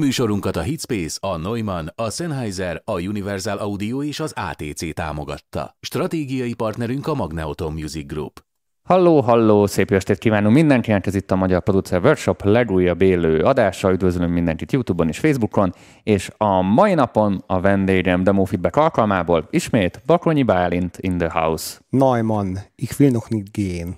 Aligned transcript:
Műsorunkat 0.00 0.56
a 0.56 0.62
Hitspace, 0.62 1.18
a 1.20 1.36
Neumann, 1.36 1.86
a 1.94 2.10
Sennheiser, 2.10 2.82
a 2.84 2.92
Universal 2.92 3.58
Audio 3.58 4.02
és 4.02 4.20
az 4.20 4.32
ATC 4.36 4.94
támogatta. 4.94 5.76
Stratégiai 5.80 6.54
partnerünk 6.54 7.06
a 7.06 7.14
Magneoton 7.14 7.72
Music 7.72 8.06
Group. 8.06 8.44
Halló, 8.88 9.20
halló, 9.20 9.66
szép 9.66 9.90
estét 9.90 10.18
kívánunk 10.18 10.54
mindenkinek, 10.54 11.06
ez 11.06 11.14
itt 11.14 11.30
a 11.30 11.36
Magyar 11.36 11.62
Producer 11.62 12.02
Workshop 12.02 12.42
legújabb 12.44 13.02
élő 13.02 13.40
adása, 13.40 13.92
üdvözlünk 13.92 14.32
mindenkit 14.32 14.72
Youtube-on 14.72 15.08
és 15.08 15.18
Facebookon, 15.18 15.74
és 16.02 16.30
a 16.36 16.62
mai 16.62 16.94
napon 16.94 17.44
a 17.46 17.60
vendégem 17.60 18.22
Demo 18.22 18.44
Feedback 18.44 18.76
alkalmából 18.76 19.46
ismét 19.50 20.02
Bakronyi 20.06 20.42
Bálint 20.42 20.98
in 21.00 21.18
the 21.18 21.30
house. 21.32 21.78
Neumann, 21.88 22.58
ich 22.76 23.00
will 23.00 23.10
noch 23.10 23.30
nicht 23.30 23.52
gehen. 23.52 23.94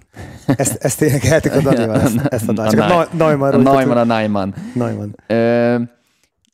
Ezt, 0.46 0.84
ezt 0.84 1.02
énekeltük 1.02 1.52
a 1.52 1.60
Danival, 1.60 2.00
ezt, 2.00 2.16
ezt 2.16 2.48
a, 2.48 2.62
a 2.62 3.06
Neumann. 3.16 3.52
A 3.52 3.56
Neumann, 3.56 3.96
a 3.96 4.04
Neumann. 4.04 4.54
Neumann. 4.74 5.14
Ö, 5.26 5.76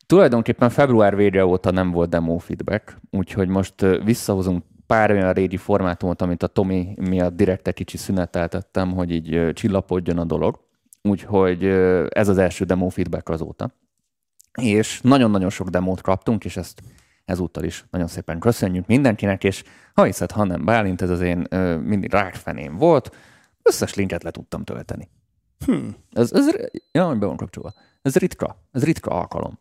tulajdonképpen 0.05 0.69
február 0.69 1.15
vége 1.15 1.45
óta 1.45 1.71
nem 1.71 1.91
volt 1.91 2.09
demo 2.09 2.37
feedback, 2.37 2.97
úgyhogy 3.11 3.47
most 3.47 3.73
visszahozunk 4.03 4.63
pár 4.93 5.11
olyan 5.11 5.33
régi 5.33 5.57
formátumot, 5.57 6.21
amit 6.21 6.43
a 6.43 6.47
Tomi 6.47 6.93
miatt 6.99 7.35
direkt 7.35 7.67
egy 7.67 7.73
kicsi 7.73 7.97
szüneteltettem, 7.97 8.91
hogy 8.91 9.11
így 9.11 9.53
csillapodjon 9.53 10.17
a 10.17 10.23
dolog. 10.23 10.59
Úgyhogy 11.01 11.63
ez 12.09 12.27
az 12.27 12.37
első 12.37 12.65
demo 12.65 12.89
feedback 12.89 13.29
azóta. 13.29 13.73
És 14.61 15.01
nagyon-nagyon 15.01 15.49
sok 15.49 15.69
demót 15.69 16.01
kaptunk, 16.01 16.45
és 16.45 16.57
ezt 16.57 16.81
ezúttal 17.25 17.63
is 17.63 17.85
nagyon 17.91 18.07
szépen 18.07 18.39
köszönjük 18.39 18.87
mindenkinek, 18.87 19.43
és 19.43 19.63
ha 19.93 20.03
hiszed, 20.03 20.31
ha 20.31 20.43
nem 20.43 20.65
Bálint, 20.65 21.01
ez 21.01 21.09
az 21.09 21.21
én 21.21 21.45
ö, 21.49 21.77
mindig 21.77 22.11
rákfeném 22.11 22.77
volt, 22.77 23.15
összes 23.63 23.93
linket 23.93 24.23
le 24.23 24.31
tudtam 24.31 24.63
tölteni. 24.63 25.09
Hmm. 25.65 25.95
Ez, 26.11 26.31
ez, 26.33 26.55
ja, 26.91 27.15
be 27.15 27.25
van 27.25 27.37
kapcsolva. 27.37 27.73
Ez 28.01 28.15
ritka, 28.15 28.63
ez 28.71 28.83
ritka 28.83 29.11
alkalom. 29.11 29.59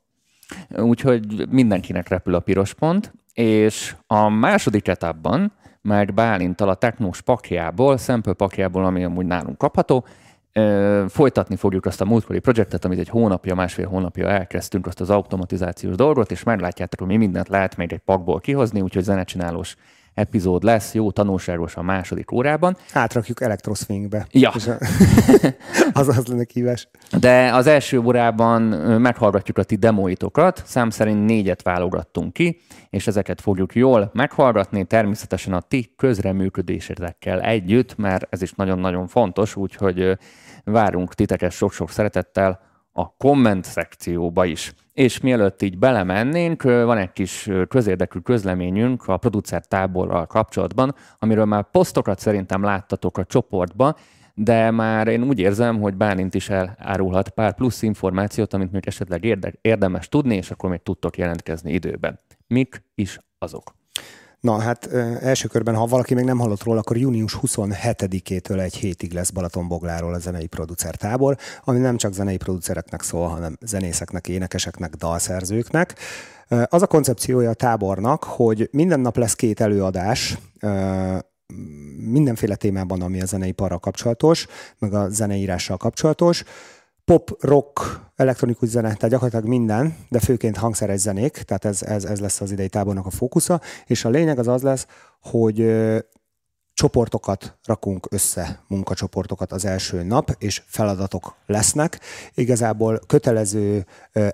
Úgyhogy 0.76 1.48
mindenkinek 1.48 2.08
repül 2.08 2.34
a 2.34 2.40
piros 2.40 2.74
pont, 2.74 3.12
és 3.32 3.96
a 4.06 4.28
második 4.28 4.88
etapban 4.88 5.52
már 5.80 6.14
Bálintal 6.14 6.68
a 6.68 6.74
technós 6.74 7.20
pakjából, 7.20 7.96
sample 7.96 8.32
pakjából, 8.32 8.84
ami 8.84 9.04
amúgy 9.04 9.26
nálunk 9.26 9.58
kapható, 9.58 10.04
folytatni 11.08 11.56
fogjuk 11.56 11.86
azt 11.86 12.00
a 12.00 12.04
múltkori 12.04 12.38
projektet, 12.38 12.84
amit 12.84 12.98
egy 12.98 13.08
hónapja, 13.08 13.54
másfél 13.54 13.88
hónapja 13.88 14.28
elkezdtünk, 14.28 14.86
azt 14.86 15.00
az 15.00 15.10
automatizációs 15.10 15.94
dolgot, 15.94 16.30
és 16.30 16.42
meglátjátok, 16.42 16.98
hogy 16.98 17.08
mi 17.08 17.16
mindent 17.16 17.48
lehet 17.48 17.76
még 17.76 17.92
egy 17.92 17.98
pakból 17.98 18.40
kihozni, 18.40 18.80
úgyhogy 18.80 19.02
zenecsinálós 19.02 19.76
epizód 20.14 20.62
lesz, 20.62 20.94
jó 20.94 21.10
tanulságos 21.10 21.76
a 21.76 21.82
második 21.82 22.32
órában. 22.32 22.76
Átrakjuk 22.92 23.40
Electroswingbe. 23.40 24.26
Ja. 24.30 24.50
az 25.92 26.08
az 26.08 26.26
lenne 26.26 26.44
kívás. 26.44 26.88
De 27.20 27.54
az 27.54 27.66
első 27.66 27.98
órában 27.98 28.62
meghallgatjuk 29.00 29.58
a 29.58 29.62
ti 29.62 29.76
demoitokat, 29.76 30.62
szám 30.66 30.90
szerint 30.90 31.24
négyet 31.24 31.62
válogattunk 31.62 32.32
ki, 32.32 32.60
és 32.90 33.06
ezeket 33.06 33.40
fogjuk 33.40 33.74
jól 33.74 34.10
meghallgatni, 34.14 34.84
természetesen 34.84 35.52
a 35.52 35.60
ti 35.60 35.92
közreműködésetekkel 35.96 37.40
együtt, 37.40 37.96
mert 37.96 38.26
ez 38.30 38.42
is 38.42 38.52
nagyon-nagyon 38.52 39.06
fontos, 39.06 39.56
úgyhogy 39.56 40.18
várunk 40.64 41.14
titeket 41.14 41.50
sok-sok 41.52 41.90
szeretettel 41.90 42.71
a 42.92 43.16
komment 43.16 43.64
szekcióba 43.64 44.44
is. 44.44 44.74
És 44.92 45.20
mielőtt 45.20 45.62
így 45.62 45.78
belemennénk, 45.78 46.62
van 46.62 46.98
egy 46.98 47.12
kis 47.12 47.50
közérdekű 47.68 48.18
közleményünk 48.18 49.08
a 49.08 49.16
producer 49.16 49.66
táborral 49.66 50.26
kapcsolatban, 50.26 50.94
amiről 51.18 51.44
már 51.44 51.70
posztokat 51.70 52.18
szerintem 52.18 52.62
láttatok 52.62 53.18
a 53.18 53.24
csoportba, 53.24 53.96
de 54.34 54.70
már 54.70 55.08
én 55.08 55.22
úgy 55.22 55.38
érzem, 55.38 55.80
hogy 55.80 55.94
Bálint 55.94 56.34
is 56.34 56.48
elárulhat 56.48 57.28
pár 57.28 57.54
plusz 57.54 57.82
információt, 57.82 58.54
amit 58.54 58.72
még 58.72 58.86
esetleg 58.86 59.24
érde- 59.24 59.58
érdemes 59.60 60.08
tudni, 60.08 60.36
és 60.36 60.50
akkor 60.50 60.70
még 60.70 60.82
tudtok 60.82 61.18
jelentkezni 61.18 61.72
időben. 61.72 62.20
Mik 62.46 62.84
is 62.94 63.18
azok? 63.38 63.81
Na 64.42 64.58
hát 64.58 64.86
első 65.20 65.48
körben, 65.48 65.74
ha 65.74 65.86
valaki 65.86 66.14
még 66.14 66.24
nem 66.24 66.38
hallott 66.38 66.62
róla, 66.62 66.80
akkor 66.80 66.96
június 66.96 67.38
27-től 67.42 68.60
egy 68.60 68.74
hétig 68.74 69.12
lesz 69.12 69.30
Balatonbogláról 69.30 70.14
a 70.14 70.18
zenei 70.18 70.46
producer 70.46 70.94
tábor, 70.94 71.36
ami 71.64 71.78
nem 71.78 71.96
csak 71.96 72.12
zenei 72.12 72.36
producereknek 72.36 73.02
szól, 73.02 73.28
hanem 73.28 73.56
zenészeknek, 73.60 74.28
énekeseknek, 74.28 74.94
dalszerzőknek. 74.94 75.94
Az 76.48 76.82
a 76.82 76.86
koncepciója 76.86 77.50
a 77.50 77.54
tábornak, 77.54 78.24
hogy 78.24 78.68
minden 78.72 79.00
nap 79.00 79.16
lesz 79.16 79.34
két 79.34 79.60
előadás, 79.60 80.38
mindenféle 81.96 82.54
témában, 82.54 83.02
ami 83.02 83.20
a 83.20 83.26
zeneiparral 83.26 83.78
kapcsolatos, 83.78 84.46
meg 84.78 84.94
a 84.94 85.08
zeneírással 85.08 85.76
kapcsolatos 85.76 86.44
pop, 87.04 87.36
rock, 87.40 88.00
elektronikus 88.16 88.68
zene, 88.68 88.94
tehát 88.94 89.08
gyakorlatilag 89.08 89.46
minden, 89.46 89.96
de 90.08 90.20
főként 90.20 90.56
hangszeres 90.56 91.00
zenék, 91.00 91.32
tehát 91.32 91.64
ez, 91.64 91.82
ez, 91.82 92.04
ez 92.04 92.20
lesz 92.20 92.40
az 92.40 92.50
idei 92.50 92.68
tábornak 92.68 93.06
a 93.06 93.10
fókusza, 93.10 93.60
és 93.86 94.04
a 94.04 94.08
lényeg 94.08 94.38
az 94.38 94.48
az 94.48 94.62
lesz, 94.62 94.86
hogy 95.20 95.60
csoportokat 96.82 97.58
rakunk 97.64 98.06
össze, 98.10 98.62
munkacsoportokat 98.68 99.52
az 99.52 99.64
első 99.64 100.02
nap, 100.02 100.34
és 100.38 100.62
feladatok 100.66 101.34
lesznek. 101.46 102.00
Igazából 102.34 103.00
kötelező 103.06 103.86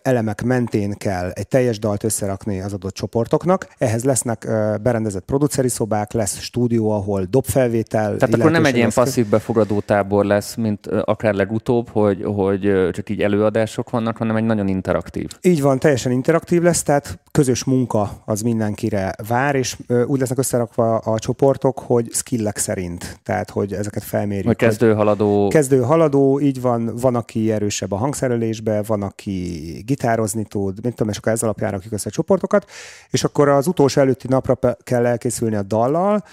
elemek 0.03 0.42
mentén 0.42 0.92
kell 0.92 1.31
egy 1.31 1.48
teljes 1.48 1.78
dalt 1.78 2.04
összerakni 2.04 2.60
az 2.60 2.72
adott 2.72 2.94
csoportoknak. 2.94 3.69
Ehhez 3.78 4.04
lesznek 4.04 4.47
berendezett 4.82 5.25
produceri 5.25 5.69
szobák, 5.69 6.12
lesz 6.12 6.38
stúdió, 6.38 6.91
ahol 6.91 7.25
dobfelvétel. 7.31 8.16
Tehát 8.16 8.34
akkor 8.34 8.50
nem 8.50 8.64
egy 8.64 8.76
ilyen 8.76 8.91
passzív 8.94 9.26
befogadó 9.26 9.81
tábor 9.81 10.25
lesz, 10.25 10.54
mint 10.54 10.87
akár 10.87 11.34
legutóbb, 11.34 11.88
hogy, 11.88 12.22
hogy 12.25 12.88
csak 12.92 13.10
így 13.10 13.20
előadások 13.22 13.91
vannak, 13.91 14.16
hanem 14.16 14.37
egy 14.37 14.44
nagyon 14.44 14.69
interaktív. 14.69 15.28
Így 15.41 15.62
van, 15.62 15.78
teljesen 15.78 16.12
interaktív 16.12 16.62
lesz, 16.62 16.82
tehát 16.82 17.19
közös 17.31 17.64
munka 17.64 18.22
az 18.25 18.41
mindenkire 18.41 19.14
vár, 19.28 19.54
és 19.54 19.76
úgy 20.06 20.19
lesznek 20.19 20.38
összerakva 20.38 20.97
a 20.97 21.19
csoportok, 21.19 21.78
hogy 21.78 22.08
skillek 22.38 22.59
szerint, 22.59 23.19
tehát 23.22 23.50
hogy 23.50 23.72
ezeket 23.72 24.03
felmérjük. 24.03 24.47
Hogy 24.47 24.56
kezdő 24.56 24.94
haladó. 24.94 25.49
Kezdő 25.49 25.81
haladó, 25.81 26.41
így 26.41 26.60
van, 26.60 26.97
van, 26.97 27.15
aki 27.15 27.53
erősebb 27.53 27.93
a 27.93 27.97
hangszerelésbe, 27.97 28.82
van, 28.82 29.03
aki 29.03 29.82
gitározni 29.87 30.44
tud, 30.44 30.82
mint 30.82 30.94
tudom, 30.94 31.12
és 31.12 31.19
akkor 31.19 31.32
ez 31.32 31.43
alapján 31.43 31.71
rakjuk 31.71 31.93
össze 31.93 32.09
a 32.09 32.12
csoportokat, 32.12 32.71
és 33.10 33.25
akkor 33.25 33.49
az 33.49 33.66
utolsó 33.66 34.00
előtti 34.00 34.26
napra 34.28 34.59
kell 34.82 35.06
elkészülni 35.06 35.56
a 35.56 35.62
dallal, 35.62 36.25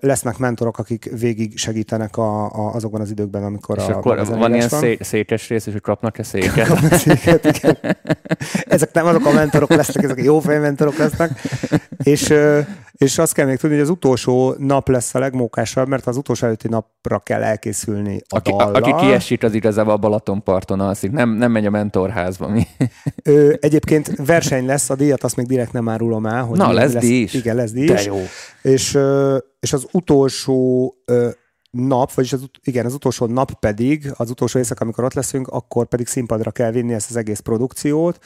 lesznek 0.00 0.38
mentorok, 0.38 0.78
akik 0.78 1.10
végig 1.18 1.58
segítenek 1.58 2.16
a, 2.16 2.44
a, 2.44 2.74
azokban 2.74 3.00
az 3.00 3.10
időkben, 3.10 3.44
amikor 3.44 3.78
és 3.78 3.84
a 3.84 3.96
akkor 3.96 4.26
van 4.26 4.54
ilyen 4.54 4.68
van. 4.70 4.96
székes 5.00 5.48
rész, 5.48 5.66
és 5.66 5.74
kapnak-e 5.82 6.22
széket? 6.22 6.66
Kapnak 6.68 6.92
széket, 6.92 7.44
igen. 7.44 7.78
Ezek 8.64 8.92
nem 8.92 9.06
azok 9.06 9.26
a 9.26 9.32
mentorok 9.32 9.70
lesznek, 9.70 10.04
ezek 10.04 10.18
a 10.18 10.22
jó 10.22 10.40
mentorok 10.44 10.96
lesznek, 10.96 11.40
és 12.02 12.34
és 13.04 13.18
azt 13.18 13.32
kell 13.32 13.46
még 13.46 13.58
tudni, 13.58 13.76
hogy 13.76 13.84
az 13.84 13.90
utolsó 13.90 14.54
nap 14.58 14.88
lesz 14.88 15.14
a 15.14 15.18
legmókásabb, 15.18 15.88
mert 15.88 16.06
az 16.06 16.16
utolsó 16.16 16.46
előtti 16.46 16.68
napra 16.68 17.18
kell 17.18 17.42
elkészülni 17.42 18.20
a 18.28 18.36
aki, 18.36 18.50
dallal. 18.50 18.74
Aki 18.74 19.06
kiesít, 19.06 19.42
az 19.42 19.54
igazából 19.54 19.92
a 19.92 19.96
Balatonparton 19.96 20.80
alszik, 20.80 21.10
nem, 21.10 21.30
nem 21.30 21.50
megy 21.50 21.66
a 21.66 21.70
mentorházba. 21.70 22.48
Mi? 22.48 22.66
Ö, 23.24 23.54
egyébként 23.60 24.12
verseny 24.16 24.66
lesz, 24.66 24.90
a 24.90 24.94
díjat 24.94 25.24
azt 25.24 25.36
még 25.36 25.46
direkt 25.46 25.72
nem 25.72 25.88
árulom 25.88 26.26
el. 26.26 26.44
Hogy 26.44 26.58
Na, 26.58 26.72
lesz, 26.72 26.92
lesz 26.92 27.02
díj 27.02 27.20
is. 27.20 27.34
Igen, 27.34 27.56
lesz 27.56 27.72
díj 27.72 27.86
De 27.86 28.02
jó. 28.02 28.18
És, 28.62 28.98
és 29.60 29.72
az 29.72 29.86
utolsó 29.92 30.94
nap, 31.70 32.12
vagyis 32.12 32.32
az, 32.32 32.44
igen, 32.62 32.86
az 32.86 32.94
utolsó 32.94 33.26
nap 33.26 33.52
pedig, 33.52 34.12
az 34.16 34.30
utolsó 34.30 34.58
éjszaka, 34.58 34.84
amikor 34.84 35.04
ott 35.04 35.14
leszünk, 35.14 35.48
akkor 35.48 35.86
pedig 35.86 36.06
színpadra 36.06 36.50
kell 36.50 36.70
vinni 36.70 36.92
ezt 36.92 37.10
az 37.10 37.16
egész 37.16 37.40
produkciót, 37.40 38.18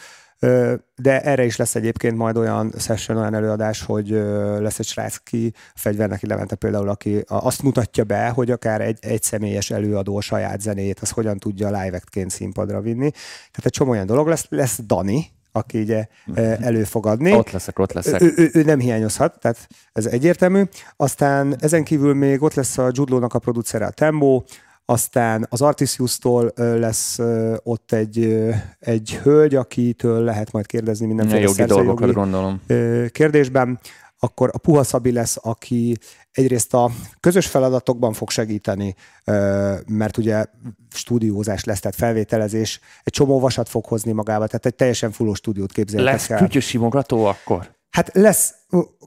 de 0.96 1.20
erre 1.22 1.44
is 1.44 1.56
lesz 1.56 1.74
egyébként 1.74 2.16
majd 2.16 2.36
olyan 2.36 2.72
session, 2.78 3.18
olyan 3.18 3.34
előadás, 3.34 3.82
hogy 3.82 4.08
lesz 4.58 4.78
egy 4.78 4.86
srác 4.86 5.16
ki, 5.16 5.52
Fegyvernek 5.74 6.22
Levente 6.22 6.54
például, 6.54 6.88
aki 6.88 7.24
azt 7.26 7.62
mutatja 7.62 8.04
be, 8.04 8.28
hogy 8.28 8.50
akár 8.50 8.80
egy, 8.80 8.98
egy 9.00 9.22
személyes 9.22 9.70
előadó 9.70 10.20
saját 10.20 10.60
zenét, 10.60 11.00
az 11.00 11.10
hogyan 11.10 11.38
tudja 11.38 11.66
live 11.66 12.02
színpadra 12.26 12.80
vinni. 12.80 13.10
Tehát 13.10 13.64
egy 13.64 13.72
csomó 13.72 13.90
olyan 13.90 14.06
dolog 14.06 14.26
lesz. 14.26 14.46
Lesz 14.48 14.80
Dani, 14.86 15.26
aki 15.52 15.80
ugye 15.80 16.06
elő 16.60 16.84
fog 16.84 17.06
adni. 17.06 17.32
Ott 17.32 17.50
leszek, 17.50 17.78
ott 17.78 17.92
leszek. 17.92 18.20
Ő, 18.20 18.32
ő, 18.36 18.50
ő 18.52 18.62
nem 18.62 18.78
hiányozhat, 18.78 19.40
tehát 19.40 19.68
ez 19.92 20.06
egyértelmű. 20.06 20.62
Aztán 20.96 21.56
ezen 21.60 21.84
kívül 21.84 22.14
még 22.14 22.42
ott 22.42 22.54
lesz 22.54 22.78
a 22.78 22.90
Judlónak 22.92 23.34
a 23.34 23.38
producere 23.38 23.86
a 23.86 23.90
Tembo, 23.90 24.42
aztán 24.84 25.46
az 25.50 25.62
Artisius-tól 25.62 26.52
lesz 26.56 27.18
ott 27.62 27.92
egy, 27.92 28.44
egy 28.78 29.14
hölgy, 29.22 29.54
akitől 29.54 30.22
lehet 30.22 30.52
majd 30.52 30.66
kérdezni 30.66 31.06
mindenféle 31.06 31.40
jogi 31.40 31.64
dolgokat 31.64 32.12
gondolom. 32.12 32.60
kérdésben. 33.10 33.80
Akkor 34.18 34.50
a 34.52 34.58
Puha 34.58 34.82
Szabi 34.82 35.12
lesz, 35.12 35.38
aki 35.42 35.98
egyrészt 36.30 36.74
a 36.74 36.90
közös 37.20 37.46
feladatokban 37.46 38.12
fog 38.12 38.30
segíteni, 38.30 38.94
mert 39.86 40.16
ugye 40.16 40.44
stúdiózás 40.90 41.64
lesz, 41.64 41.80
tehát 41.80 41.96
felvételezés, 41.96 42.80
egy 43.02 43.12
csomó 43.12 43.40
vasat 43.40 43.68
fog 43.68 43.84
hozni 43.84 44.12
magába, 44.12 44.46
tehát 44.46 44.66
egy 44.66 44.74
teljesen 44.74 45.10
fulló 45.10 45.34
stúdiót 45.34 45.72
képzeljetek 45.72 46.14
Lesz 46.14 46.30
el. 46.30 46.60
simogató 46.60 47.24
akkor? 47.24 47.74
Hát 47.94 48.10
lesz 48.12 48.54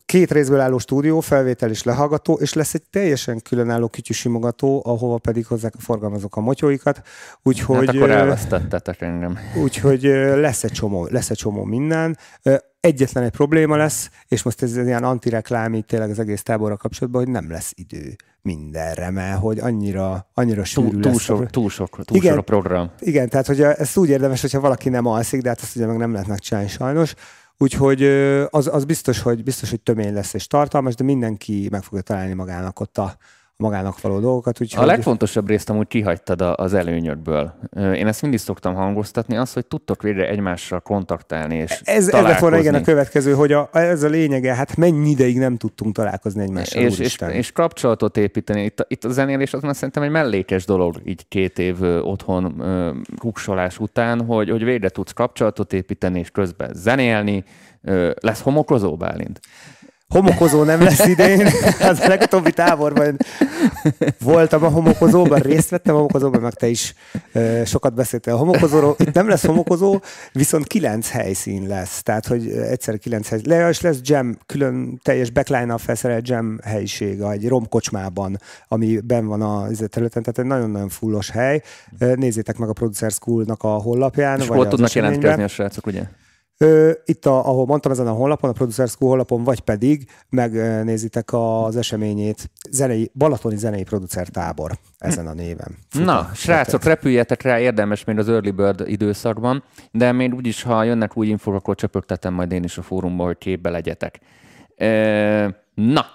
két 0.06 0.31
részből 0.31 0.60
álló 0.60 0.78
stúdió, 0.78 1.19
felvétel 1.19 1.69
és 1.69 1.84
lehallgató, 1.84 2.34
és 2.34 2.54
lesz 2.54 2.74
egy 2.74 2.84
teljesen 2.89 3.42
különálló 3.42 3.88
kütyűsimogató, 3.88 4.81
ahova 4.86 5.18
pedig 5.18 5.45
hozzák 5.45 5.74
a 5.78 5.81
forgalmazók 5.81 6.36
a 6.36 6.39
motyóikat. 6.39 7.01
Úgyhogy, 7.44 7.86
hát 7.86 7.95
akkor 7.95 8.12
elvesztettetek 8.12 9.01
engem. 9.01 9.38
Úgyhogy 9.62 10.01
lesz 10.36 10.63
egy 10.63 10.72
csomó, 10.72 11.07
lesz 11.12 11.30
egy 11.30 11.38
csomó 11.38 11.63
minden. 11.63 12.18
Egyetlen 12.80 13.24
egy 13.24 13.31
probléma 13.31 13.75
lesz, 13.75 14.10
és 14.28 14.44
most 14.44 14.62
ez 14.62 14.78
ilyen 14.78 15.04
antireklám 15.04 15.74
így 15.74 15.86
tényleg 15.86 16.10
az 16.10 16.19
egész 16.19 16.44
táborra 16.44 16.78
kapcsolatban, 16.78 17.24
hogy 17.24 17.31
nem 17.31 17.51
lesz 17.51 17.72
idő 17.75 18.16
mindenre, 18.42 19.10
mert 19.10 19.39
hogy 19.39 19.60
annyira, 19.60 20.30
annyira 20.34 20.63
sűrű 20.63 20.89
túl, 20.89 21.01
túl 21.01 21.12
lesz. 21.12 21.22
Sok, 21.22 21.50
túl 21.50 21.69
sok, 21.69 22.06
túl 22.06 22.18
igen, 22.18 22.31
sok 22.31 22.39
a 22.39 22.44
program. 22.44 22.92
Igen, 23.00 23.30
tehát 23.30 23.48
hogy 23.48 23.62
ez 23.62 23.98
úgy 23.98 24.10
érdemes, 24.10 24.42
hogyha 24.42 24.60
valaki 24.60 24.89
nem 24.89 25.06
alszik, 25.06 25.42
de 25.42 25.50
hát 25.50 25.62
ezt 25.62 25.75
ugye 25.75 25.86
meg 25.86 25.98
nem 25.98 26.12
lehet 26.12 26.28
megcsinálni 26.28 26.69
sajnos. 26.69 27.13
Úgyhogy 27.57 28.04
az, 28.50 28.68
az 28.68 28.86
biztos, 28.86 29.21
hogy, 29.21 29.44
biztos, 29.44 29.69
hogy 29.69 29.81
tömény 29.81 30.13
lesz 30.13 30.33
és 30.33 30.48
tartalmas, 30.48 30.95
de 30.95 31.04
mindenki 31.04 31.68
meg 31.71 31.83
fogja 31.83 32.01
találni 32.01 32.33
magának 32.33 32.80
ott 32.80 32.98
a, 32.98 33.18
magának 33.57 34.01
való 34.01 34.19
dolgokat. 34.19 34.62
Úgyhogy... 34.62 34.83
A 34.83 34.88
legfontosabb 34.88 35.48
részt 35.48 35.69
amúgy 35.69 35.88
kihagytad 35.88 36.42
az 36.42 36.74
előnyökből. 36.74 37.54
Én 37.75 38.07
ezt 38.07 38.21
mindig 38.21 38.39
szoktam 38.39 38.75
hangoztatni, 38.75 39.38
az, 39.38 39.54
hogy 39.54 39.65
tudtok 39.65 40.01
végre 40.01 40.27
egymással 40.27 40.80
kontaktálni 40.80 41.56
és 41.56 41.81
Ez, 41.83 42.09
ez 42.09 42.12
lett 42.21 42.39
volna 42.39 42.57
igen 42.57 42.75
a 42.75 42.81
következő, 42.81 43.33
hogy 43.33 43.51
a, 43.51 43.69
ez 43.71 44.04
a 44.04 44.07
lényege, 44.07 44.56
hát 44.56 44.75
mennyi 44.75 45.09
ideig 45.09 45.38
nem 45.38 45.57
tudtunk 45.57 45.95
találkozni 45.95 46.42
egymással. 46.42 46.81
És, 46.81 47.00
és, 47.00 47.18
és 47.31 47.51
kapcsolatot 47.51 48.18
építeni. 48.18 48.63
Itt, 48.63 48.86
itt 48.88 49.04
a 49.04 49.09
zenélés 49.09 49.54
az 49.54 49.62
már 49.62 49.75
szerintem 49.75 50.03
egy 50.03 50.10
mellékes 50.10 50.65
dolog, 50.65 51.01
így 51.06 51.27
két 51.27 51.60
év 51.60 51.81
otthon 51.81 52.63
kuksolás 53.18 53.80
után, 53.80 54.25
hogy, 54.25 54.50
hogy 54.50 54.63
végre 54.63 54.89
tudsz 54.89 55.12
kapcsolatot 55.12 55.74
építeni, 55.74 56.19
és 56.19 56.31
közben 56.31 56.71
zenélni. 56.74 57.44
Lesz 58.19 58.42
homokozó, 58.42 58.95
Bálint? 58.95 59.39
Homokozó 60.13 60.63
nem 60.63 60.81
lesz 60.81 61.06
idén. 61.06 61.48
Az 61.81 62.00
a 62.06 62.07
legutóbbi 62.07 62.51
táborban 62.51 63.18
voltam 64.19 64.63
a 64.63 64.69
homokozóban, 64.69 65.39
részt 65.39 65.69
vettem 65.69 65.94
a 65.94 65.98
homokozóban, 65.98 66.42
meg 66.42 66.54
te 66.54 66.68
is 66.68 66.94
sokat 67.65 67.94
beszéltél 67.94 68.33
a 68.33 68.38
homokozóról. 68.38 68.95
Itt 69.00 69.13
nem 69.13 69.27
lesz 69.27 69.45
homokozó, 69.45 70.00
viszont 70.31 70.68
kilenc 70.68 71.09
helyszín 71.09 71.68
lesz. 71.68 72.04
Tehát, 72.04 72.27
hogy 72.27 72.50
egyszer 72.51 72.98
kilenc 72.98 73.27
helyszín. 73.27 73.50
Le, 73.50 73.69
és 73.69 73.81
lesz 73.81 74.00
jam, 74.04 74.38
külön 74.45 75.00
teljes 75.04 75.30
backline 75.30 75.74
a 75.74 75.77
felszerelt 75.77 76.27
jam 76.27 76.57
helyiség, 76.63 77.19
egy 77.21 77.48
romkocsmában, 77.48 78.39
ami 78.68 79.00
ben 79.00 79.25
van 79.27 79.42
a 79.42 79.68
izé 79.69 79.86
területen, 79.86 80.24
tehát 80.24 80.39
egy 80.39 80.45
nagyon-nagyon 80.45 80.89
fullos 80.89 81.30
hely. 81.30 81.62
Nézzétek 81.98 82.57
meg 82.57 82.69
a 82.69 82.74
Producer 82.74 83.12
School-nak 83.12 83.63
a 83.63 83.68
honlapján. 83.68 84.39
És 84.39 84.48
hol 84.48 84.68
tudnak 84.68 84.92
jelentkezni 84.92 85.44
a 85.44 85.48
srácok, 85.48 85.86
ugye? 85.86 86.03
Itt, 87.06 87.25
a, 87.25 87.48
ahol 87.48 87.65
mondtam 87.65 87.92
ezen 87.92 88.07
a 88.07 88.12
honlapon, 88.12 88.50
a 88.50 88.54
Producer 88.54 88.88
School 88.88 89.09
honlapon, 89.09 89.44
vagy 89.44 89.59
pedig 89.59 90.07
megnézitek 90.30 91.33
az 91.33 91.75
eseményét, 91.75 92.50
zenei, 92.69 93.12
Balatoni 93.13 93.57
Zenei 93.57 93.83
Producer 93.83 94.27
Tábor 94.27 94.71
ezen 94.98 95.27
a 95.27 95.33
néven. 95.33 95.77
Futa. 95.89 96.06
Na, 96.06 96.30
srácok, 96.33 96.83
repüljetek 96.83 97.42
rá, 97.42 97.59
érdemes 97.59 98.04
még 98.04 98.18
az 98.18 98.30
Early 98.30 98.50
Bird 98.50 98.83
időszakban, 98.86 99.63
de 99.92 100.12
még 100.12 100.33
úgyis, 100.33 100.63
ha 100.63 100.83
jönnek 100.83 101.18
új 101.18 101.27
infók, 101.27 101.54
akkor 101.54 101.75
csöpögtetem 101.75 102.33
majd 102.33 102.51
én 102.51 102.63
is 102.63 102.77
a 102.77 102.81
fórumba, 102.81 103.24
hogy 103.24 103.38
képbe 103.38 103.69
legyetek. 103.69 104.19
Na, 105.74 106.06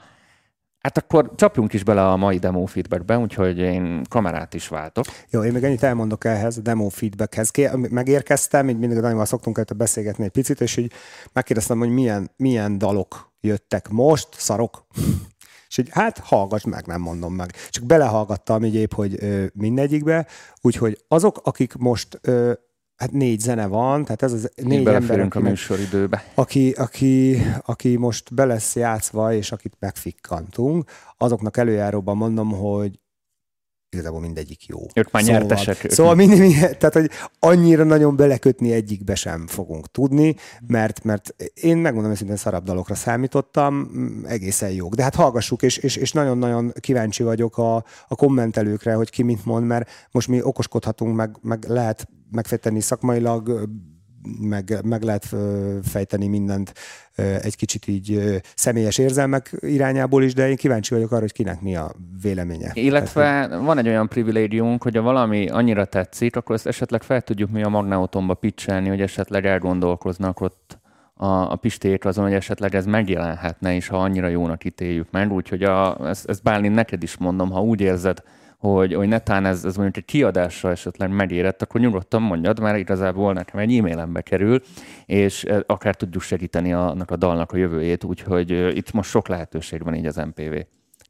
Hát 0.82 0.98
akkor 0.98 1.32
csapjunk 1.34 1.72
is 1.72 1.84
bele 1.84 2.08
a 2.08 2.16
mai 2.16 2.38
demo 2.38 2.66
feedbackbe, 2.66 3.18
úgyhogy 3.18 3.58
én 3.58 4.02
kamerát 4.08 4.54
is 4.54 4.68
váltok. 4.68 5.04
Jó, 5.30 5.42
én 5.44 5.52
még 5.52 5.62
ennyit 5.62 5.82
elmondok 5.82 6.24
ehhez, 6.24 6.56
a 6.56 6.60
demo 6.60 6.88
feedbackhez. 6.88 7.50
Megérkeztem, 7.90 8.68
így 8.68 8.78
mindig 8.78 8.98
nagyon 8.98 9.24
szoktunk 9.24 9.56
előtte 9.56 9.74
beszélgetni 9.74 10.24
egy 10.24 10.30
picit, 10.30 10.60
és 10.60 10.76
így 10.76 10.92
megkérdeztem, 11.32 11.78
hogy 11.78 11.88
milyen, 11.88 12.30
milyen 12.36 12.78
dalok 12.78 13.32
jöttek 13.40 13.88
most, 13.88 14.28
szarok. 14.32 14.86
És 15.68 15.78
így, 15.78 15.88
hát 15.90 16.18
hallgass 16.18 16.64
meg, 16.64 16.86
nem 16.86 17.00
mondom 17.00 17.34
meg. 17.34 17.52
Csak 17.70 17.84
belehallgattam 17.84 18.64
így 18.64 18.74
épp, 18.74 18.92
hogy 18.92 19.16
ö, 19.18 19.44
mindegyikbe, 19.54 20.26
úgyhogy 20.60 21.04
azok, 21.08 21.40
akik 21.42 21.74
most 21.74 22.18
ö, 22.22 22.52
hát 23.02 23.12
négy 23.12 23.40
zene 23.40 23.66
van, 23.66 24.04
tehát 24.04 24.22
ez 24.22 24.32
az 24.32 24.50
négy 24.54 24.86
ember, 24.86 25.28
a 25.30 25.40
műsoridőbe. 25.40 26.24
Aki, 26.34 26.70
aki, 26.70 27.42
aki 27.64 27.96
most 27.96 28.34
be 28.34 28.44
lesz 28.44 28.76
játszva, 28.76 29.32
és 29.32 29.52
akit 29.52 29.76
megfikkantunk, 29.78 30.90
azoknak 31.18 31.56
előjáróban 31.56 32.16
mondom, 32.16 32.50
hogy 32.50 33.00
igazából 33.92 34.20
mindegyik 34.20 34.66
jó. 34.66 34.78
Ők 34.94 35.10
már 35.10 35.22
szóval, 35.22 35.38
nyertesek. 35.38 35.90
Szóval 35.90 36.14
mind, 36.14 36.38
mind, 36.38 36.54
tehát, 36.78 36.92
hogy 36.92 37.10
annyira 37.38 37.84
nagyon 37.84 38.16
belekötni 38.16 38.72
egyikbe 38.72 39.14
sem 39.14 39.46
fogunk 39.46 39.90
tudni, 39.90 40.34
mert, 40.66 41.04
mert 41.04 41.34
én 41.54 41.76
megmondom 41.76 42.10
őszintén 42.10 42.36
szarabb 42.36 42.64
dalokra 42.64 42.94
számítottam, 42.94 43.90
egészen 44.26 44.70
jók. 44.70 44.94
De 44.94 45.02
hát 45.02 45.14
hallgassuk, 45.14 45.62
és, 45.62 45.76
és, 45.76 45.96
és 45.96 46.12
nagyon-nagyon 46.12 46.72
kíváncsi 46.80 47.22
vagyok 47.22 47.58
a, 47.58 47.76
a 48.08 48.14
kommentelőkre, 48.14 48.94
hogy 48.94 49.10
ki 49.10 49.22
mit 49.22 49.44
mond, 49.44 49.66
mert 49.66 49.90
most 50.10 50.28
mi 50.28 50.42
okoskodhatunk, 50.42 51.16
meg, 51.16 51.36
meg 51.42 51.64
lehet 51.68 52.08
megfejteni 52.30 52.80
szakmailag, 52.80 53.68
meg, 54.40 54.78
meg 54.84 55.02
lehet 55.02 55.34
fejteni 55.82 56.26
mindent 56.26 56.72
egy 57.16 57.56
kicsit 57.56 57.86
így 57.86 58.40
személyes 58.54 58.98
érzelmek 58.98 59.56
irányából 59.60 60.22
is, 60.22 60.34
de 60.34 60.48
én 60.48 60.56
kíváncsi 60.56 60.94
vagyok 60.94 61.10
arra, 61.10 61.20
hogy 61.20 61.32
kinek 61.32 61.60
mi 61.60 61.76
a 61.76 61.92
véleménye. 62.22 62.70
Illetve 62.74 63.22
Tehát, 63.22 63.64
van 63.64 63.78
egy 63.78 63.88
olyan 63.88 64.08
privilégiumunk, 64.08 64.82
hogy 64.82 64.96
ha 64.96 65.02
valami 65.02 65.48
annyira 65.48 65.84
tetszik, 65.84 66.36
akkor 66.36 66.54
ezt 66.54 66.66
esetleg 66.66 67.02
fel 67.02 67.20
tudjuk 67.20 67.50
mi 67.50 67.62
a 67.62 67.68
Magnautomba 67.68 68.34
pitchelni, 68.34 68.88
hogy 68.88 69.00
esetleg 69.00 69.46
elgondolkoznak 69.46 70.40
ott 70.40 70.78
a, 71.14 71.50
a 71.50 71.56
pisték 71.56 72.04
azon, 72.04 72.24
hogy 72.24 72.34
esetleg 72.34 72.74
ez 72.74 72.86
megjelenhetne, 72.86 73.74
és 73.74 73.88
ha 73.88 73.96
annyira 73.96 74.28
jónak 74.28 74.64
ítéljük 74.64 75.10
meg. 75.10 75.32
Úgyhogy 75.32 75.62
a, 75.62 76.08
ezt, 76.08 76.28
ezt 76.28 76.42
Bálint 76.42 76.74
neked 76.74 77.02
is 77.02 77.16
mondom, 77.16 77.50
ha 77.50 77.62
úgy 77.62 77.80
érzed, 77.80 78.22
hogy, 78.68 78.94
hogy 78.94 79.08
netán 79.08 79.44
ez, 79.44 79.64
ez 79.64 79.76
mondjuk 79.76 79.96
egy 79.96 80.04
kiadásra 80.04 80.70
esetleg 80.70 81.10
megérett, 81.10 81.62
akkor 81.62 81.80
nyugodtan 81.80 82.22
mondjad, 82.22 82.60
mert 82.60 82.78
igazából 82.78 83.32
nekem 83.32 83.60
egy 83.60 83.76
e-mailembe 83.76 84.20
kerül, 84.20 84.60
és 85.06 85.44
eh, 85.44 85.60
akár 85.66 85.94
tudjuk 85.94 86.22
segíteni 86.22 86.72
annak 86.72 87.10
a 87.10 87.16
dalnak 87.16 87.52
a 87.52 87.56
jövőjét, 87.56 88.04
úgyhogy 88.04 88.52
eh, 88.52 88.76
itt 88.76 88.92
most 88.92 89.10
sok 89.10 89.28
lehetőség 89.28 89.84
van 89.84 89.94
így 89.94 90.06
az 90.06 90.16
MPV 90.16 90.54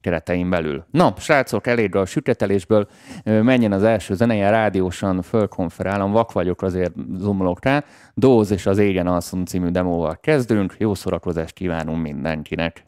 keretein 0.01 0.51
belül. 0.51 0.85
Na, 0.91 1.15
srácok, 1.19 1.67
elég 1.67 1.95
a 1.97 2.05
sütetelésből 2.05 2.89
eh, 3.23 3.43
menjen 3.43 3.73
az 3.73 3.83
első 3.83 4.15
zeneje, 4.15 4.51
rádiósan 4.51 5.23
fölkonferálom, 5.23 6.13
vak 6.13 6.33
vagyok, 6.33 6.63
azért 6.63 6.93
zoomolok 7.17 7.65
rá. 7.65 7.85
Dóz 8.15 8.51
és 8.51 8.67
az 8.67 8.79
Égen 8.79 9.07
Alszon 9.07 9.45
című 9.45 9.69
demóval 9.69 10.19
kezdünk, 10.21 10.75
jó 10.79 10.95
szórakozást 10.95 11.55
kívánunk 11.55 12.03
mindenkinek! 12.03 12.83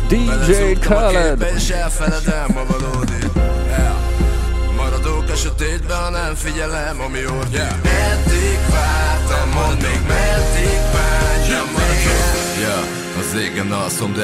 DJ 0.07 0.79
Khaled 0.79 1.41
És 1.55 1.69
elfeledem 1.69 2.57
a 2.57 2.65
valódi 2.67 3.27
yeah. 3.67 3.95
A 5.35 5.37
sötétben, 5.37 5.97
ha 5.97 6.09
nem 6.09 6.35
figyelem, 6.35 7.01
ami 7.01 7.25
ordít 7.25 7.44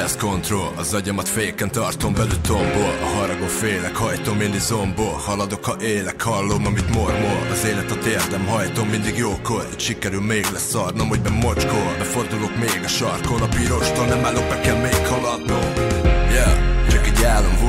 ez 0.00 0.16
kontroll 0.16 0.72
Az 0.76 0.94
agyamat 0.94 1.28
féken 1.28 1.70
tartom 1.70 2.14
belül 2.14 2.40
tombol. 2.40 2.94
A 3.02 3.16
haragó 3.16 3.46
félek, 3.46 3.96
hajtom 3.96 4.36
mindig 4.36 4.60
zombol 4.60 5.12
Haladok, 5.12 5.64
ha 5.64 5.76
élek, 5.80 6.22
hallom, 6.22 6.66
amit 6.66 6.94
mormol. 6.94 7.46
Az 7.50 7.64
élet 7.64 7.90
a 7.90 7.98
térdem, 7.98 8.46
hajtom 8.46 8.88
mindig 8.88 9.16
jókor. 9.16 9.68
Itt 9.72 9.80
sikerül 9.80 10.22
még 10.22 10.46
lesz 10.52 10.68
szarnom, 10.68 11.08
hogy 11.08 11.20
bemocskol. 11.20 11.94
Befordulok 11.98 12.56
még 12.56 12.80
a 12.84 12.88
sarkon, 12.88 13.42
a 13.42 13.48
pirostól 13.48 14.06
Nem 14.06 14.24
állok, 14.24 14.48
be 14.48 14.60
kell 14.60 14.80
még 14.80 15.06
haladnom 15.06 15.91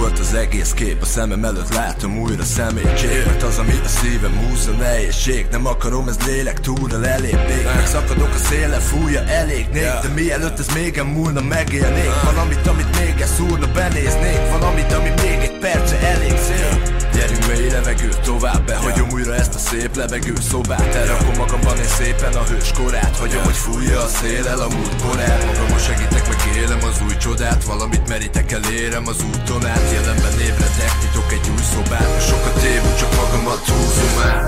volt 0.04 0.20
az 0.20 0.34
egész 0.34 0.72
kép 0.72 1.02
A 1.02 1.06
szemem 1.06 1.44
előtt 1.44 1.74
látom 1.74 2.20
újra 2.20 2.44
személycség 2.44 3.26
Mert 3.26 3.44
az, 3.44 3.58
ami 3.58 3.72
a 3.84 3.88
szívem 3.88 4.38
húz 4.38 4.68
a 4.68 4.72
nehézség. 4.72 5.48
Nem 5.52 5.66
akarom, 5.66 6.08
ez 6.08 6.18
lélek 6.26 6.60
túlra 6.60 7.06
elépnék 7.06 7.64
Megszakadok 7.76 8.34
a 8.34 8.38
széle, 8.38 8.78
fújja 8.80 9.24
elégnék 9.24 9.84
De 10.02 10.10
mielőtt 10.16 10.60
ez 10.60 10.68
még 10.74 11.02
múlna, 11.02 11.42
megélnék. 11.42 12.12
Valamit, 12.24 12.68
amit 12.68 13.00
még 13.00 13.26
szúrna, 13.26 13.68
benéznék. 13.72 14.50
Valamit, 14.50 14.94
ami 14.94 15.10
még 15.10 15.38
egy 15.42 15.58
perce 15.60 16.00
elég 16.00 16.38
szép 16.38 16.93
Gyerünk 17.16 17.48
mély 17.48 17.70
levegő, 17.70 18.10
tovább 18.24 18.66
behagyom 18.66 19.10
újra 19.12 19.34
ezt 19.36 19.56
a 19.56 19.58
szép 19.58 19.96
levegő 19.96 20.34
szobát. 20.52 20.96
Elrakom 20.96 21.36
magamban 21.38 21.78
én 21.78 21.92
szépen 22.00 22.34
a 22.34 22.44
hős 22.44 22.72
korát. 22.80 23.18
Hagyom, 23.18 23.44
hogy 23.44 23.60
fújja 23.66 24.00
a 24.08 24.08
szél 24.08 24.48
el 24.48 24.62
a 24.68 24.70
múlt 24.76 24.96
korát 25.06 25.46
Magamon 25.46 25.82
segítek, 25.88 26.26
meg 26.28 26.40
élem 26.62 26.84
az 26.90 26.98
új 27.06 27.16
csodát. 27.18 27.64
Valamit 27.64 28.10
meritek, 28.10 28.52
elérem 28.52 29.08
az 29.08 29.20
úton 29.30 29.66
át. 29.66 29.92
Jelenben 29.96 30.36
ébredek, 30.48 30.94
nyitok 31.02 31.30
egy 31.38 31.48
új 31.54 31.64
szobát. 31.74 32.12
Sokat 32.30 32.64
évünk, 32.74 32.96
csak 33.02 33.12
magamat 33.22 33.64
húzom 33.70 34.14
már 34.20 34.42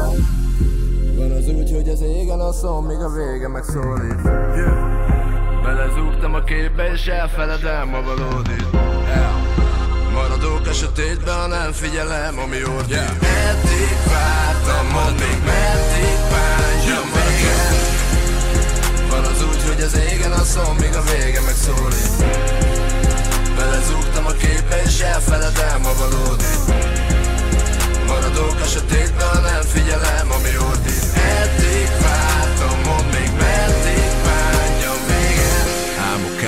Van 1.17 1.31
az 1.39 1.48
úgy, 1.57 1.72
hogy 1.77 1.89
az 1.89 2.01
égen 2.01 2.39
a 2.39 2.51
szó, 2.51 2.79
míg 2.79 3.01
a 3.07 3.10
vége 3.17 3.48
megszólít 3.48 4.22
yeah. 4.24 4.95
Belezúgtam 5.63 6.34
a 6.34 6.43
képbe 6.43 6.91
és 6.91 7.05
elfeledem 7.05 7.93
a 7.93 8.01
valódit. 8.01 8.75
Ha 11.46 11.48
nem 11.48 11.72
figyelem, 11.72 12.39
ami 12.39 12.63
ordít 12.63 12.89
yeah. 12.89 13.22
Meddig 13.22 13.98
vártam, 14.12 15.13
még 15.13 15.39
meddig 15.46 16.17
bánjam 16.32 17.08
még 17.15 17.46
Van 19.10 19.24
az 19.24 19.44
úgy, 19.44 19.62
hogy 19.67 19.82
az 19.82 19.98
égen 20.12 20.32
a 20.32 20.44
szom, 20.44 20.75
míg 20.75 20.96
a 20.96 21.01
vége 21.01 21.41
megszólít 21.41 22.15
Belezúgtam 23.58 24.25
a 24.25 24.32
képbe 24.32 24.82
és 24.86 25.00
elfeledem 25.00 25.86
a 25.86 25.94
valódit 25.98 26.63
Maradók 28.08 28.60
a 28.62 28.65
sötétben, 28.65 29.41
nem 29.41 29.62
figyelem, 29.62 30.32
ami 30.32 30.58
ordít 30.70 31.05
Eddig 31.41 31.89
vártam, 32.01 32.79
mondd 32.86 33.14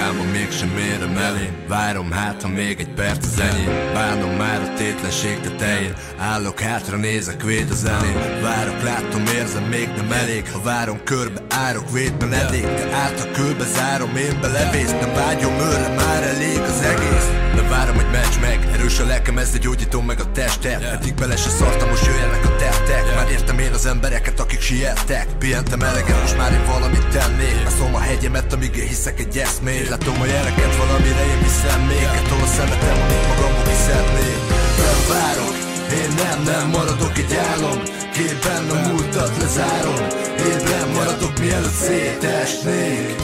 Álmom 0.08 0.28
mégsem 0.28 0.78
érem 0.78 1.18
elé 1.18 1.50
Várom 1.68 2.12
hát, 2.12 2.42
ha 2.42 2.48
még 2.48 2.80
egy 2.80 2.94
perc 2.94 3.26
az 3.26 3.40
enyém. 3.40 3.94
Bánom 3.94 4.36
már 4.36 4.62
a 4.62 4.74
tétlenség 4.74 5.40
tetején 5.40 5.94
Állok 6.18 6.60
hátra, 6.60 6.98
nézek, 6.98 7.44
véd 7.44 7.72
az 7.72 7.86
elém 7.86 8.42
Várok, 8.42 8.82
látom, 8.84 9.26
érzem, 9.26 9.64
még 9.64 9.90
nem 9.96 10.12
elég. 10.12 10.52
Ha 10.52 10.62
várom, 10.62 11.04
körbe 11.04 11.42
árok, 11.50 11.92
védben 11.92 12.34
eddig 12.34 12.62
De 12.62 12.96
át 12.96 13.20
a 13.20 13.32
kőbe 13.32 13.66
zárom, 13.66 14.16
én 14.16 14.38
belevész 14.42 14.92
Nem 14.92 15.14
vágyom 15.14 15.54
őre, 15.54 15.94
már 15.96 16.24
elég 16.24 16.60
az 16.60 16.82
egész. 16.82 17.28
De 17.56 17.62
várom, 17.62 17.96
hogy 17.96 18.12
meccs 18.12 18.40
meg. 18.42 18.70
Erős 18.74 19.00
a 19.00 19.06
lelkem, 19.06 19.38
ezzel 19.38 19.60
gyógyítom 19.60 20.06
meg 20.06 20.20
a 20.20 20.32
testet 20.32 20.84
Eddig 20.84 21.14
bele 21.14 21.36
se 21.36 21.50
szartam, 21.50 21.90
most 21.90 22.06
jöjjenek 22.06 22.46
a 22.46 22.56
tettek. 22.56 23.16
Már 23.16 23.32
értem 23.32 23.60
én 23.60 23.72
az 23.72 23.86
embereket, 23.86 24.40
akik 24.40 24.62
siettek. 24.62 25.28
Pihentem 25.40 25.82
eleget, 25.82 26.22
most 26.22 26.38
már 26.38 26.52
én 26.52 26.66
valamit 26.66 27.08
tennék. 27.08 27.64
Beszom 27.64 27.96
a 27.96 28.00
hegyemet, 28.00 28.54
amíg 28.54 28.76
én 28.76 28.88
hiszek 28.88 29.20
egy 29.20 29.38
eszmét 29.38 29.90
Látom 30.00 30.22
a 30.22 30.26
jeleket, 30.26 30.76
valamire 30.76 31.24
én 31.34 31.42
hiszem 31.44 31.82
még. 31.82 32.08
Ettől 32.20 32.42
a 32.48 32.50
szemetem, 32.56 32.98
amit 33.04 33.28
magamból 33.28 33.64
kiszednék 33.72 34.40
Nem 34.82 35.00
várok, 35.12 35.56
én 36.02 36.12
nem, 36.24 36.40
nem 36.52 36.66
maradok 36.78 37.18
egy 37.24 37.34
álom 37.50 37.80
Képben 38.16 38.64
a 38.76 38.78
múltat 38.88 39.34
lezárom. 39.42 40.02
Ébren 40.50 40.90
maradok, 40.98 41.40
mielőtt 41.40 41.80
szétesnék. 41.86 43.16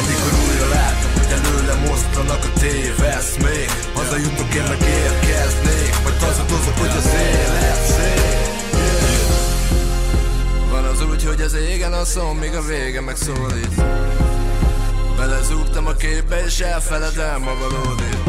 Amikor 0.00 0.32
újra 0.46 0.68
látom, 0.76 1.10
hogy 1.18 1.32
előlem 1.38 1.82
osztanak 1.94 2.42
a 2.48 2.50
téveszmék 2.60 3.70
Hazajutok, 3.94 4.54
én 4.54 4.66
meg 4.72 4.82
érkeznék. 5.02 5.92
Majd 6.02 6.18
hazudozok, 6.24 6.76
hogy 6.82 6.94
az 7.00 7.08
élet 7.30 7.82
szép. 7.94 8.46
Van 10.70 10.84
az 10.84 11.00
úgy, 11.10 11.24
hogy 11.24 11.40
az 11.40 11.54
égen 11.54 11.92
a 11.92 12.04
szom, 12.04 12.36
míg 12.36 12.54
a 12.54 12.62
vége 12.62 13.00
megszólít 13.00 13.74
Belezúgtam 15.16 15.86
a 15.86 15.92
képbe 15.92 16.44
és 16.44 16.60
elfeledem 16.60 17.48
a 17.48 17.54
valódit 17.58 18.24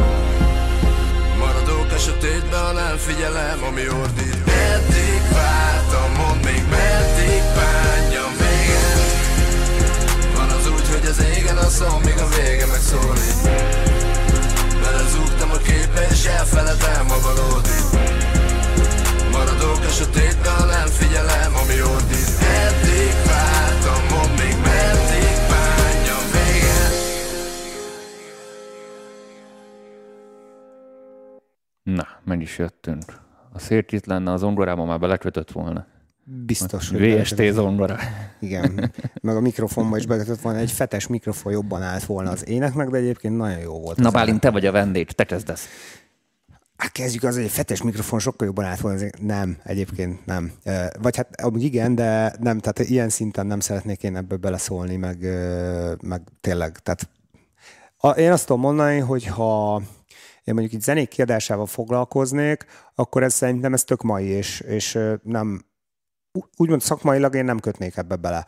Maradók 1.38 1.92
a 1.92 1.98
sötétben, 1.98 2.60
ha 2.64 2.72
nem 2.72 2.96
figyelem, 2.96 3.62
ami 3.68 3.88
ordít. 3.88 4.46
Meddig 4.46 5.22
vártam, 5.32 6.12
mondd 6.16 6.44
még 6.44 6.62
meddig 6.70 7.42
bánjam 7.56 8.32
véget? 8.40 9.00
Van 10.36 10.48
az 10.48 10.66
úgy, 10.68 10.88
hogy 10.94 11.06
az 11.06 11.20
égen 11.36 11.56
a 11.56 11.68
szom, 11.68 12.00
míg 12.04 12.18
a 12.18 12.28
vége 12.36 12.66
megszólít. 12.66 13.38
Belezúgtam 14.82 15.50
a 15.50 15.56
képbe 15.56 16.06
és 16.10 16.24
elfeledem 16.24 17.06
a 17.10 17.20
valódit 17.20 17.88
Maradók 19.32 19.84
a 19.84 19.90
sötétben, 19.90 20.52
ha 20.52 20.64
nem 20.64 20.86
figyelem, 20.86 21.56
ami 21.62 21.82
ordít. 21.82 22.30
Eddig 22.66 23.14
vártam, 23.26 24.02
mondd 24.10 24.38
még 24.38 24.56
meddig 24.64 24.97
Meg 32.38 32.46
is 32.46 32.58
jöttünk. 32.58 33.04
A 33.52 33.58
szélt 33.58 33.92
itt 33.92 34.06
lenne, 34.06 34.32
az 34.32 34.40
zongorában 34.40 34.86
már 34.86 34.98
belekötött 34.98 35.50
volna. 35.50 35.86
Biztos, 36.24 36.90
hogy 36.90 37.20
VST 37.20 37.42
zongora. 37.52 37.96
Igen, 38.40 38.92
meg 39.22 39.36
a 39.36 39.40
mikrofonba 39.40 39.96
is 39.96 40.06
bekötött 40.06 40.40
volna, 40.40 40.58
egy 40.58 40.72
fetes 40.72 41.06
mikrofon 41.06 41.52
jobban 41.52 41.82
állt 41.82 42.04
volna 42.04 42.30
az 42.30 42.48
éneknek, 42.48 42.88
de 42.88 42.96
egyébként 42.96 43.36
nagyon 43.36 43.58
jó 43.58 43.80
volt. 43.80 43.96
Na 43.96 44.10
Bálint, 44.10 44.40
te 44.40 44.50
vagy 44.50 44.66
a 44.66 44.72
vendég, 44.72 45.10
te 45.10 45.24
kezdesz. 45.24 45.66
Hát 46.76 46.92
kezdjük 46.92 47.22
az, 47.22 47.34
hogy 47.34 47.44
egy 47.44 47.50
fetes 47.50 47.82
mikrofon 47.82 48.18
sokkal 48.18 48.46
jobban 48.46 48.64
állt 48.64 48.80
volna. 48.80 49.00
Nem, 49.20 49.58
egyébként 49.64 50.26
nem. 50.26 50.52
Vagy 51.00 51.16
hát 51.16 51.40
amúgy 51.40 51.62
igen, 51.62 51.94
de 51.94 52.32
nem, 52.40 52.58
tehát 52.58 52.90
ilyen 52.90 53.08
szinten 53.08 53.46
nem 53.46 53.60
szeretnék 53.60 54.02
én 54.02 54.16
ebbe 54.16 54.36
beleszólni, 54.36 54.96
meg, 54.96 55.18
meg 56.02 56.22
tényleg, 56.40 56.78
tehát 56.78 57.08
én 58.18 58.32
azt 58.32 58.46
tudom 58.46 58.60
mondani, 58.62 58.98
hogy 58.98 59.26
ha 59.26 59.82
én 60.48 60.54
mondjuk 60.54 60.72
itt 60.72 60.82
zenék 60.82 61.08
kiadásával 61.08 61.66
foglalkoznék, 61.66 62.64
akkor 62.94 63.22
ez 63.22 63.34
szerintem 63.34 63.72
ez 63.72 63.84
tök 63.84 64.02
mai, 64.02 64.24
és, 64.24 64.60
és 64.60 64.98
nem, 65.22 65.64
úgymond 66.56 66.80
szakmailag 66.80 67.34
én 67.34 67.44
nem 67.44 67.58
kötnék 67.58 67.96
ebbe 67.96 68.16
bele. 68.16 68.46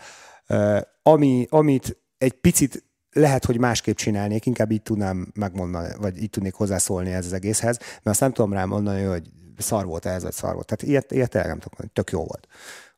Ami, 1.02 1.46
amit 1.50 1.96
egy 2.18 2.32
picit 2.32 2.84
lehet, 3.12 3.44
hogy 3.44 3.58
másképp 3.58 3.96
csinálnék, 3.96 4.46
inkább 4.46 4.70
így 4.70 4.82
tudnám 4.82 5.32
megmondani, 5.34 5.94
vagy 5.98 6.22
így 6.22 6.30
tudnék 6.30 6.54
hozzászólni 6.54 7.12
ez 7.12 7.26
az 7.26 7.32
egészhez, 7.32 7.78
mert 7.78 8.02
azt 8.04 8.20
nem 8.20 8.32
tudom 8.32 8.52
rám 8.52 8.68
mondani, 8.68 9.02
hogy 9.02 9.30
szar 9.58 9.86
volt 9.86 10.06
ez, 10.06 10.22
vagy 10.22 10.32
szar 10.32 10.54
volt. 10.54 10.66
Tehát 10.66 10.82
ilyet, 10.82 11.12
ilyet 11.12 11.30
tényleg 11.30 11.50
nem 11.50 11.58
tudok 11.58 11.78
mondani, 11.78 11.92
tök 11.94 12.10
jó 12.10 12.24
volt. 12.24 12.46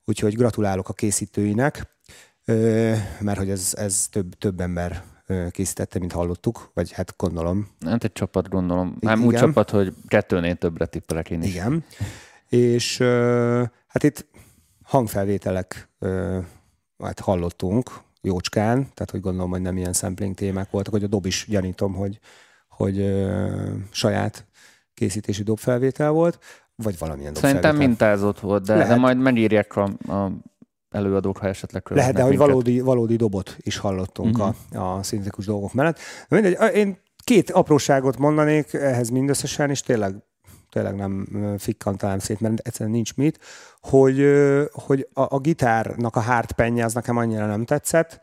Úgyhogy 0.04 0.36
gratulálok 0.36 0.88
a 0.88 0.92
készítőinek, 0.92 1.86
mert 3.20 3.38
hogy 3.38 3.50
ez, 3.50 3.74
ez 3.76 4.06
több, 4.10 4.34
több 4.34 4.60
ember 4.60 5.02
készítette, 5.50 5.98
mint 5.98 6.12
hallottuk, 6.12 6.70
vagy 6.74 6.92
hát 6.92 7.14
gondolom, 7.16 7.68
Hát 7.86 8.04
egy 8.04 8.12
csapat 8.12 8.48
gondolom. 8.48 8.96
Már 9.00 9.18
úgy 9.18 9.34
csapat, 9.34 9.70
hogy 9.70 9.94
kettőnél 10.08 10.54
többre 10.54 10.86
tippelek 10.86 11.30
én 11.30 11.42
is. 11.42 11.54
Igen. 11.54 11.84
És 12.48 12.98
hát 13.86 14.02
itt 14.02 14.26
hangfelvételek 14.82 15.88
hát 16.98 17.20
hallottunk 17.20 17.90
jócskán, 18.20 18.76
tehát 18.78 19.10
hogy 19.10 19.20
gondolom, 19.20 19.50
hogy 19.50 19.60
nem 19.60 19.76
ilyen 19.76 19.92
sampling 19.92 20.34
témák 20.34 20.70
voltak, 20.70 20.92
hogy 20.92 21.04
a 21.04 21.06
dob 21.06 21.26
is 21.26 21.46
gyanítom, 21.48 21.94
hogy, 21.94 22.18
hogy 22.68 23.24
saját 23.90 24.46
készítési 24.94 25.42
dobfelvétel 25.42 26.10
volt, 26.10 26.38
vagy 26.74 26.98
valamilyen 26.98 27.34
Szerintem 27.34 27.54
dobfelvétel. 27.54 27.86
mintázott 27.88 28.40
volt, 28.40 28.64
de, 28.64 28.86
de 28.86 28.96
majd 28.96 29.18
megírják 29.18 29.76
a, 29.76 29.82
a 30.08 30.30
előadók, 30.92 31.36
ha 31.36 31.46
esetleg 31.46 31.82
Lehet, 31.88 32.14
de 32.14 32.20
hogy 32.20 32.30
minket. 32.30 32.46
valódi, 32.46 32.80
valódi 32.80 33.16
dobot 33.16 33.56
is 33.58 33.76
hallottunk 33.76 34.38
uh-huh. 34.38 34.82
a, 34.82 34.96
a 34.96 35.02
szintetikus 35.02 35.46
dolgok 35.46 35.72
mellett. 35.72 35.98
Mindegy, 36.28 36.74
én 36.74 36.98
két 37.24 37.50
apróságot 37.50 38.18
mondanék 38.18 38.74
ehhez 38.74 39.08
mindösszesen, 39.08 39.70
és 39.70 39.80
tényleg 39.80 40.14
tényleg 40.70 40.94
nem 40.94 41.26
ö, 41.34 41.54
fikkantálám 41.58 42.18
szét, 42.18 42.40
mert 42.40 42.58
egyszerűen 42.58 42.94
nincs 42.94 43.14
mit, 43.14 43.38
hogy, 43.80 44.24
hogy 44.72 45.08
a, 45.12 45.34
a 45.34 45.38
gitárnak 45.38 46.16
a 46.16 46.20
hardpenje 46.20 46.84
az 46.84 46.94
nekem 46.94 47.16
annyira 47.16 47.46
nem 47.46 47.64
tetszett, 47.64 48.20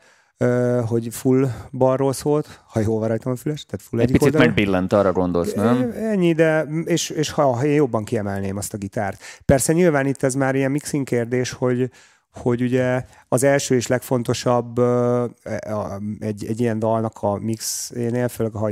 hogy 0.86 1.08
full 1.10 1.50
balról 1.72 2.12
szólt, 2.12 2.60
ha 2.66 2.80
jól 2.80 2.98
van 2.98 3.08
rajtam 3.08 3.32
a 3.32 3.36
füles, 3.36 3.64
tehát 3.66 3.86
full 3.86 4.00
Egy 4.00 4.04
egyik 4.04 4.18
picit 4.18 4.34
oldalon. 4.34 4.54
megbillent, 4.54 4.92
arra 4.92 5.12
gondolsz, 5.12 5.52
nem? 5.52 5.92
Ennyi, 5.96 6.32
de 6.32 6.66
és, 6.84 7.10
és 7.10 7.30
ha, 7.30 7.42
ha 7.42 7.64
én 7.64 7.74
jobban 7.74 8.04
kiemelném 8.04 8.56
azt 8.56 8.74
a 8.74 8.76
gitárt. 8.76 9.22
Persze 9.44 9.72
nyilván 9.72 10.06
itt 10.06 10.22
ez 10.22 10.34
már 10.34 10.54
ilyen 10.54 10.70
mixing 10.70 11.06
kérdés, 11.06 11.52
hogy, 11.52 11.90
hogy 12.32 12.62
ugye 12.62 13.04
az 13.28 13.42
első 13.42 13.74
és 13.74 13.86
legfontosabb 13.86 14.78
a- 14.78 16.00
egy, 16.18 16.44
egy 16.44 16.60
ilyen 16.60 16.78
dalnak 16.78 17.22
a 17.22 17.38
mixénél, 17.38 18.28
főleg 18.28 18.52
ha 18.52 18.70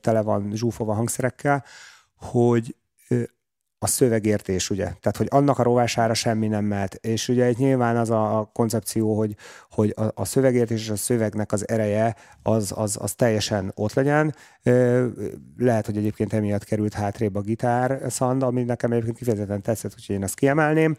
tele 0.00 0.22
van 0.22 0.50
zsúfolva 0.54 0.94
hangszerekkel, 0.94 1.64
hogy 2.16 2.74
a 3.78 3.86
szövegértés, 3.86 4.70
ugye? 4.70 4.84
Tehát, 4.84 5.16
hogy 5.16 5.26
annak 5.30 5.58
a 5.58 5.62
rovására 5.62 6.14
semmi 6.14 6.48
nem 6.48 6.64
mehet. 6.64 6.94
És 6.94 7.28
ugye 7.28 7.50
itt 7.50 7.56
nyilván 7.56 7.96
az 7.96 8.10
a, 8.10 8.50
koncepció, 8.52 9.16
hogy, 9.16 9.36
hogy 9.70 9.94
a, 9.96 10.04
a 10.14 10.24
szövegértés 10.24 10.80
és 10.80 10.88
a 10.88 10.96
szövegnek 10.96 11.52
az 11.52 11.68
ereje 11.68 12.16
az, 12.42 12.72
az, 12.76 12.98
az 13.00 13.14
teljesen 13.14 13.72
ott 13.74 13.92
legyen. 13.92 14.34
Lehet, 15.56 15.86
hogy 15.86 15.96
egyébként 15.96 16.32
emiatt 16.32 16.64
került 16.64 16.94
hátrébb 16.94 17.34
a 17.34 17.40
gitár 17.40 18.02
szand, 18.08 18.42
ami 18.42 18.62
nekem 18.62 18.92
egyébként 18.92 19.16
kifejezetten 19.16 19.62
tetszett, 19.62 19.92
úgyhogy 19.94 20.14
én 20.14 20.22
azt 20.22 20.34
kiemelném. 20.34 20.96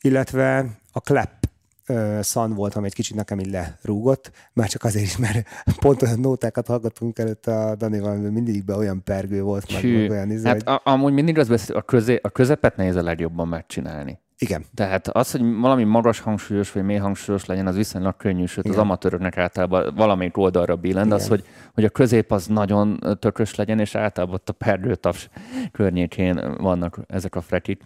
Illetve 0.00 0.66
a 0.92 1.00
clap 1.00 1.39
szan 2.20 2.54
volt, 2.54 2.74
ami 2.74 2.86
egy 2.86 2.94
kicsit 2.94 3.16
nekem 3.16 3.38
így 3.38 3.50
lerúgott, 3.50 4.30
már 4.52 4.68
csak 4.68 4.84
azért 4.84 5.04
is, 5.04 5.16
mert 5.16 5.48
pont 5.80 6.02
olyan 6.02 6.20
nótákat 6.20 6.66
hallgattunk 6.66 7.18
előtt 7.18 7.46
a 7.46 7.74
Danival, 7.74 8.20
hogy 8.20 8.32
mindig 8.32 8.64
be 8.64 8.76
olyan 8.76 9.02
pergő 9.04 9.42
volt, 9.42 9.72
meg, 9.72 10.10
olyan 10.10 10.30
izé, 10.30 10.48
hát 10.48 10.62
hogy... 10.62 10.80
a, 10.84 10.90
amúgy 10.90 11.12
mindig 11.12 11.38
az 11.38 11.48
beszél, 11.48 11.76
a, 11.76 11.82
közé, 11.82 12.18
a 12.22 12.28
közepet 12.28 12.76
nehéz 12.76 12.96
a 12.96 13.02
legjobban 13.02 13.48
megcsinálni. 13.48 14.18
Igen, 14.42 14.64
Tehát 14.74 15.08
az, 15.08 15.30
hogy 15.30 15.40
valami 15.60 15.84
magas 15.84 16.20
hangsúlyos 16.20 16.72
vagy 16.72 16.84
mély 16.84 16.96
hangsúlyos 16.96 17.44
legyen, 17.44 17.66
az 17.66 17.76
viszonylag 17.76 18.16
könnyű, 18.16 18.44
sőt 18.44 18.64
az 18.64 18.70
Igen. 18.70 18.84
amatőröknek 18.84 19.38
általában 19.38 19.94
valamelyik 19.94 20.36
oldalra 20.36 20.76
billen, 20.76 21.08
de 21.08 21.14
az, 21.14 21.28
hogy, 21.28 21.44
hogy 21.74 21.84
a 21.84 21.88
közép 21.88 22.32
az 22.32 22.46
nagyon 22.46 23.00
tökös 23.18 23.54
legyen, 23.54 23.78
és 23.78 23.94
általában 23.94 24.34
ott 24.34 24.48
a 24.48 24.52
perdőtaps 24.52 25.28
környékén 25.72 26.54
vannak 26.58 26.98
ezek 27.06 27.34
a 27.34 27.40
frekik. 27.40 27.82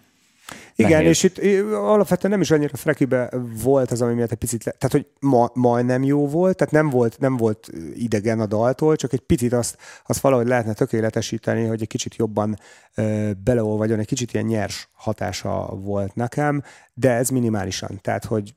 Igen, 0.76 0.90
Nehéz. 0.90 1.08
és 1.08 1.22
itt 1.22 1.38
alapvetően 1.72 2.32
nem 2.32 2.40
is 2.40 2.50
annyira 2.50 2.76
frekibe 2.76 3.30
volt 3.62 3.90
az, 3.90 4.02
ami 4.02 4.14
miatt 4.14 4.30
egy 4.30 4.38
picit, 4.38 4.64
le, 4.64 4.72
tehát 4.72 4.92
hogy 4.92 5.06
ma, 5.20 5.50
majdnem 5.54 6.02
jó 6.02 6.28
volt, 6.28 6.56
tehát 6.56 6.72
nem 6.72 6.90
volt, 6.90 7.18
nem 7.18 7.36
volt 7.36 7.68
idegen 7.94 8.40
a 8.40 8.46
daltól, 8.46 8.96
csak 8.96 9.12
egy 9.12 9.20
picit 9.20 9.52
azt, 9.52 9.78
azt 10.06 10.20
valahogy 10.20 10.46
lehetne 10.46 10.72
tökéletesíteni, 10.72 11.66
hogy 11.66 11.82
egy 11.82 11.88
kicsit 11.88 12.16
jobban 12.16 12.58
ö, 12.94 13.30
beleolvadjon, 13.44 13.98
egy 13.98 14.06
kicsit 14.06 14.32
ilyen 14.32 14.46
nyers 14.46 14.88
hatása 14.92 15.74
volt 15.74 16.14
nekem, 16.14 16.62
de 16.94 17.10
ez 17.10 17.28
minimálisan, 17.28 17.98
tehát 18.02 18.24
hogy 18.24 18.54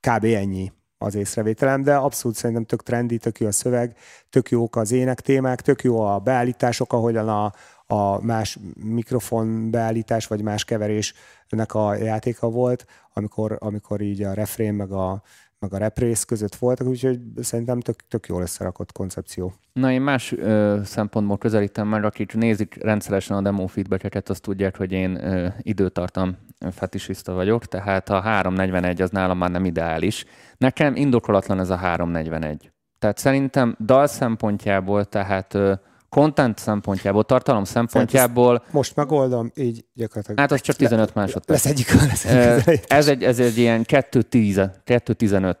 kb. 0.00 0.24
ennyi 0.24 0.72
az 0.98 1.14
észrevételem, 1.14 1.82
de 1.82 1.94
abszolút 1.94 2.36
szerintem 2.36 2.64
tök 2.64 2.82
trendi, 2.82 3.18
tök 3.18 3.40
jó 3.40 3.46
a 3.46 3.52
szöveg, 3.52 3.96
tök 4.30 4.50
jók 4.50 4.76
az 4.76 4.92
ének 4.92 5.20
témák, 5.20 5.60
tök 5.60 5.82
jó 5.82 6.00
a 6.00 6.18
beállítások, 6.18 6.92
ahogyan 6.92 7.28
a, 7.28 7.52
a 7.92 8.20
más 8.22 8.58
mikrofon 8.84 9.70
beállítás, 9.70 10.26
vagy 10.26 10.42
más 10.42 10.64
keverésnek 10.64 11.74
a 11.74 11.94
játéka 11.94 12.48
volt, 12.50 12.86
amikor, 13.12 13.56
amikor 13.60 14.00
így 14.00 14.22
a 14.22 14.32
refrén 14.32 14.74
meg 14.74 14.90
a, 14.90 15.22
meg 15.58 15.72
a 15.72 15.78
représz 15.78 16.24
között 16.24 16.54
voltak, 16.54 16.86
úgyhogy 16.86 17.20
szerintem 17.40 17.80
tök, 17.80 17.96
tök 18.08 18.26
jól 18.26 18.42
összerakott 18.42 18.92
koncepció. 18.92 19.52
Na, 19.72 19.92
én 19.92 20.00
más 20.00 20.32
ö, 20.32 20.80
szempontból 20.84 21.38
közelítem 21.38 21.88
meg, 21.88 22.04
akik 22.04 22.34
nézik 22.34 22.82
rendszeresen 22.82 23.36
a 23.36 23.42
demo 23.42 23.66
feedbackeket, 23.66 24.28
azt 24.28 24.42
tudják, 24.42 24.76
hogy 24.76 24.92
én 24.92 25.24
ö, 25.24 25.48
időtartam 25.60 26.36
fetisista 26.70 27.32
vagyok, 27.32 27.66
tehát 27.66 28.08
a 28.08 28.20
341 28.20 29.02
az 29.02 29.10
nálam 29.10 29.38
már 29.38 29.50
nem 29.50 29.64
ideális. 29.64 30.24
Nekem 30.56 30.96
indokolatlan 30.96 31.58
ez 31.58 31.70
a 31.70 31.76
341. 31.76 32.70
Tehát 32.98 33.18
szerintem 33.18 33.76
dal 33.80 34.06
szempontjából, 34.06 35.04
tehát 35.04 35.54
ö, 35.54 35.72
content 36.16 36.58
szempontjából, 36.58 37.24
tartalom 37.24 37.64
szempontjából, 37.64 38.64
Most 38.70 38.96
megoldom, 38.96 39.50
így 39.54 39.84
gyakorlatilag 39.94 40.38
hát 40.38 40.52
az 40.52 40.60
csak 40.60 40.76
15 40.76 41.14
másodperc. 41.14 41.64
lesz 41.64 41.72
egyik, 41.72 41.92
lesz 41.92 42.24
egyik. 42.24 42.84
Ez 42.92 43.08
egy, 43.08 43.22
ez 43.24 43.38
egy 43.38 43.58
ilyen 43.58 43.84
2-10, 43.88 44.70
2-15 44.86 45.54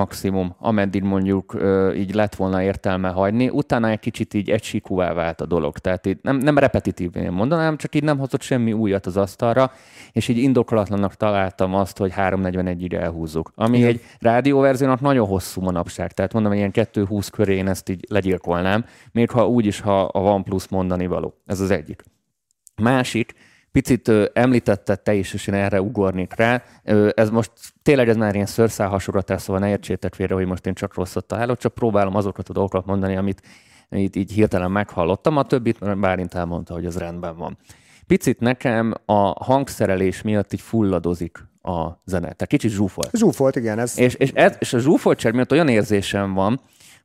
maximum, 0.00 0.54
ameddig 0.58 1.02
mondjuk 1.02 1.54
ö, 1.54 1.92
így 1.92 2.14
lett 2.14 2.34
volna 2.34 2.62
értelme 2.62 3.08
hagyni. 3.08 3.48
Utána 3.48 3.88
egy 3.88 3.98
kicsit 3.98 4.34
így 4.34 4.50
egysíkúvá 4.50 5.12
vált 5.12 5.40
a 5.40 5.46
dolog. 5.46 5.78
Tehát 5.78 6.06
így 6.06 6.18
nem, 6.22 6.36
nem 6.36 6.58
repetitív, 6.58 7.16
én 7.16 7.32
mondanám, 7.32 7.76
csak 7.76 7.94
így 7.94 8.02
nem 8.02 8.18
hozott 8.18 8.42
semmi 8.42 8.72
újat 8.72 9.06
az 9.06 9.16
asztalra, 9.16 9.72
és 10.12 10.28
így 10.28 10.38
indokolatlannak 10.38 11.14
találtam 11.14 11.74
azt, 11.74 11.98
hogy 11.98 12.12
3.41-ig 12.16 12.92
elhúzzuk. 12.92 13.52
Ami 13.54 13.76
Igen. 13.76 13.88
egy 13.88 14.00
rádióverziónak 14.18 15.00
nagyon 15.00 15.26
hosszú 15.26 15.60
manapság. 15.60 16.12
Tehát 16.12 16.32
mondom, 16.32 16.52
ilyen 16.52 16.70
2.20 16.72 17.28
köré 17.32 17.56
én 17.56 17.68
ezt 17.68 17.88
így 17.88 18.04
legyilkolnám, 18.08 18.84
még 19.12 19.30
ha 19.30 19.48
úgy 19.48 19.66
is, 19.66 19.80
ha 19.80 20.02
a 20.02 20.18
OnePlus 20.18 20.68
mondani 20.68 21.06
való. 21.06 21.34
Ez 21.46 21.60
az 21.60 21.70
egyik. 21.70 22.02
Másik, 22.82 23.34
picit 23.72 24.12
említetted 24.32 25.00
te 25.00 25.14
is, 25.14 25.34
és 25.34 25.46
én 25.46 25.54
erre 25.54 25.80
ugornék 25.80 26.34
rá. 26.34 26.62
Ez 27.14 27.30
most 27.30 27.50
tényleg 27.82 28.08
ez 28.08 28.16
már 28.16 28.34
ilyen 28.34 28.46
szőrszál 28.46 28.88
hasonlatás, 28.88 29.42
szóval 29.42 29.60
ne 29.60 29.68
értsétek 29.68 30.14
félre, 30.14 30.34
hogy 30.34 30.46
most 30.46 30.66
én 30.66 30.74
csak 30.74 30.94
rosszat 30.94 31.24
találok, 31.24 31.58
csak 31.58 31.74
próbálom 31.74 32.16
azokat 32.16 32.48
a 32.48 32.52
dolgokat 32.52 32.86
mondani, 32.86 33.16
amit 33.16 33.42
itt 33.90 34.16
így 34.16 34.32
hirtelen 34.32 34.70
meghallottam. 34.70 35.36
A 35.36 35.42
többit 35.42 35.98
Bálint 35.98 36.34
elmondta, 36.34 36.74
hogy 36.74 36.86
az 36.86 36.96
rendben 36.96 37.36
van. 37.36 37.58
Picit 38.06 38.40
nekem 38.40 38.94
a 39.04 39.44
hangszerelés 39.44 40.22
miatt 40.22 40.52
így 40.52 40.60
fulladozik 40.60 41.48
a 41.62 41.88
zene. 42.04 42.20
Tehát 42.20 42.46
kicsit 42.46 42.70
zsúfolt. 42.70 43.10
Zsúfolt, 43.16 43.56
igen, 43.56 43.78
ez 43.78 43.98
És, 43.98 44.14
és, 44.14 44.30
ez, 44.34 44.56
és 44.58 44.72
a 44.72 44.78
zsúfoltság 44.78 45.34
miatt 45.34 45.52
olyan 45.52 45.68
érzésem 45.68 46.34
van, 46.34 46.60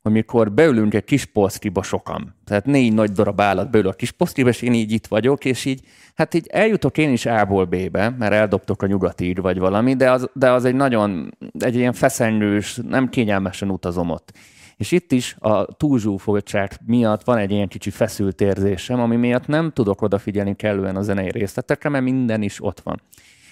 hogy 0.05 0.13
mikor 0.13 0.51
beülünk 0.51 0.93
egy 0.93 1.03
kis 1.03 1.25
polsztriba 1.25 1.83
sokan, 1.83 2.35
tehát 2.43 2.65
négy 2.65 2.93
nagy 2.93 3.11
darab 3.11 3.41
állat 3.41 3.71
beül 3.71 3.87
a 3.87 3.93
kis 3.93 4.11
polsztriba, 4.11 4.49
és 4.49 4.61
én 4.61 4.73
így 4.73 4.91
itt 4.91 5.07
vagyok, 5.07 5.45
és 5.45 5.65
így, 5.65 5.81
hát 6.15 6.33
így 6.33 6.47
eljutok 6.47 6.97
én 6.97 7.11
is 7.11 7.25
A-ból 7.25 7.65
B-be, 7.65 8.09
mert 8.09 8.33
eldobtok 8.33 8.81
a 8.81 8.87
nyugati 8.87 9.25
ír 9.25 9.41
vagy 9.41 9.59
valami, 9.59 9.95
de 9.95 10.11
az, 10.11 10.29
de 10.33 10.51
az 10.51 10.65
egy 10.65 10.75
nagyon, 10.75 11.37
egy 11.59 11.75
ilyen 11.75 11.93
feszengős, 11.93 12.79
nem 12.87 13.09
kényelmesen 13.09 13.69
utazom 13.69 14.09
ott. 14.09 14.31
És 14.77 14.91
itt 14.91 15.11
is 15.11 15.35
a 15.39 15.65
túlzsúfoltság 15.65 16.71
miatt 16.85 17.23
van 17.23 17.37
egy 17.37 17.51
ilyen 17.51 17.67
kicsi 17.67 17.89
feszült 17.89 18.41
érzésem, 18.41 18.99
ami 18.99 19.15
miatt 19.15 19.47
nem 19.47 19.71
tudok 19.71 20.01
odafigyelni 20.01 20.55
kellően 20.55 20.95
a 20.95 21.01
zenei 21.01 21.31
részletekre, 21.31 21.89
mert 21.89 22.03
minden 22.03 22.41
is 22.41 22.63
ott 22.63 22.79
van. 22.79 23.01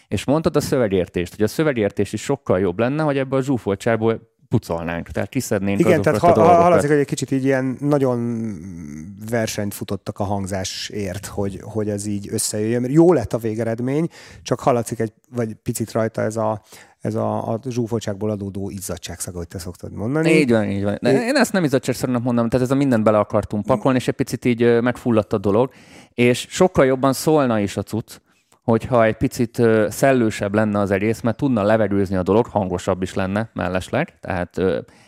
És 0.07 0.25
mondtad 0.25 0.55
a 0.55 0.62
szövegértést, 0.62 1.36
hogy 1.36 1.43
a 1.43 1.48
szövegértés 1.48 2.13
is 2.13 2.22
sokkal 2.22 2.59
jobb 2.59 2.79
lenne, 2.79 3.03
hogy 3.03 3.18
ebből 3.18 3.39
a 3.39 3.44
zsúfoltságból 3.44 4.32
pucolnánk, 4.59 5.09
tehát 5.09 5.29
kiszednénk 5.29 5.79
Igen, 5.79 6.00
azokat 6.00 6.03
tehát 6.03 6.22
a 6.22 6.27
ha, 6.27 6.33
dolgokat. 6.33 6.61
hallatszik, 6.61 6.89
hogy 6.89 7.00
egy 7.00 7.05
kicsit 7.05 7.31
így 7.31 7.44
ilyen 7.44 7.77
nagyon 7.79 8.20
versenyt 9.29 9.74
futottak 9.74 10.20
a 10.20 10.24
hangzásért, 10.24 11.25
hogy, 11.25 11.59
hogy 11.61 11.89
ez 11.89 12.05
így 12.05 12.27
összejöjjön. 12.31 12.81
Mert 12.81 12.94
Jó 12.94 13.13
lett 13.13 13.33
a 13.33 13.37
végeredmény, 13.37 14.07
csak 14.44 14.59
hallatszik 14.59 15.00
egy, 15.00 15.13
vagy 15.35 15.53
picit 15.53 15.92
rajta 15.92 16.22
ez 16.22 16.35
a, 16.35 16.61
ez 17.01 17.16
a, 17.16 17.51
a 17.53 17.59
zsúfoltságból 17.70 18.29
adódó 18.29 18.70
izzadságszaga, 18.70 19.37
hogy 19.37 19.48
te 19.48 19.59
szoktad 19.59 19.92
mondani. 19.94 20.29
Így 20.29 20.51
van, 20.51 20.70
így 20.70 20.83
van. 20.83 20.98
De 21.01 21.25
én 21.25 21.35
ezt 21.35 21.53
nem 21.53 21.63
izzadságszerűnek 21.63 22.24
mondom, 22.24 22.50
tehát 22.50 22.66
ez 22.66 22.72
a 22.72 22.75
mindent 22.75 23.03
bele 23.03 23.18
akartunk 23.18 23.66
pakolni, 23.66 23.98
és 23.98 24.07
egy 24.07 24.16
picit 24.16 24.46
így 24.46 24.81
megfulladt 24.81 25.33
a 25.33 25.37
dolog, 25.37 25.72
és 26.13 26.46
sokkal 26.50 26.85
jobban 26.85 27.13
szólna 27.13 27.59
is 27.59 27.77
a 27.77 27.83
cucc, 27.83 28.22
hogyha 28.63 29.03
egy 29.03 29.15
picit 29.17 29.61
szellősebb 29.87 30.53
lenne 30.53 30.79
az 30.79 30.91
egész, 30.91 31.21
mert 31.21 31.37
tudna 31.37 31.63
levegőzni 31.63 32.15
a 32.15 32.23
dolog, 32.23 32.45
hangosabb 32.45 33.01
is 33.01 33.13
lenne 33.13 33.49
mellesleg, 33.53 34.19
tehát 34.19 34.57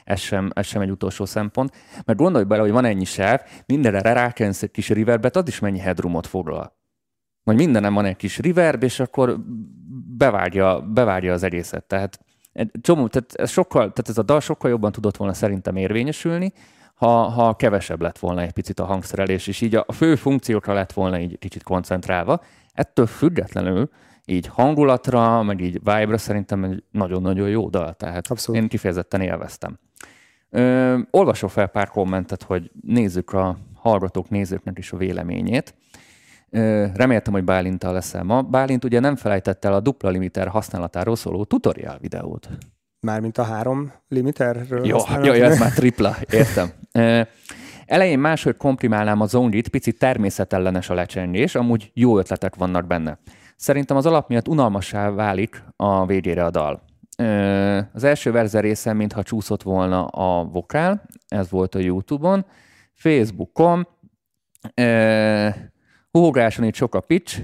ez 0.04 0.20
sem, 0.20 0.50
ez 0.54 0.66
sem 0.66 0.82
egy 0.82 0.90
utolsó 0.90 1.26
szempont. 1.26 1.72
Mert 2.06 2.20
gondolj 2.20 2.44
bele, 2.44 2.62
hogy 2.62 2.72
van 2.72 2.86
ennyi 2.86 3.06
sáv, 3.06 3.42
mindenre 3.66 4.14
rákensz 4.14 4.64
egy 4.64 4.72
kis 4.72 4.90
reverbet, 4.90 5.36
az 5.36 5.48
is 5.48 5.60
mennyi 5.60 5.80
headroomot 5.80 6.28
foglal. 6.28 6.76
Vagy 7.44 7.56
mindenem 7.56 7.94
van 7.94 8.06
egy 8.06 8.16
kis 8.16 8.38
reverb, 8.38 8.84
és 8.84 9.00
akkor 9.00 9.40
bevágja, 10.18 10.82
bevágja 10.82 11.34
az 11.34 11.44
egészet. 11.44 11.84
Tehát 11.84 12.20
csomó, 12.82 13.08
tehát 13.08 13.34
ez, 13.34 13.50
sokkal, 13.50 13.80
tehát 13.80 14.10
ez 14.10 14.18
a 14.18 14.24
dal 14.24 14.40
sokkal 14.40 14.70
jobban 14.70 14.92
tudott 14.92 15.18
volna 15.18 15.34
szerintem 15.34 15.76
érvényesülni, 15.76 16.54
ha, 16.96 17.08
ha 17.08 17.56
kevesebb 17.56 18.02
lett 18.02 18.20
volna 18.20 18.42
egy 18.42 18.52
picit 18.52 18.80
a 18.80 18.86
hangszerelés, 18.86 19.48
és 19.48 19.62
így 19.62 19.76
a, 19.76 19.86
fő 19.94 20.16
funkciókra 20.16 20.74
lett 20.74 20.94
volna 20.94 21.20
így 21.20 21.40
kicsit 21.40 21.64
koncentrálva. 21.64 22.42
Ettől 22.74 23.06
függetlenül 23.06 23.90
így 24.26 24.48
hangulatra, 24.48 25.44
meg 25.44 25.62
így 25.62 25.74
vibe-ra 25.74 26.18
szerintem 26.18 26.64
egy 26.64 26.84
nagyon-nagyon 26.92 27.50
jó 27.50 27.70
dal, 27.70 27.94
tehát 27.94 28.28
Abszolút. 28.28 28.62
én 28.62 28.68
kifejezetten 28.68 29.22
élveztem. 29.22 29.80
Ö, 30.50 30.98
olvasok 31.12 31.50
fel 31.50 31.68
pár 31.68 31.88
kommentet, 31.88 32.44
hogy 32.44 32.72
nézzük 32.82 33.34
a 33.34 33.58
hallgatók, 33.74 34.30
nézőknek 34.30 34.78
is 34.78 34.92
a 34.92 34.98
véleményét. 34.98 35.76
Ö, 36.50 36.86
reméltem, 36.94 37.34
hogy 37.34 37.44
Bálintal 37.44 37.94
leszel 37.94 38.24
ma. 38.24 38.42
Bálint 38.42 38.84
ugye 38.84 39.00
nem 39.00 39.16
felejtett 39.16 39.66
el 39.66 39.74
a 39.74 39.80
dupla 39.80 40.10
limiter 40.10 40.48
használatáról 40.48 41.16
szóló 41.16 41.44
tutorial 41.44 41.98
videót. 42.02 42.50
Mármint 43.06 43.38
a 43.38 43.44
három 43.44 43.92
limiterről. 44.08 44.86
Jó, 44.86 44.98
jó, 45.24 45.34
jó, 45.34 45.44
ez 45.44 45.60
már 45.60 45.72
tripla, 45.72 46.16
értem. 46.30 46.70
Elején 47.86 48.20
máshogy 48.20 48.58
komprimálnám 48.58 49.22
a 49.22 49.26
zongit, 49.26 49.68
picit 49.68 50.00
természetellenes 50.00 50.90
a 50.90 50.94
lecsengés, 50.94 51.56
amúgy 51.56 51.92
jó 51.94 52.18
ötletek 52.18 52.56
vannak 52.56 52.88
benne. 52.88 53.18
Szerintem 53.56 53.98
az 53.98 54.06
alap 54.06 54.30
miatt 54.30 54.48
unalmassá 54.48 55.10
válik 55.10 55.64
a 55.76 56.06
végére 56.06 56.46
a 56.46 56.50
dal. 56.50 56.84
Az 57.94 58.04
első 58.04 58.32
verze 58.32 58.60
része, 58.60 58.94
mintha 58.94 59.24
csúszott 59.24 59.64
volna 59.64 60.06
a 60.06 60.44
vokál, 60.44 61.04
ez 61.28 61.50
volt 61.50 61.76
a 61.76 61.80
YouTube-on, 61.80 62.46
Facebookon, 62.94 63.88
Húgáson 66.12 66.66
itt 66.66 66.76
sok 66.76 66.96
a 66.96 67.00
pitch, 67.00 67.42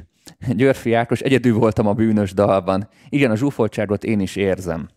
Györfi 0.47 0.93
Ákos, 0.93 1.19
egyedül 1.19 1.57
voltam 1.57 1.87
a 1.87 1.93
bűnös 1.93 2.33
dalban. 2.33 2.87
Igen, 3.09 3.31
a 3.31 3.35
zsúfoltságot 3.35 4.03
én 4.03 4.19
is 4.19 4.35
érzem. 4.35 4.89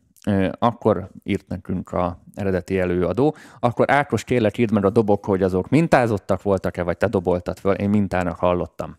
Akkor 0.58 1.10
írt 1.22 1.48
nekünk 1.48 1.92
a 1.92 2.22
eredeti 2.34 2.78
előadó. 2.78 3.36
Akkor 3.60 3.90
Ákos, 3.90 4.24
kérlek 4.24 4.58
írd 4.58 4.72
meg 4.72 4.84
a 4.84 4.90
dobok, 4.90 5.24
hogy 5.24 5.42
azok 5.42 5.68
mintázottak 5.68 6.42
voltak-e, 6.42 6.82
vagy 6.82 6.96
te 6.96 7.06
doboltad 7.06 7.58
föl. 7.58 7.74
Én 7.74 7.88
mintának 7.88 8.36
hallottam. 8.36 8.96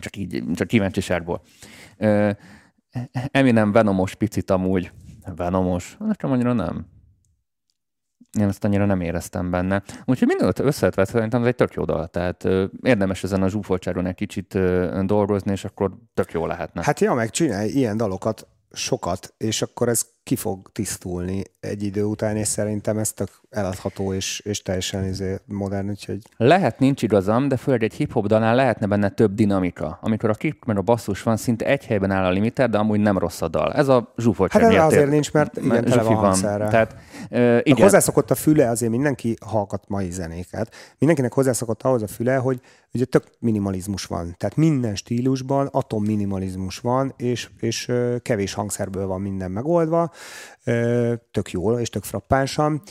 Csak 0.00 0.16
így, 0.16 0.44
csak 0.54 0.66
kíváncsiságból. 0.66 1.42
Eminem 3.30 3.72
Venomos 3.72 4.14
picit 4.14 4.50
amúgy. 4.50 4.92
Venomos? 5.36 5.96
Nekem 5.98 6.30
annyira 6.30 6.52
nem. 6.52 6.86
Én 8.38 8.48
ezt 8.48 8.64
annyira 8.64 8.84
nem 8.84 9.00
éreztem 9.00 9.50
benne. 9.50 9.82
Úgyhogy 10.04 10.28
mindent 10.28 10.58
összevetve 10.58 11.04
szerintem 11.04 11.40
ez 11.40 11.46
egy 11.46 11.54
tök 11.54 11.72
jó 11.72 11.84
dal. 11.84 12.06
Tehát 12.06 12.44
ö, 12.44 12.64
érdemes 12.82 13.22
ezen 13.22 13.42
a 13.42 13.48
zsúfoltságon 13.48 14.06
egy 14.06 14.14
kicsit 14.14 14.54
ö, 14.54 15.00
dolgozni, 15.04 15.52
és 15.52 15.64
akkor 15.64 15.96
tök 16.14 16.32
jó 16.32 16.46
lehetne. 16.46 16.82
Hát 16.84 17.00
ja, 17.00 17.14
meg 17.14 17.30
csinálj 17.30 17.68
ilyen 17.68 17.96
dalokat 17.96 18.48
sokat, 18.72 19.34
és 19.36 19.62
akkor 19.62 19.88
ez 19.88 20.06
ki 20.30 20.36
fog 20.36 20.70
tisztulni 20.72 21.42
egy 21.60 21.82
idő 21.82 22.04
után, 22.04 22.36
és 22.36 22.48
szerintem 22.48 22.98
ez 22.98 23.12
tök 23.12 23.28
eladható 23.50 24.12
és, 24.12 24.40
és 24.44 24.62
teljesen 24.62 25.04
izé 25.04 25.36
modern, 25.46 25.88
úgyhogy... 25.88 26.18
Lehet, 26.36 26.78
nincs 26.78 27.02
igazam, 27.02 27.48
de 27.48 27.56
főleg 27.56 27.82
egy 27.82 27.92
hip-hop 27.94 28.26
dalnál 28.26 28.54
lehetne 28.54 28.86
benne 28.86 29.08
több 29.08 29.34
dinamika. 29.34 29.98
Amikor 30.02 30.30
a 30.30 30.34
kick 30.34 30.64
meg 30.64 30.76
a 30.78 30.82
basszus 30.82 31.22
van, 31.22 31.36
szinte 31.36 31.66
egy 31.66 31.86
helyben 31.86 32.10
áll 32.10 32.24
a 32.24 32.30
limiter, 32.30 32.70
de 32.70 32.78
amúgy 32.78 33.00
nem 33.00 33.18
rossz 33.18 33.42
a 33.42 33.48
dal. 33.48 33.72
Ez 33.72 33.88
a 33.88 34.12
zsúfoltság 34.16 34.62
Hát 34.62 34.72
ez 34.72 34.82
azért 34.82 35.04
ér- 35.04 35.10
nincs, 35.10 35.32
mert 35.32 35.56
igen, 35.56 35.84
tele 35.84 36.02
zsufi 36.02 36.14
van 36.14 36.16
hangszerrel. 36.16 36.70
Tehát, 36.70 36.96
ö, 37.30 37.36
Igen. 37.36 37.60
igen. 37.64 37.82
Hozzászokott 37.82 38.30
a 38.30 38.34
füle, 38.34 38.68
azért 38.68 38.90
mindenki 38.90 39.36
hallgat 39.46 39.84
mai 39.88 40.10
zenéket. 40.10 40.74
Mindenkinek 40.98 41.32
hozzászokott 41.32 41.82
ahhoz 41.82 42.02
a 42.02 42.06
füle, 42.06 42.36
hogy 42.36 42.60
ugye 42.92 43.04
tök 43.04 43.24
minimalizmus 43.38 44.04
van. 44.04 44.34
Tehát 44.38 44.56
minden 44.56 44.94
stílusban 44.94 45.66
atomminimalizmus 45.66 46.78
van, 46.78 47.14
és, 47.16 47.48
és 47.60 47.92
kevés 48.22 48.54
hangszerből 48.54 49.06
van 49.06 49.20
minden 49.20 49.50
megoldva, 49.50 50.10
tök 51.30 51.50
jól 51.50 51.80
és 51.80 51.88
tök 51.88 52.04
frappánsan. 52.04 52.82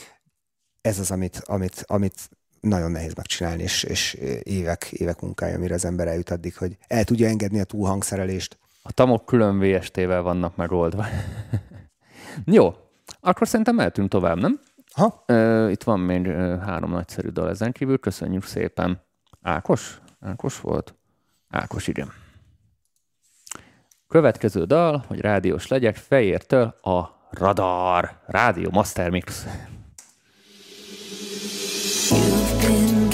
Ez 0.80 0.98
az, 0.98 1.10
amit, 1.10 1.42
amit, 1.46 1.84
amit 1.86 2.30
nagyon 2.60 2.90
nehéz 2.90 3.14
megcsinálni, 3.14 3.62
és, 3.62 3.82
és 3.82 4.14
évek, 4.42 4.92
évek 4.92 5.20
munkája, 5.20 5.58
mire 5.58 5.74
az 5.74 5.84
ember 5.84 6.06
eljut 6.08 6.30
addig, 6.30 6.56
hogy 6.56 6.76
el 6.86 7.04
tudja 7.04 7.28
engedni 7.28 7.60
a 7.60 7.64
túlhangszerelést. 7.64 8.58
A 8.82 8.92
tamok 8.92 9.24
külön 9.24 9.58
VST-vel 9.58 10.22
vannak 10.22 10.56
megoldva. 10.56 11.06
Jó, 12.44 12.74
akkor 13.20 13.48
szerintem 13.48 13.74
mehetünk 13.74 14.08
tovább, 14.08 14.38
nem? 14.38 14.60
Ha? 14.94 15.24
Itt 15.70 15.82
van 15.82 16.00
még 16.00 16.26
három 16.60 16.90
nagyszerű 16.90 17.28
dal 17.28 17.48
ezen 17.48 17.72
kívül. 17.72 17.98
Köszönjük 17.98 18.44
szépen. 18.44 19.02
Ákos? 19.42 20.00
Ákos 20.20 20.60
volt? 20.60 20.94
Ákos, 21.48 21.86
igen. 21.86 22.12
Következő 24.08 24.64
dal, 24.64 25.04
hogy 25.06 25.20
rádiós 25.20 25.66
legyek, 25.66 25.96
fejértől 25.96 26.78
a 26.82 27.19
Radar. 27.32 28.22
Rádió 28.28 28.70
Master 28.70 29.10
Mix. 29.10 29.46
You've 32.10 32.60
been 32.60 33.08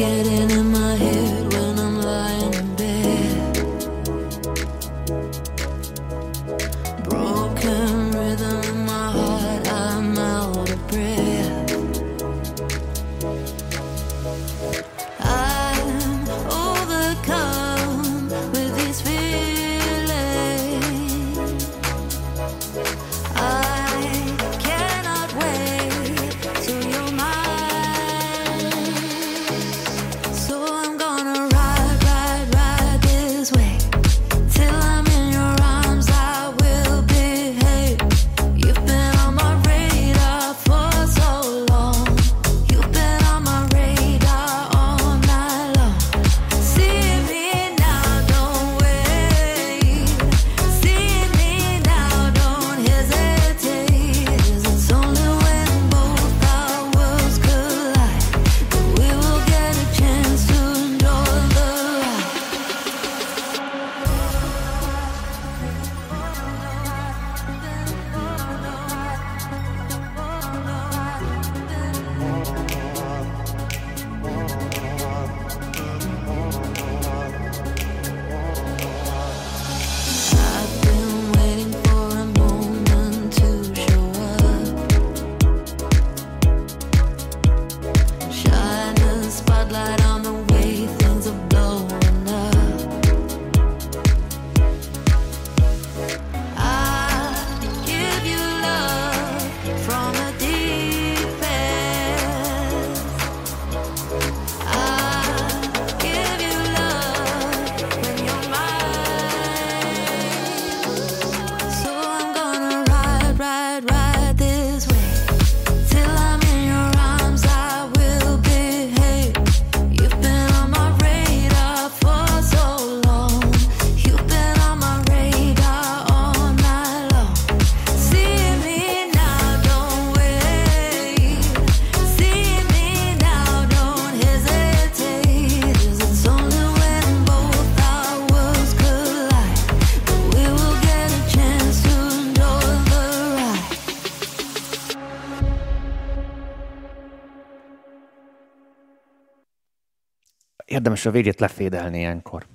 Érdemes 150.77 151.07
a 151.07 151.11
végét 151.11 151.41
lefédelni 151.41 151.99
ilyenkor. 151.99 152.47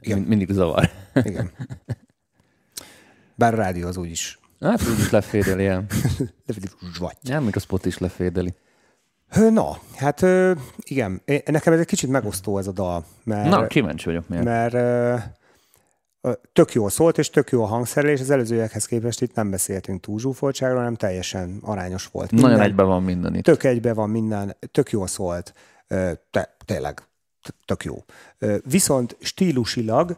Igen. 0.00 0.16
Mind- 0.16 0.28
Mindig 0.28 0.50
zavar. 0.50 0.90
Igen. 1.14 1.50
Bár 3.34 3.52
a 3.54 3.56
rádió 3.56 3.86
az 3.86 3.96
úgyis 3.96 4.38
Hát 4.60 4.82
úgyis 4.92 5.10
lefédeli 5.10 5.66
el. 5.72 5.84
vagy. 6.98 7.16
Nem, 7.20 7.44
még 7.44 7.56
a 7.56 7.60
spot 7.60 7.84
is 7.86 7.98
lefédeli. 7.98 8.54
Na, 9.50 9.78
hát 9.96 10.20
igen, 10.82 11.22
nekem 11.44 11.72
ez 11.72 11.78
egy 11.78 11.86
kicsit 11.86 12.10
megosztó 12.10 12.58
ez 12.58 12.66
a 12.66 12.72
dal, 12.72 13.04
mert, 13.24 13.48
Na, 13.48 13.66
kíváncsi 13.66 14.04
vagyok 14.04 14.28
miért. 14.28 14.44
mert 14.44 14.74
tök 16.52 16.72
jól 16.72 16.90
szólt, 16.90 17.18
és 17.18 17.30
tök 17.30 17.50
jó 17.50 17.62
a 17.62 17.66
hangszerelés, 17.66 18.20
az 18.20 18.30
előzőekhez 18.30 18.86
képest 18.86 19.22
itt 19.22 19.34
nem 19.34 19.50
beszéltünk 19.50 20.00
túl 20.00 20.18
zsúfoltságról, 20.18 20.78
hanem 20.78 20.94
teljesen 20.94 21.58
arányos 21.62 22.06
volt. 22.06 22.30
Nagyon 22.30 22.60
egyben 22.60 22.86
van 22.86 23.02
minden 23.02 23.34
itt. 23.34 23.44
Tök 23.44 23.64
egybe 23.64 23.92
van 23.92 24.10
minden, 24.10 24.56
tök 24.70 24.90
jól 24.90 25.06
szólt, 25.06 25.54
te, 26.30 26.56
tényleg, 26.64 27.02
tök 27.64 27.84
jó. 27.84 28.04
Viszont 28.64 29.16
stílusilag 29.20 30.16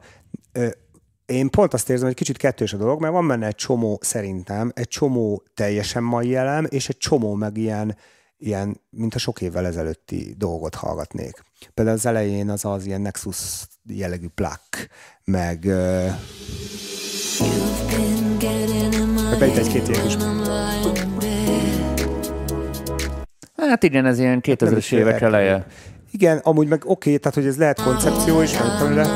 én 1.26 1.50
pont 1.50 1.74
azt 1.74 1.90
érzem, 1.90 2.06
hogy 2.06 2.16
kicsit 2.16 2.36
kettős 2.36 2.72
a 2.72 2.76
dolog, 2.76 3.00
mert 3.00 3.12
van 3.12 3.28
benne 3.28 3.46
egy 3.46 3.54
csomó, 3.54 3.98
szerintem, 4.02 4.72
egy 4.74 4.88
csomó 4.88 5.42
teljesen 5.54 6.02
mai 6.02 6.34
elem, 6.34 6.66
és 6.68 6.88
egy 6.88 6.96
csomó 6.96 7.34
meg 7.34 7.56
ilyen, 7.56 7.96
ilyen, 8.36 8.80
mint 8.90 9.14
a 9.14 9.18
sok 9.18 9.40
évvel 9.40 9.66
ezelőtti 9.66 10.34
dolgot 10.38 10.74
hallgatnék. 10.74 11.42
Például 11.74 11.96
az 11.96 12.06
elején 12.06 12.50
az 12.50 12.64
az 12.64 12.86
ilyen 12.86 13.00
Nexus 13.00 13.66
jellegű 13.86 14.26
plak, 14.34 14.62
meg 15.24 15.60
beüt 19.38 19.56
egy-két 19.56 19.88
ilyen 19.88 20.06
bed. 20.06 21.34
Hát 23.56 23.82
igen, 23.82 24.06
ez 24.06 24.18
ilyen 24.18 24.40
2000-es 24.42 24.74
is 24.76 24.90
évek 24.92 25.20
eleje. 25.20 25.66
Igen, 26.14 26.38
amúgy 26.38 26.68
meg 26.68 26.82
oké, 26.84 27.16
tehát 27.16 27.34
hogy 27.34 27.46
ez 27.46 27.56
lehet 27.56 27.82
koncepció 27.82 28.40
is, 28.40 28.50
de 28.94 29.06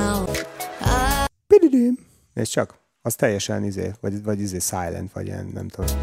Pididim. 1.46 1.98
És 2.34 2.48
csak, 2.48 2.78
az 3.02 3.14
teljesen 3.14 3.64
izé, 3.64 3.90
vagy, 4.00 4.22
vagy 4.22 4.40
izé 4.40 4.58
silent, 4.58 5.12
vagy 5.12 5.26
ilyen, 5.26 5.50
nem 5.54 5.68
tudom. 5.68 5.96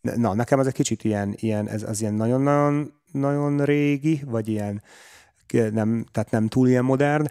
Na, 0.00 0.34
nekem 0.34 0.58
az 0.58 0.66
egy 0.66 0.72
kicsit 0.72 1.04
ilyen, 1.04 1.34
ilyen 1.36 1.68
ez 1.68 1.82
az 1.82 2.00
ilyen 2.00 2.14
nagyon-nagyon 2.14 2.92
nagyon 3.12 3.64
régi, 3.64 4.22
vagy 4.26 4.48
ilyen 4.48 4.82
nem, 5.52 6.04
tehát 6.12 6.30
nem 6.30 6.48
túl 6.48 6.68
ilyen 6.68 6.84
modern. 6.84 7.26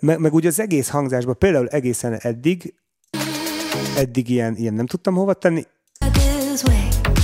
Meg, 0.00 0.18
meg 0.18 0.34
ugye 0.34 0.48
az 0.48 0.60
egész 0.60 0.88
hangzásban, 0.88 1.38
például 1.38 1.68
egészen 1.68 2.12
eddig 2.12 2.74
eddig 3.96 4.28
ilyen, 4.28 4.56
ilyen 4.56 4.74
nem 4.74 4.86
tudtam 4.86 5.14
hova 5.14 5.34
tenni. 5.34 5.64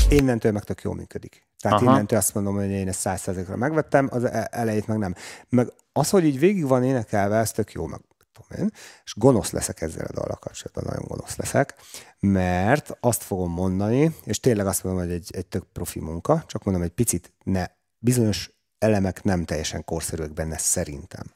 Innentől 0.09 0.53
meg 0.53 0.64
tök 0.64 0.83
jól 0.83 0.95
működik. 0.95 1.47
Tehát 1.61 1.81
Aha. 1.81 1.90
Innentől 1.90 2.19
azt 2.19 2.35
mondom, 2.35 2.55
hogy 2.55 2.71
én 2.71 2.88
ezt 2.88 3.01
százszerzékra 3.01 3.57
megvettem, 3.57 4.09
az 4.11 4.25
e- 4.25 4.49
elejét 4.51 4.87
meg 4.87 4.99
nem. 4.99 5.14
Meg 5.49 5.73
az, 5.92 6.11
hogy 6.11 6.25
így 6.25 6.38
végig 6.38 6.66
van 6.66 6.85
énekelve, 6.85 7.37
ez 7.37 7.53
tök 7.53 7.73
jó, 7.73 7.87
meg 7.87 8.01
tudom 8.33 8.64
én, 8.64 8.71
és 9.05 9.14
gonosz 9.16 9.51
leszek 9.51 9.81
ezzel 9.81 10.07
a 10.07 10.12
dallal 10.12 10.37
kapcsolatban, 10.37 10.85
nagyon 10.87 11.05
gonosz 11.09 11.37
leszek, 11.37 11.75
mert 12.21 12.97
azt 13.01 13.23
fogom 13.23 13.53
mondani, 13.53 14.14
és 14.25 14.40
tényleg 14.40 14.66
azt 14.66 14.85
mondom, 14.85 15.03
hogy 15.03 15.12
egy, 15.12 15.29
egy 15.33 15.47
tök 15.47 15.64
profi 15.73 16.01
munka, 16.01 16.45
csak 16.47 16.64
mondom, 16.64 16.83
egy 16.83 16.90
picit 16.90 17.33
ne, 17.45 17.66
bizonyos 17.99 18.51
elemek 18.79 19.23
nem 19.23 19.45
teljesen 19.45 19.85
korszerűek 19.85 20.33
benne 20.33 20.59
szerintem. 20.59 21.35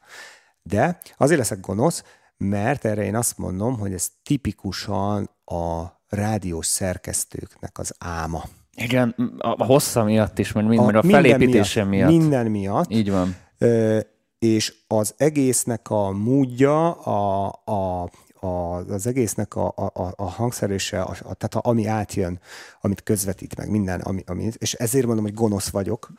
De 0.63 1.01
azért 1.17 1.39
leszek 1.39 1.61
gonosz, 1.61 2.03
mert 2.37 2.85
erre 2.85 3.05
én 3.05 3.17
azt 3.17 3.39
mondom, 3.39 3.79
hogy 3.79 3.93
ez 3.93 4.09
tipikusan 4.23 5.31
a 5.45 5.99
rádiós 6.09 6.67
szerkesztőknek 6.67 7.79
az 7.79 7.95
álma. 7.99 8.45
Igen, 8.77 9.15
a, 9.39 9.49
a 9.49 9.65
hossza 9.65 10.05
miatt 10.05 10.39
is, 10.39 10.53
mert, 10.53 10.69
mind, 10.69 10.85
mert 10.85 11.05
a 11.05 11.09
felépítése 11.09 11.85
miatt. 11.85 12.11
Minden 12.11 12.47
miatt. 12.47 12.91
Így 12.91 13.11
van. 13.11 13.37
Ö, 13.59 13.99
és 14.39 14.75
az 14.87 15.15
egésznek 15.17 15.91
a 15.91 16.11
módja, 16.11 16.91
a, 16.93 17.47
a, 17.65 18.03
a, 18.47 18.75
az 18.77 19.07
egésznek 19.07 19.55
a, 19.57 19.73
a, 19.77 19.85
a- 20.03 20.13
a 20.17 20.25
hangszerése, 20.25 21.01
a, 21.03 21.11
a, 21.11 21.35
tehát 21.35 21.55
a, 21.55 21.61
ami 21.63 21.87
átjön, 21.87 22.41
amit 22.81 23.03
közvetít 23.03 23.57
meg, 23.57 23.71
minden, 23.71 24.01
ami, 24.01 24.23
ami, 24.27 24.49
és 24.59 24.73
ezért 24.73 25.07
mondom, 25.07 25.25
hogy 25.25 25.35
gonosz 25.35 25.69
vagyok, 25.69 26.13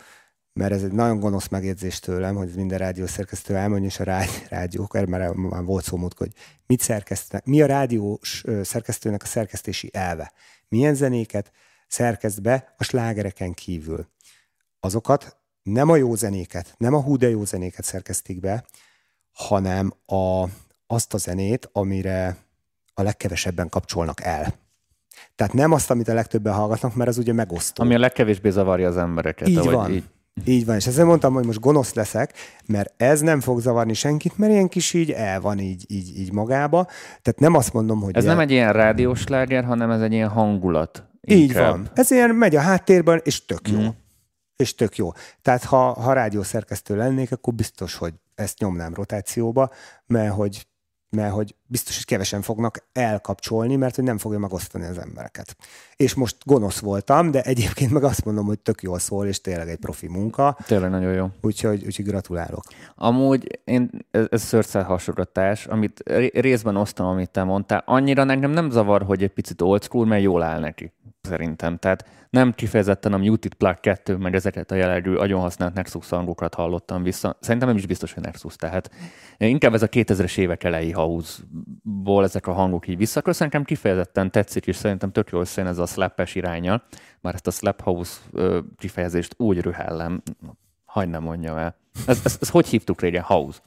mert 0.54 0.72
ez 0.72 0.84
egy 0.84 0.92
nagyon 0.92 1.20
gonosz 1.20 1.48
megjegyzés 1.48 2.00
tőlem, 2.00 2.36
hogy 2.36 2.50
minden 2.56 2.78
rádiószerkesztő 2.78 3.56
elmondja, 3.56 3.88
és 3.88 4.00
a 4.00 4.04
rá- 4.04 4.48
rádiók, 4.50 4.96
erről 4.96 5.08
már, 5.08 5.64
volt 5.64 5.84
szó 5.84 5.98
múltkor, 5.98 6.28
hogy 6.28 6.36
mit 6.66 6.80
szerkesztenek, 6.82 7.46
mi 7.46 7.62
a 7.62 7.66
rádiós 7.66 8.44
szerkesztőnek 8.64 9.24
a 9.24 9.26
szerkesztési 9.26 9.90
elve, 9.94 10.32
milyen 10.68 10.96
zenéket 10.96 11.52
szerkeszt 11.92 12.42
be 12.42 12.74
a 12.78 12.84
slágereken 12.84 13.54
kívül 13.54 14.08
azokat 14.80 15.38
nem 15.64 15.90
a 15.90 15.96
jó 15.96 16.16
zenéket, 16.16 16.74
nem 16.78 16.94
a 16.94 17.02
hú 17.02 17.18
de 17.18 17.30
jó 17.30 17.46
zenéket 17.46 17.86
szerkesztik 17.86 18.40
be, 18.40 18.64
hanem 19.32 19.94
a, 20.06 20.44
azt 20.88 21.14
a 21.14 21.18
zenét, 21.18 21.70
amire 21.74 22.38
a 22.94 23.02
legkevesebben 23.02 23.70
kapcsolnak 23.70 24.22
el. 24.22 24.54
Tehát 25.36 25.54
nem 25.54 25.72
azt, 25.72 25.92
amit 25.92 26.08
a 26.08 26.14
legtöbben 26.14 26.54
hallgatnak, 26.54 26.96
mert 26.96 27.10
az 27.10 27.18
ugye 27.18 27.34
megosztó. 27.34 27.84
Ami 27.84 27.96
a 27.96 28.00
legkevésbé 28.00 28.50
zavarja 28.50 28.88
az 28.88 28.98
embereket. 28.98 29.48
Így 29.48 29.70
van. 29.70 29.92
Így. 29.92 30.04
így 30.46 30.66
van, 30.66 30.76
és 30.76 30.88
ezzel 30.88 31.06
mondtam, 31.06 31.34
hogy 31.34 31.46
most 31.46 31.60
gonosz 31.60 31.94
leszek, 31.94 32.34
mert 32.66 32.94
ez 33.02 33.22
nem 33.22 33.40
fog 33.40 33.60
zavarni 33.60 33.94
senkit, 33.94 34.38
mert 34.38 34.52
ilyen 34.52 34.68
kis 34.68 34.94
így 34.94 35.12
el 35.12 35.42
van 35.42 35.60
így, 35.60 35.86
így, 35.88 36.20
így 36.20 36.32
magába. 36.32 36.86
Tehát 37.22 37.40
nem 37.40 37.56
azt 37.56 37.74
mondom, 37.74 38.02
hogy 38.02 38.16
Ez 38.18 38.24
ilyen- 38.24 38.36
nem 38.36 38.46
egy 38.46 38.52
ilyen 38.52 38.74
rádiós 38.74 39.20
sláger, 39.20 39.64
hanem 39.64 39.92
ez 39.92 40.02
egy 40.02 40.12
ilyen 40.14 40.30
hangulat. 40.30 41.06
Így 41.28 41.40
inkább. 41.50 41.72
van. 41.72 41.90
Ez 41.94 42.12
ilyen 42.12 42.30
megy 42.36 42.56
a 42.56 42.60
háttérben, 42.62 43.22
és 43.24 43.46
tök 43.46 43.70
jó. 43.70 43.80
Mm. 43.80 43.88
És 44.56 44.76
tök 44.76 44.96
jó. 44.98 45.12
Tehát 45.42 45.64
ha, 45.64 45.94
ha 45.94 46.14
rádiószerkesztő 46.14 46.96
lennék, 46.96 47.32
akkor 47.32 47.54
biztos, 47.54 47.96
hogy 47.96 48.14
ezt 48.36 48.60
nyomnám 48.60 48.94
rotációba, 48.94 49.70
mert 50.06 50.34
hogy, 50.34 50.68
mert 51.10 51.34
hogy 51.34 51.56
biztos, 51.66 51.96
hogy 51.96 52.06
kevesen 52.06 52.42
fognak 52.42 52.86
elkapcsolni, 52.94 53.76
mert 53.76 53.96
hogy 53.96 54.04
nem 54.04 54.18
fogja 54.18 54.40
megosztani 54.40 54.86
az 54.86 54.98
embereket. 54.98 55.56
És 55.96 56.14
most 56.14 56.36
gonosz 56.46 56.80
voltam, 56.80 57.32
de 57.32 57.42
egyébként 57.42 57.92
meg 57.92 58.04
azt 58.04 58.26
mondom, 58.26 58.46
hogy 58.46 58.60
tök 58.60 58.82
jól 58.82 59.00
szól, 59.00 59.26
és 59.28 59.42
tényleg 59.42 59.70
egy 59.70 59.78
profi 59.78 60.08
munka, 60.08 60.58
Tényleg 60.66 60.90
nagyon 60.90 61.14
jó. 61.14 61.28
úgyhogy, 61.42 61.86
úgyhogy 61.86 62.06
gratulálok. 62.06 62.64
Amúgy 62.96 63.60
én, 63.64 63.90
ez, 64.12 64.26
ez 64.30 64.42
szörcsel 64.44 64.84
hasonlatás, 64.84 65.66
amit 65.66 66.02
ré- 66.06 66.34
részben 66.40 66.76
osztom, 66.76 67.06
amit 67.06 67.30
te 67.30 67.44
mondtál. 67.44 67.84
Annyira 67.86 68.22
engem 68.26 68.52
nem 68.52 68.70
zavar, 68.70 69.04
hogy 69.04 69.24
egy 69.24 69.34
picit 69.34 69.62
old 69.62 69.84
school, 69.84 70.06
mert 70.06 70.22
jól 70.24 70.42
áll 70.44 70.60
neki. 70.60 70.92
Szerintem. 71.22 71.78
Tehát 71.78 72.06
nem 72.30 72.54
kifejezetten 72.54 73.14
a 73.14 73.18
Muted 73.18 73.54
Plug 73.54 73.80
2, 73.80 74.18
meg 74.18 74.36
ezeket 74.36 74.72
a 74.72 74.76
jellegű 74.76 75.16
agyon 75.16 75.40
használt 75.40 75.74
Nexus 75.74 76.10
hangokat 76.10 76.54
hallottam 76.54 77.04
vissza. 77.04 77.38
Szerintem 77.40 77.68
nem 77.68 77.78
is 77.78 77.86
biztos, 77.86 78.14
hogy 78.14 78.24
Nexus. 78.24 78.56
Tehát 78.56 78.92
inkább 79.38 79.74
ez 79.74 79.82
a 79.82 79.88
2000-es 79.88 80.38
évek 80.38 80.64
elejé 80.64 80.92
house-ból 80.92 82.24
ezek 82.24 82.48
a 82.48 82.54
hangok 82.54 82.88
így 82.88 82.98
visszaköszön. 82.98 83.48
Nekem 83.48 83.64
kifejezetten 83.64 84.32
tetszik, 84.32 84.68
és 84.68 84.76
szerintem 84.76 85.12
tök 85.12 85.30
jól 85.30 85.46
szén 85.46 85.68
ez 85.68 85.78
a 85.78 85.86
slappes 85.86 86.36
iránya. 86.36 86.84
Már 87.22 87.34
ezt 87.34 87.48
a 87.48 87.52
slap 87.52 87.82
house 87.82 88.20
kifejezést 88.78 89.34
úgy 89.38 89.62
rühellem, 89.62 90.22
hagyd 90.86 91.10
nem 91.10 91.24
mondjam 91.24 91.58
el. 91.58 91.76
Ez, 92.08 92.22
ez, 92.24 92.38
ez 92.42 92.50
hogy 92.50 92.68
hívtuk 92.68 93.02
régen? 93.02 93.24
House. 93.24 93.60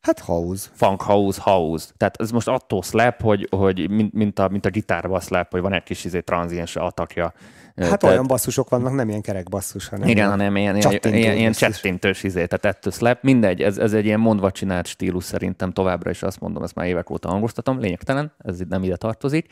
Hát 0.00 0.18
house. 0.18 0.68
Funk 0.74 1.02
house, 1.02 1.40
house. 1.42 1.90
Tehát 1.96 2.20
ez 2.20 2.30
most 2.30 2.48
attól 2.48 2.82
slap, 2.82 3.20
hogy, 3.20 3.48
hogy 3.50 3.90
mint, 3.90 4.12
mint, 4.12 4.38
a, 4.38 4.48
mint 4.48 4.66
a 4.66 4.70
gitárban 4.70 5.20
slap, 5.20 5.50
hogy 5.50 5.60
van 5.60 5.72
egy 5.72 5.82
kis 5.82 6.04
izé, 6.04 6.20
tranziens 6.20 6.76
atakja. 6.76 7.32
Hát 7.76 7.98
Tehát- 7.98 8.02
olyan 8.02 8.26
basszusok 8.26 8.68
vannak, 8.68 8.94
nem 8.94 9.08
ilyen 9.08 9.20
kerek 9.20 9.48
basszus, 9.48 9.88
hanem 9.88 10.08
igen, 10.08 10.28
hanem 10.28 10.56
ilyen, 10.56 10.76
ilyen, 10.76 11.36
ilyen, 11.36 11.52
csettintős 11.52 12.22
izé, 12.22 12.46
tehát 12.46 12.76
ettől 12.76 12.92
slap. 12.92 13.22
Mindegy, 13.22 13.62
ez, 13.62 13.78
ez 13.78 13.92
egy 13.92 14.04
ilyen 14.04 14.20
mondva 14.20 14.50
csinált 14.50 14.86
stílus 14.86 15.24
szerintem 15.24 15.72
továbbra 15.72 16.10
is 16.10 16.22
azt 16.22 16.40
mondom, 16.40 16.62
ezt 16.62 16.74
már 16.74 16.86
évek 16.86 17.10
óta 17.10 17.28
hangoztatom, 17.28 17.78
lényegtelen, 17.78 18.32
ez 18.38 18.58
nem 18.68 18.82
ide 18.82 18.96
tartozik. 18.96 19.46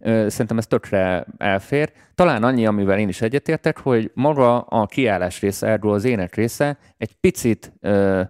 Szerintem 0.00 0.58
ez 0.58 0.66
tökre 0.66 1.26
elfér. 1.38 1.92
Talán 2.14 2.42
annyi, 2.42 2.66
amivel 2.66 2.98
én 2.98 3.08
is 3.08 3.20
egyetértek, 3.20 3.78
hogy 3.78 4.10
maga 4.14 4.60
a 4.60 4.86
kiállás 4.86 5.40
része, 5.40 5.66
erről 5.66 5.92
az 5.92 6.04
ének 6.04 6.34
része 6.34 6.78
egy 6.98 7.14
picit 7.20 7.72
ö, 7.80 8.22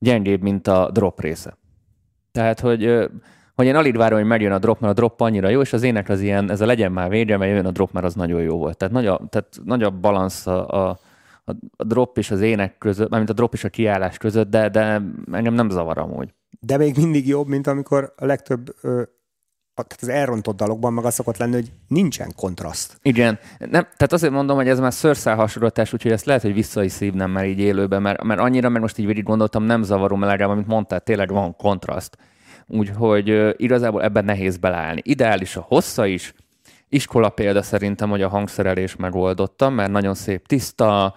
gyengébb, 0.00 0.42
mint 0.42 0.66
a 0.66 0.90
drop 0.92 1.20
része. 1.20 1.56
Tehát, 2.32 2.60
hogy, 2.60 3.08
hogy 3.54 3.66
én 3.66 3.76
alig 3.76 3.96
várom, 3.96 4.18
hogy 4.18 4.28
megjön 4.28 4.52
a 4.52 4.58
drop, 4.58 4.80
mert 4.80 4.92
a 4.92 4.96
drop 4.96 5.20
annyira 5.20 5.48
jó, 5.48 5.60
és 5.60 5.72
az 5.72 5.82
ének 5.82 6.08
az 6.08 6.20
ilyen, 6.20 6.50
ez 6.50 6.60
a 6.60 6.66
legyen 6.66 6.92
már 6.92 7.08
vége, 7.08 7.36
mert 7.36 7.52
jön 7.52 7.66
a 7.66 7.70
drop, 7.70 7.92
mert 7.92 8.06
az 8.06 8.14
nagyon 8.14 8.42
jó 8.42 8.56
volt. 8.56 8.76
Tehát 8.76 8.94
nagy 8.94 9.06
a, 9.06 9.20
tehát 9.28 9.60
nagy 9.64 9.82
a 9.82 9.90
balansz 9.90 10.46
a, 10.46 10.68
a, 10.68 10.98
a, 11.44 11.84
drop 11.84 12.18
és 12.18 12.30
az 12.30 12.40
ének 12.40 12.78
között, 12.78 13.08
mármint 13.08 13.30
a 13.30 13.34
drop 13.34 13.52
és 13.52 13.64
a 13.64 13.68
kiállás 13.68 14.18
között, 14.18 14.50
de, 14.50 14.68
de 14.68 15.02
engem 15.32 15.54
nem 15.54 15.70
zavar 15.70 15.98
amúgy. 15.98 16.34
De 16.60 16.76
még 16.76 16.96
mindig 16.96 17.26
jobb, 17.28 17.46
mint 17.46 17.66
amikor 17.66 18.12
a 18.16 18.24
legtöbb 18.24 18.74
tehát 19.86 20.02
az 20.02 20.08
elrontott 20.08 20.56
dalokban 20.56 20.92
meg 20.92 21.04
az 21.04 21.14
szokott 21.14 21.36
lenni, 21.36 21.54
hogy 21.54 21.72
nincsen 21.88 22.32
kontraszt. 22.36 22.98
Igen, 23.02 23.38
nem, 23.58 23.68
tehát 23.70 24.12
azért 24.12 24.32
mondom, 24.32 24.56
hogy 24.56 24.68
ez 24.68 24.80
már 24.80 24.92
szőrszál 24.92 25.36
hasonlatás, 25.36 25.92
úgyhogy 25.92 26.12
ezt 26.12 26.24
lehet, 26.24 26.42
hogy 26.42 26.54
vissza 26.54 26.82
is 26.82 26.92
szívnem 26.92 27.30
már 27.30 27.46
így 27.46 27.58
élőben, 27.58 28.02
mert, 28.02 28.22
mert 28.22 28.40
annyira, 28.40 28.68
mert 28.68 28.82
most 28.82 28.98
így 28.98 29.06
végig 29.06 29.24
gondoltam, 29.24 29.62
nem 29.62 29.82
zavarom, 29.82 30.18
mert 30.18 30.30
legalább, 30.30 30.52
amit 30.54 30.66
mondtál, 30.66 31.00
tényleg 31.00 31.30
van 31.30 31.56
kontraszt. 31.56 32.16
Úgyhogy 32.66 33.54
igazából 33.56 34.02
ebben 34.02 34.24
nehéz 34.24 34.56
beleállni. 34.56 35.00
Ideális 35.04 35.56
a 35.56 35.64
hossza 35.68 36.06
is, 36.06 36.34
iskola 36.90 37.28
példa 37.28 37.62
szerintem, 37.62 38.10
hogy 38.10 38.22
a 38.22 38.28
hangszerelés 38.28 38.96
megoldotta, 38.96 39.70
mert 39.70 39.90
nagyon 39.90 40.14
szép, 40.14 40.46
tiszta, 40.46 41.14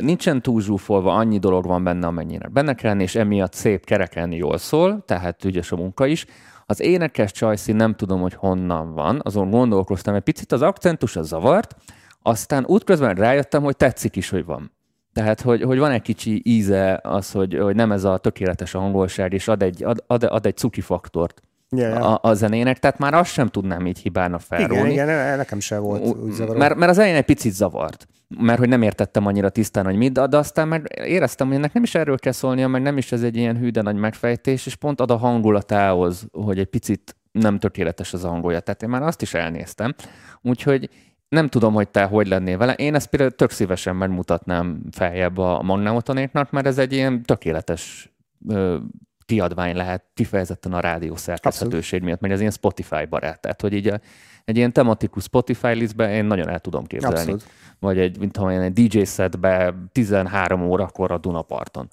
nincsen 0.00 0.42
túl 0.42 0.60
zsúfolva, 0.60 1.14
annyi 1.14 1.38
dolog 1.38 1.66
van 1.66 1.84
benne, 1.84 2.06
amennyire 2.06 2.48
benne 2.48 2.74
kell 2.74 3.00
és 3.00 3.14
emiatt 3.14 3.52
szép 3.52 3.84
kereken 3.84 4.32
jól 4.32 4.58
szól, 4.58 5.02
tehát 5.06 5.44
ügyes 5.44 5.72
a 5.72 5.76
munka 5.76 6.06
is. 6.06 6.26
Az 6.66 6.80
énekes 6.80 7.32
Csajci 7.32 7.72
nem 7.72 7.94
tudom, 7.94 8.20
hogy 8.20 8.34
honnan 8.34 8.94
van, 8.94 9.20
azon 9.22 9.50
gondolkoztam, 9.50 10.14
egy 10.14 10.22
picit 10.22 10.52
az 10.52 10.62
akcentus 10.62 11.16
az 11.16 11.26
zavart, 11.26 11.76
aztán 12.22 12.64
útközben 12.66 13.14
rájöttem, 13.14 13.62
hogy 13.62 13.76
tetszik 13.76 14.16
is, 14.16 14.28
hogy 14.28 14.44
van. 14.44 14.72
Tehát, 15.12 15.40
hogy, 15.40 15.62
hogy 15.62 15.78
van 15.78 15.90
egy 15.90 16.02
kicsi 16.02 16.42
íze 16.44 17.00
az, 17.02 17.30
hogy, 17.30 17.58
hogy 17.58 17.74
nem 17.74 17.92
ez 17.92 18.04
a 18.04 18.18
tökéletes 18.18 18.74
angolság, 18.74 19.32
és 19.32 19.48
ad 19.48 19.62
egy, 19.62 19.84
ad, 19.84 20.04
ad, 20.06 20.22
ad 20.22 20.46
egy 20.46 20.56
cuki 20.56 20.80
faktort 20.80 21.42
Ja. 21.70 22.14
a, 22.14 22.30
a 22.30 22.34
zenének, 22.34 22.78
tehát 22.78 22.98
már 22.98 23.14
azt 23.14 23.32
sem 23.32 23.48
tudnám 23.48 23.86
így 23.86 23.98
hibának 23.98 24.40
felrólni. 24.40 24.92
Igen, 24.92 25.08
igen, 25.08 25.36
nekem 25.36 25.60
sem 25.60 25.82
volt 25.82 26.16
úgy 26.16 26.32
zavaró. 26.32 26.58
Mert, 26.58 26.74
mert 26.74 26.90
az 26.90 26.98
elején 26.98 27.16
egy 27.16 27.24
picit 27.24 27.52
zavart, 27.52 28.06
mert 28.38 28.58
hogy 28.58 28.68
nem 28.68 28.82
értettem 28.82 29.26
annyira 29.26 29.48
tisztán, 29.48 29.84
hogy 29.84 29.96
mit, 29.96 30.12
de, 30.12 30.26
de 30.26 30.36
aztán 30.36 30.68
meg 30.68 30.86
éreztem, 31.04 31.46
hogy 31.46 31.56
ennek 31.56 31.72
nem 31.72 31.82
is 31.82 31.94
erről 31.94 32.18
kell 32.18 32.32
szólnia, 32.32 32.68
meg 32.68 32.82
nem 32.82 32.96
is 32.96 33.12
ez 33.12 33.22
egy 33.22 33.36
ilyen 33.36 33.56
hű, 33.56 33.70
de 33.70 33.82
nagy 33.82 33.96
megfejtés, 33.96 34.66
és 34.66 34.74
pont 34.74 35.00
ad 35.00 35.10
a 35.10 35.16
hangulatához, 35.16 36.26
hogy 36.32 36.58
egy 36.58 36.66
picit 36.66 37.16
nem 37.32 37.58
tökéletes 37.58 38.12
az 38.12 38.24
angolja. 38.24 38.60
Tehát 38.60 38.82
én 38.82 38.88
már 38.88 39.02
azt 39.02 39.22
is 39.22 39.34
elnéztem. 39.34 39.94
Úgyhogy 40.42 40.90
nem 41.28 41.48
tudom, 41.48 41.74
hogy 41.74 41.88
te 41.88 42.04
hogy 42.04 42.28
lennél 42.28 42.58
vele. 42.58 42.72
Én 42.72 42.94
ezt 42.94 43.06
például 43.06 43.30
tök 43.30 43.50
szívesen 43.50 43.96
megmutatnám 43.96 44.82
feljebb 44.90 45.38
a 45.38 45.62
Magnamotonéknak, 45.62 46.50
mert 46.50 46.66
ez 46.66 46.78
egy 46.78 46.92
ilyen 46.92 47.22
tökéletes 47.22 48.12
ö, 48.48 48.76
kiadvány 49.26 49.76
lehet 49.76 50.04
kifejezetten 50.14 50.72
a 50.72 50.80
rádió 50.80 51.16
szerkeszthetőség 51.16 52.02
miatt, 52.02 52.20
mert 52.20 52.32
ez 52.32 52.40
ilyen 52.40 52.52
Spotify 52.52 53.04
barát. 53.04 53.40
Tehát, 53.40 53.60
hogy 53.60 53.72
így 53.72 53.86
a, 53.86 54.00
egy 54.44 54.56
ilyen 54.56 54.72
tematikus 54.72 55.22
Spotify 55.22 55.74
listbe 55.74 56.14
én 56.14 56.24
nagyon 56.24 56.48
el 56.48 56.60
tudom 56.60 56.86
képzelni. 56.86 57.16
Abszolút. 57.16 57.46
Vagy 57.78 57.98
egy, 57.98 58.18
mint 58.18 58.36
ha 58.36 58.50
egy 58.50 58.72
DJ 58.72 59.02
setbe 59.02 59.74
13 59.92 60.62
órakor 60.62 61.10
a 61.10 61.18
Dunaparton. 61.18 61.88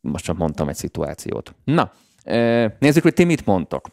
Most 0.00 0.24
csak 0.24 0.36
mondtam 0.36 0.68
egy 0.68 0.74
szituációt. 0.74 1.54
Na, 1.64 1.92
nézzük, 2.78 3.02
hogy 3.02 3.14
ti 3.14 3.24
mit 3.24 3.46
mondtok. 3.46 3.88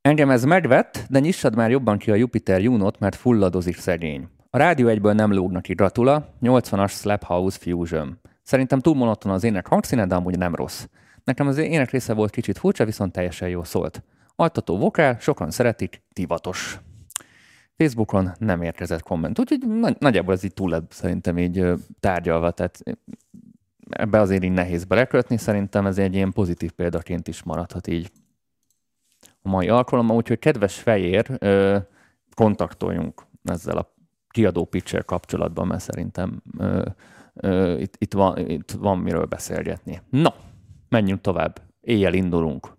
Engem 0.00 0.30
ez 0.30 0.44
megvett, 0.44 1.04
de 1.08 1.18
nyissad 1.18 1.56
már 1.56 1.70
jobban 1.70 1.98
ki 1.98 2.10
a 2.10 2.14
Jupiter 2.14 2.60
Junot, 2.60 2.98
mert 2.98 3.14
fulladozik 3.14 3.76
szegény. 3.76 4.28
A 4.50 4.58
rádió 4.58 4.88
egyből 4.88 5.12
nem 5.12 5.32
lógnak 5.32 5.62
ki 5.62 5.74
gratula, 5.74 6.34
80-as 6.42 6.90
Slap 6.90 7.24
House 7.24 7.58
Fusion. 7.60 8.20
Szerintem 8.48 8.80
túl 8.80 8.94
monoton 8.94 9.32
az 9.32 9.44
ének 9.44 9.66
hangszíne, 9.66 10.06
de 10.06 10.14
amúgy 10.14 10.38
nem 10.38 10.54
rossz. 10.54 10.86
Nekem 11.24 11.46
az 11.46 11.58
ének 11.58 11.90
része 11.90 12.14
volt 12.14 12.30
kicsit 12.30 12.58
furcsa, 12.58 12.84
viszont 12.84 13.12
teljesen 13.12 13.48
jó 13.48 13.64
szólt. 13.64 14.02
Altató 14.36 14.78
vokál, 14.78 15.18
sokan 15.18 15.50
szeretik, 15.50 16.02
divatos. 16.12 16.80
Facebookon 17.76 18.30
nem 18.38 18.62
érkezett 18.62 19.02
komment, 19.02 19.38
úgyhogy 19.38 19.58
nagy, 19.66 19.96
nagyjából 19.98 20.34
ez 20.34 20.42
így 20.42 20.54
túl 20.54 20.70
lett 20.70 20.92
szerintem 20.92 21.38
így 21.38 21.64
tárgyalva, 22.00 22.50
tehát 22.50 22.82
ebbe 23.90 24.20
azért 24.20 24.44
így 24.44 24.52
nehéz 24.52 24.84
belekötni, 24.84 25.36
szerintem 25.36 25.86
ez 25.86 25.98
egy 25.98 26.14
ilyen 26.14 26.32
pozitív 26.32 26.70
példaként 26.70 27.28
is 27.28 27.42
maradhat 27.42 27.86
így 27.86 28.10
a 29.42 29.48
mai 29.48 29.68
alkalommal, 29.68 30.16
úgyhogy 30.16 30.38
kedves 30.38 30.78
fejér, 30.78 31.38
kontaktoljunk 32.34 33.22
ezzel 33.44 33.76
a 33.76 33.94
kiadó 34.28 34.64
pitcher 34.64 35.04
kapcsolatban, 35.04 35.66
mert 35.66 35.82
szerintem 35.82 36.42
itt, 37.78 37.94
itt, 37.98 38.12
van, 38.12 38.50
itt 38.50 38.70
van 38.70 38.98
miről 38.98 39.24
beszélgetni. 39.24 40.00
No, 40.10 40.30
menjünk 40.88 41.20
tovább. 41.20 41.60
Éjjel 41.80 42.14
indulunk. 42.14 42.76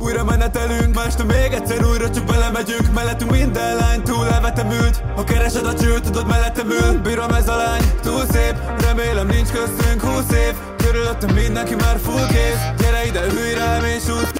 Újra 0.00 0.24
menetelünk, 0.24 0.94
másta 0.94 1.24
még 1.24 1.52
egyszer 1.52 1.84
újra 1.84 2.10
csak 2.10 2.24
belemegyünk 2.24 2.94
Mellettünk 2.94 3.30
minden 3.30 3.76
lány 3.76 4.02
túl 4.02 4.26
elvetem 4.26 4.70
ült 4.70 4.96
Ha 4.96 5.11
keresed 5.52 5.74
a 5.74 5.82
csőt, 5.82 6.02
tudod 6.02 6.26
mellettem 6.26 6.70
ül. 6.70 7.00
Bírom 7.00 7.30
ez 7.30 7.48
a 7.48 7.56
lány, 7.56 7.84
túl 8.02 8.24
szép. 8.32 8.54
Remélem 8.86 9.26
nincs 9.26 9.50
köztünk 9.50 10.00
húsz 10.02 10.32
év. 10.46 10.54
Körülöttem 10.76 11.34
mindenki 11.34 11.74
már 11.74 11.96
full 12.04 12.26
kész. 12.26 12.62
Gyere 12.78 13.06
ide, 13.06 13.20
hűj 13.20 13.54
rám 13.54 13.84
és 13.84 14.06
út 14.08 14.32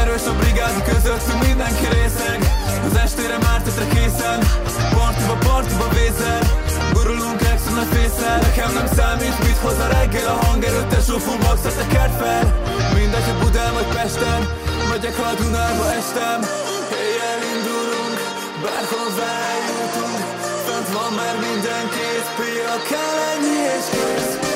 Erős 0.00 0.26
a 0.32 0.34
brigád, 0.40 0.82
közöttünk 0.88 1.46
mindenki 1.46 1.86
részeg. 1.96 2.38
Az 2.86 2.96
estére 3.04 3.38
már 3.46 3.60
tetre 3.62 3.86
készen. 3.94 4.38
Partiba, 4.96 5.36
partiba 5.48 5.88
vézel 5.96 6.40
Gurulunk 6.92 7.40
extra 7.52 7.72
nagy 7.74 7.90
fészel 7.94 8.38
Nekem 8.46 8.70
nem 8.74 8.86
számít, 8.96 9.38
mit 9.46 9.58
hoz 9.64 9.78
a 9.78 9.88
reggel. 9.94 10.26
A 10.34 10.36
hangerőt, 10.44 10.86
tesó 10.86 11.16
full 11.18 11.38
boxot 11.44 11.76
tekert 11.80 12.16
fel 12.20 12.42
Mindegy, 12.94 13.26
hogy 13.28 13.38
Budán 13.42 13.72
vagy 13.72 13.88
Pesten. 13.94 14.40
Megyek 14.90 15.16
a 15.18 15.42
Dunába 15.42 15.84
estem 15.98 16.40
Bárhová 18.64 19.32
eljutunk 19.54 20.18
Fent 20.66 20.88
van 20.92 21.12
már 21.12 21.36
minden 21.40 21.88
kész 21.88 22.28
Pia 22.36 22.76
kell 22.88 23.18
ennyi 23.34 23.56
és 23.76 23.86
kész 23.90 24.53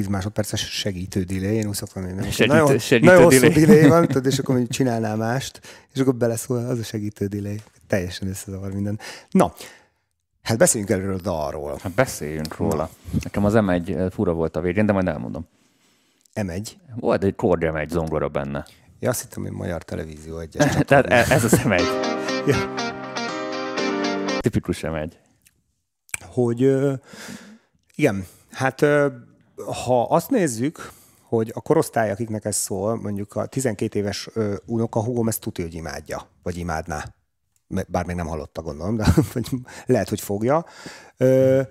10 0.00 0.08
másodperces 0.08 0.60
segítő 0.60 1.22
delay, 1.22 1.54
én 1.54 1.66
úgy 1.66 1.74
szoktam 1.74 2.06
én 2.06 2.14
nem. 2.14 2.30
Segítő, 2.30 2.46
nagyon, 2.46 2.78
segítő 2.78 3.10
nagyon 3.10 3.24
hosszú 3.24 3.48
delay. 3.48 3.88
van, 3.88 4.06
tudod, 4.06 4.26
és 4.26 4.38
akkor 4.38 4.54
mondjuk 4.54 4.76
csinálnál 4.76 5.16
mást, 5.16 5.60
és 5.92 6.00
akkor 6.00 6.14
beleszól 6.14 6.58
az 6.58 6.78
a 6.78 6.82
segítő 6.82 7.26
delay. 7.26 7.56
Teljesen 7.86 8.28
összezavar 8.28 8.72
minden. 8.72 8.98
Na, 9.30 9.54
hát 10.42 10.58
beszéljünk 10.58 10.92
erről 10.92 11.14
a 11.14 11.20
dalról. 11.20 11.78
Hát 11.82 11.92
beszéljünk 11.92 12.56
róla. 12.56 12.76
Na. 12.76 13.18
Nekem 13.22 13.44
az 13.44 13.52
M1 13.56 13.96
eh, 13.96 14.10
fura 14.10 14.32
volt 14.32 14.56
a 14.56 14.60
végén, 14.60 14.86
de 14.86 14.92
majd 14.92 15.06
elmondom. 15.06 15.46
M1? 16.34 16.68
Volt 16.94 17.24
egy 17.24 17.34
Kordi 17.34 17.66
M1 17.70 17.88
zongora 17.88 18.28
benne. 18.28 18.66
Ja, 18.98 19.08
azt 19.10 19.20
hittem, 19.20 19.42
hogy 19.42 19.52
Magyar 19.52 19.82
Televízió 19.82 20.38
egy. 20.38 20.56
Tehát 20.86 21.06
e- 21.06 21.34
ez 21.34 21.44
az 21.44 21.60
M1. 21.64 21.82
ja. 22.50 22.74
Tipikus 24.38 24.80
M1. 24.82 25.10
Hogy, 26.24 26.62
ö, 26.62 26.92
igen, 27.94 28.26
hát 28.50 28.82
ö, 28.82 29.06
ha 29.64 30.02
azt 30.02 30.30
nézzük, 30.30 30.92
hogy 31.22 31.50
a 31.54 31.60
korosztály, 31.60 32.10
akiknek 32.10 32.44
ez 32.44 32.56
szól, 32.56 32.96
mondjuk 32.96 33.36
a 33.36 33.46
12 33.46 33.98
éves 33.98 34.28
unokahúgom 34.66 35.28
ezt 35.28 35.40
tudja, 35.40 35.64
hogy 35.64 35.74
imádja, 35.74 36.28
vagy 36.42 36.56
imádná. 36.56 37.04
Bár 37.88 38.06
még 38.06 38.16
nem 38.16 38.26
hallotta, 38.26 38.62
gondolom, 38.62 38.96
de 38.96 39.06
lehet, 39.86 40.08
hogy 40.08 40.20
fogja. 40.20 40.64
Ö, 41.16 41.62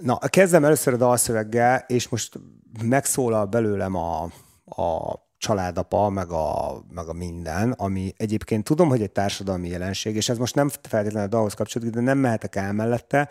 na, 0.00 0.18
kezdem 0.18 0.64
először 0.64 0.92
a 0.92 0.96
dalszöveggel, 0.96 1.84
és 1.86 2.08
most 2.08 2.40
megszólal 2.84 3.46
belőlem 3.46 3.94
a, 3.94 4.22
a 4.64 5.18
családapa, 5.38 6.08
meg 6.08 6.30
a, 6.30 6.78
meg 6.90 7.08
a 7.08 7.12
minden, 7.12 7.72
ami 7.72 8.14
egyébként 8.16 8.64
tudom, 8.64 8.88
hogy 8.88 9.02
egy 9.02 9.12
társadalmi 9.12 9.68
jelenség, 9.68 10.16
és 10.16 10.28
ez 10.28 10.38
most 10.38 10.54
nem 10.54 10.68
feltétlenül 10.68 11.28
a 11.28 11.30
dalhoz 11.30 11.54
kapcsolódik, 11.54 11.94
de 11.94 12.00
nem 12.00 12.18
mehetek 12.18 12.56
el 12.56 12.72
mellette, 12.72 13.28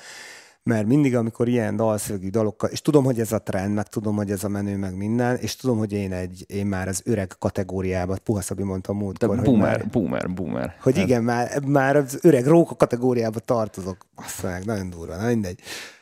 mert 0.64 0.88
mindig, 0.88 1.16
amikor 1.16 1.48
ilyen 1.48 1.76
dalszövegű 1.76 2.30
dalokkal, 2.30 2.70
és 2.70 2.82
tudom, 2.82 3.04
hogy 3.04 3.20
ez 3.20 3.32
a 3.32 3.40
trend, 3.40 3.74
meg 3.74 3.88
tudom, 3.88 4.16
hogy 4.16 4.32
ez 4.32 4.44
a 4.44 4.48
menő, 4.48 4.78
meg 4.78 4.96
minden, 4.96 5.36
és 5.36 5.56
tudom, 5.56 5.78
hogy 5.78 5.92
én, 5.92 6.14
egy, 6.14 6.46
én 6.48 6.66
már 6.66 6.88
az 6.88 7.02
öreg 7.06 7.32
kategóriában, 7.40 8.20
Puha 8.24 8.42
Szabi 8.42 8.64
mondta 8.64 8.92
De 8.92 8.98
múltkor, 8.98 9.36
hogy, 9.36 9.46
boomer, 9.46 9.78
már, 9.78 9.90
boomer, 9.90 10.34
boomer. 10.34 10.76
hogy 10.82 10.98
igen, 10.98 11.24
már, 11.24 11.66
már 11.66 11.96
az 11.96 12.20
öreg 12.22 12.46
róka 12.46 12.76
kategóriába 12.76 13.40
tartozok. 13.40 14.06
Azt 14.16 14.44
meg, 14.44 14.66
nagyon 14.66 14.90
durva, 14.90 15.16
na 15.16 15.28
mindegy. 15.28 15.60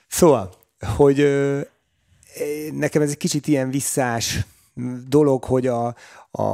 Szóval, 0.08 0.50
hogy 0.96 1.20
ö, 1.20 1.60
nekem 2.72 3.02
ez 3.02 3.10
egy 3.10 3.18
kicsit 3.18 3.48
ilyen 3.48 3.70
visszás 3.70 4.46
dolog, 5.08 5.44
hogy 5.44 5.68
a, 5.68 5.96
a 6.32 6.46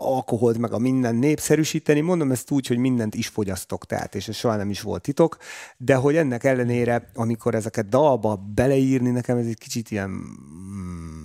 alkoholt, 0.00 0.58
meg 0.58 0.72
a 0.72 0.78
minden 0.78 1.14
népszerűsíteni. 1.14 2.00
Mondom 2.00 2.30
ezt 2.30 2.50
úgy, 2.50 2.66
hogy 2.66 2.78
mindent 2.78 3.14
is 3.14 3.28
fogyasztok, 3.28 3.86
tehát, 3.86 4.14
és 4.14 4.28
ez 4.28 4.36
soha 4.36 4.56
nem 4.56 4.70
is 4.70 4.80
volt 4.80 5.02
titok, 5.02 5.36
de 5.76 5.94
hogy 5.94 6.16
ennek 6.16 6.44
ellenére, 6.44 7.10
amikor 7.14 7.54
ezeket 7.54 7.88
dalba 7.88 8.36
beleírni, 8.54 9.10
nekem 9.10 9.36
ez 9.36 9.46
egy 9.46 9.58
kicsit 9.58 9.90
ilyen 9.90 10.08
mm, 10.10 11.20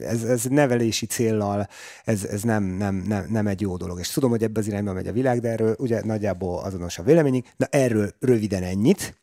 ez, 0.00 0.22
ez 0.22 0.44
nevelési 0.44 1.06
céllal, 1.06 1.68
ez, 2.04 2.24
ez 2.24 2.42
nem, 2.42 2.64
nem, 2.64 2.94
nem, 2.94 3.26
nem, 3.30 3.46
egy 3.46 3.60
jó 3.60 3.76
dolog. 3.76 3.98
És 3.98 4.08
tudom, 4.08 4.30
hogy 4.30 4.42
ebbe 4.42 4.60
az 4.60 4.66
irányba 4.66 4.92
megy 4.92 5.06
a 5.06 5.12
világ, 5.12 5.40
de 5.40 5.48
erről 5.48 5.74
ugye 5.78 6.04
nagyjából 6.04 6.58
azonos 6.58 6.98
a 6.98 7.02
véleményünk. 7.02 7.46
Na 7.56 7.66
erről 7.70 8.10
röviden 8.20 8.62
ennyit. 8.62 9.16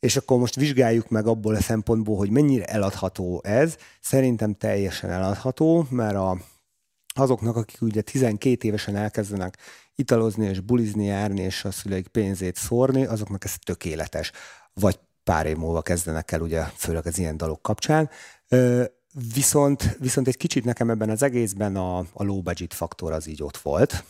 És 0.00 0.16
akkor 0.16 0.38
most 0.38 0.54
vizsgáljuk 0.54 1.08
meg 1.08 1.26
abból 1.26 1.54
a 1.54 1.60
szempontból, 1.60 2.16
hogy 2.16 2.30
mennyire 2.30 2.64
eladható 2.64 3.40
ez. 3.44 3.76
Szerintem 4.00 4.54
teljesen 4.54 5.10
eladható, 5.10 5.86
mert 5.90 6.14
a, 6.14 6.38
azoknak, 7.14 7.56
akik 7.56 7.80
ugye 7.80 8.00
12 8.02 8.68
évesen 8.68 8.96
elkezdenek 8.96 9.56
italozni 9.94 10.46
és 10.46 10.60
bulizni, 10.60 11.04
járni, 11.04 11.40
és 11.40 11.64
a 11.64 11.70
szüleik 11.70 12.08
pénzét 12.08 12.56
szórni, 12.56 13.04
azoknak 13.04 13.44
ez 13.44 13.54
tökéletes. 13.64 14.32
Vagy 14.74 14.98
pár 15.24 15.46
év 15.46 15.56
múlva 15.56 15.82
kezdenek 15.82 16.32
el, 16.32 16.40
ugye, 16.40 16.62
főleg 16.62 17.06
az 17.06 17.18
ilyen 17.18 17.36
dalok 17.36 17.62
kapcsán. 17.62 18.10
Viszont, 19.34 19.96
viszont 20.00 20.28
egy 20.28 20.36
kicsit 20.36 20.64
nekem 20.64 20.90
ebben 20.90 21.10
az 21.10 21.22
egészben 21.22 21.76
a, 21.76 21.98
a 21.98 22.24
low 22.24 22.42
budget 22.42 22.74
faktor 22.74 23.12
az 23.12 23.26
így 23.26 23.42
ott 23.42 23.56
volt. 23.56 24.04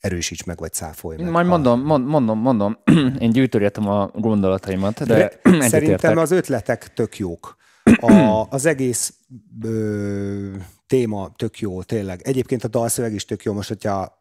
Erősíts 0.00 0.44
meg, 0.44 0.58
vagy 0.58 0.72
cáfolj 0.72 1.16
meg. 1.22 1.30
Majd 1.30 1.46
a- 1.46 1.48
mondom, 1.48 1.80
mond- 1.80 2.06
mondom, 2.06 2.38
mondom, 2.38 2.78
én 3.18 3.30
gyűjtögetem 3.30 3.88
a 3.88 4.06
gondolataimat, 4.14 5.04
de 5.04 5.28
egyetértek. 5.42 5.68
Szerintem 5.70 6.18
az 6.18 6.30
ötletek 6.30 6.92
tök 6.92 7.18
jók. 7.18 7.56
A, 8.00 8.46
az 8.50 8.64
egész 8.66 9.14
ö, 9.62 10.56
téma 10.86 11.32
tök 11.36 11.58
jó, 11.58 11.82
tényleg. 11.82 12.20
Egyébként 12.24 12.64
a 12.64 12.68
dalszöveg 12.68 13.14
is 13.14 13.24
tök 13.24 13.42
jó, 13.42 13.52
most, 13.52 13.68
hogyha 13.68 14.20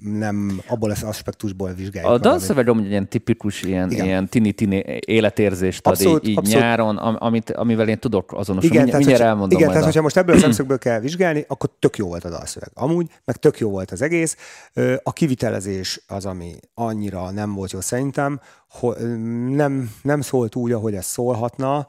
nem 0.00 0.60
abból 0.66 0.90
az 0.90 1.02
aspektusból 1.02 1.72
vizsgáljuk. 1.72 2.12
A 2.12 2.18
dalszöveg 2.18 2.68
amúgy 2.68 2.84
egy 2.84 2.90
ilyen 2.90 3.08
tipikus, 3.08 3.62
ilyen, 3.62 3.90
Igen. 3.90 4.04
ilyen 4.04 4.28
tini-tini 4.28 4.84
életérzést 5.06 5.86
ad, 5.86 5.92
Abszolút, 5.92 6.24
így, 6.24 6.30
így 6.30 6.36
abszolút. 6.36 6.60
nyáron, 6.60 6.96
am, 6.96 7.16
amit, 7.18 7.50
amivel 7.50 7.88
én 7.88 7.98
tudok 7.98 8.32
azonosulni. 8.32 8.66
Igen, 8.66 8.82
Mindjárt, 8.82 8.90
tehát, 8.90 9.06
mindjárt 9.06 9.30
elmondom 9.30 9.58
igen, 9.58 9.68
tehát 9.68 9.82
a... 9.82 9.86
hogyha 9.86 10.02
most 10.02 10.16
ebből 10.16 10.36
a 10.36 10.38
szemszögből 10.46 10.78
kell 10.78 11.00
vizsgálni, 11.00 11.44
akkor 11.48 11.70
tök 11.78 11.96
jó 11.96 12.06
volt 12.06 12.24
a 12.24 12.28
dalszöveg. 12.30 12.70
Amúgy, 12.74 13.06
meg 13.24 13.36
tök 13.36 13.58
jó 13.58 13.70
volt 13.70 13.90
az 13.90 14.02
egész. 14.02 14.36
A 15.02 15.12
kivitelezés 15.12 16.00
az, 16.06 16.26
ami 16.26 16.54
annyira 16.74 17.30
nem 17.30 17.54
volt 17.54 17.72
jó 17.72 17.80
szerintem, 17.80 18.40
hogy 18.68 18.96
nem, 19.48 19.90
nem 20.02 20.20
szólt 20.20 20.54
úgy, 20.54 20.72
ahogy 20.72 20.94
ez 20.94 21.06
szólhatna, 21.06 21.86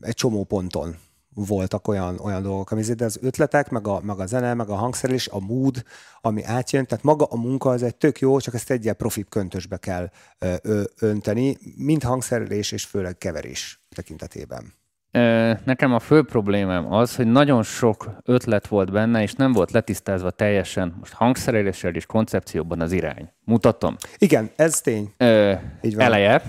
egy 0.00 0.14
csomó 0.14 0.44
ponton 0.44 0.96
voltak 1.34 1.88
olyan, 1.88 2.18
olyan 2.18 2.42
dolgok, 2.42 2.70
ami 2.70 2.82
de 2.82 3.04
az 3.04 3.18
ötletek, 3.22 3.70
meg 3.70 3.86
a, 3.86 4.00
meg 4.02 4.18
a 4.18 4.26
zene, 4.26 4.54
meg 4.54 4.68
a 4.68 4.74
hangszerelés, 4.74 5.28
a 5.28 5.40
mood, 5.40 5.84
ami 6.20 6.44
átjön, 6.44 6.86
tehát 6.86 7.04
maga 7.04 7.24
a 7.24 7.36
munka 7.36 7.70
az 7.70 7.82
egy 7.82 7.96
tök 7.96 8.18
jó, 8.18 8.38
csak 8.38 8.54
ezt 8.54 8.70
egyel 8.70 8.94
profi 8.94 9.24
köntösbe 9.28 9.76
kell 9.76 10.10
ö, 10.38 10.54
ö, 10.62 10.82
önteni, 11.00 11.56
mind 11.76 12.02
hangszerelés 12.02 12.72
és 12.72 12.84
főleg 12.84 13.18
keverés 13.18 13.84
tekintetében. 13.94 14.74
Nekem 15.64 15.94
a 15.94 15.98
fő 15.98 16.22
problémám 16.22 16.92
az, 16.92 17.16
hogy 17.16 17.26
nagyon 17.26 17.62
sok 17.62 18.10
ötlet 18.24 18.66
volt 18.66 18.92
benne, 18.92 19.22
és 19.22 19.32
nem 19.32 19.52
volt 19.52 19.70
letisztázva 19.70 20.30
teljesen 20.30 20.96
most 20.98 21.12
hangszereléssel 21.12 21.94
és 21.94 22.06
koncepcióban 22.06 22.80
az 22.80 22.92
irány. 22.92 23.32
Mutatom. 23.44 23.96
Igen, 24.18 24.50
ez 24.56 24.80
tény. 24.80 25.12
Ö, 25.16 25.52
Így 25.82 25.94
van. 25.94 26.04
eleje. 26.04 26.42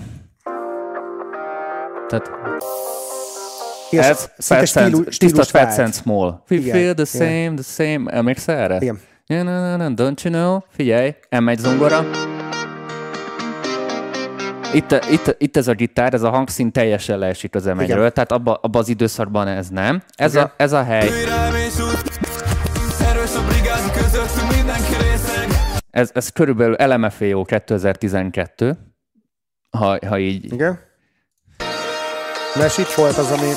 Tehát 2.08 2.30
Igen, 3.90 4.04
ez 4.04 4.30
szinte 4.38 4.64
stílu- 4.64 5.18
tiszta 5.18 5.44
Fat. 5.44 5.72
Sense 5.72 6.00
Small. 6.00 6.42
We 6.50 6.56
Igen, 6.56 6.74
feel 6.76 6.94
the 6.94 7.04
igen. 7.14 7.28
same, 7.28 7.62
the 7.62 7.84
same. 7.84 8.12
Emlékszel 8.12 8.56
erre? 8.58 8.76
Igen. 8.80 9.00
Yeah, 9.26 9.44
no, 9.44 9.76
no, 9.76 9.88
no, 9.88 9.94
don't 9.94 10.22
you 10.22 10.34
know? 10.34 10.60
Figyelj, 10.68 11.14
M1 11.30 11.58
zongora. 11.58 12.04
Itt, 14.72 14.90
itt, 15.10 15.34
itt 15.38 15.56
ez 15.56 15.68
a 15.68 15.72
gitár, 15.72 16.14
ez 16.14 16.22
a 16.22 16.30
hangszín 16.30 16.72
teljesen 16.72 17.18
leesik 17.18 17.54
az 17.54 17.64
m 17.64 17.80
Igen. 17.80 17.96
tehát 17.96 18.32
abba, 18.32 18.54
abba 18.54 18.78
az 18.78 18.88
időszakban 18.88 19.48
ez 19.48 19.68
nem. 19.68 20.02
Ez, 20.14 20.32
Igen. 20.32 20.44
a, 20.44 20.52
ez 20.56 20.72
a 20.72 20.82
hely, 20.82 21.08
ez, 25.90 26.10
ez 26.14 26.28
körülbelül 26.28 26.76
LMFAO 26.78 27.44
2012, 27.44 28.78
ha, 29.70 29.98
ha 30.06 30.18
így 30.18 30.52
Igen. 30.52 30.78
Mert 32.58 32.78
itt 32.78 32.92
volt 32.92 33.16
az, 33.16 33.30
ami... 33.30 33.52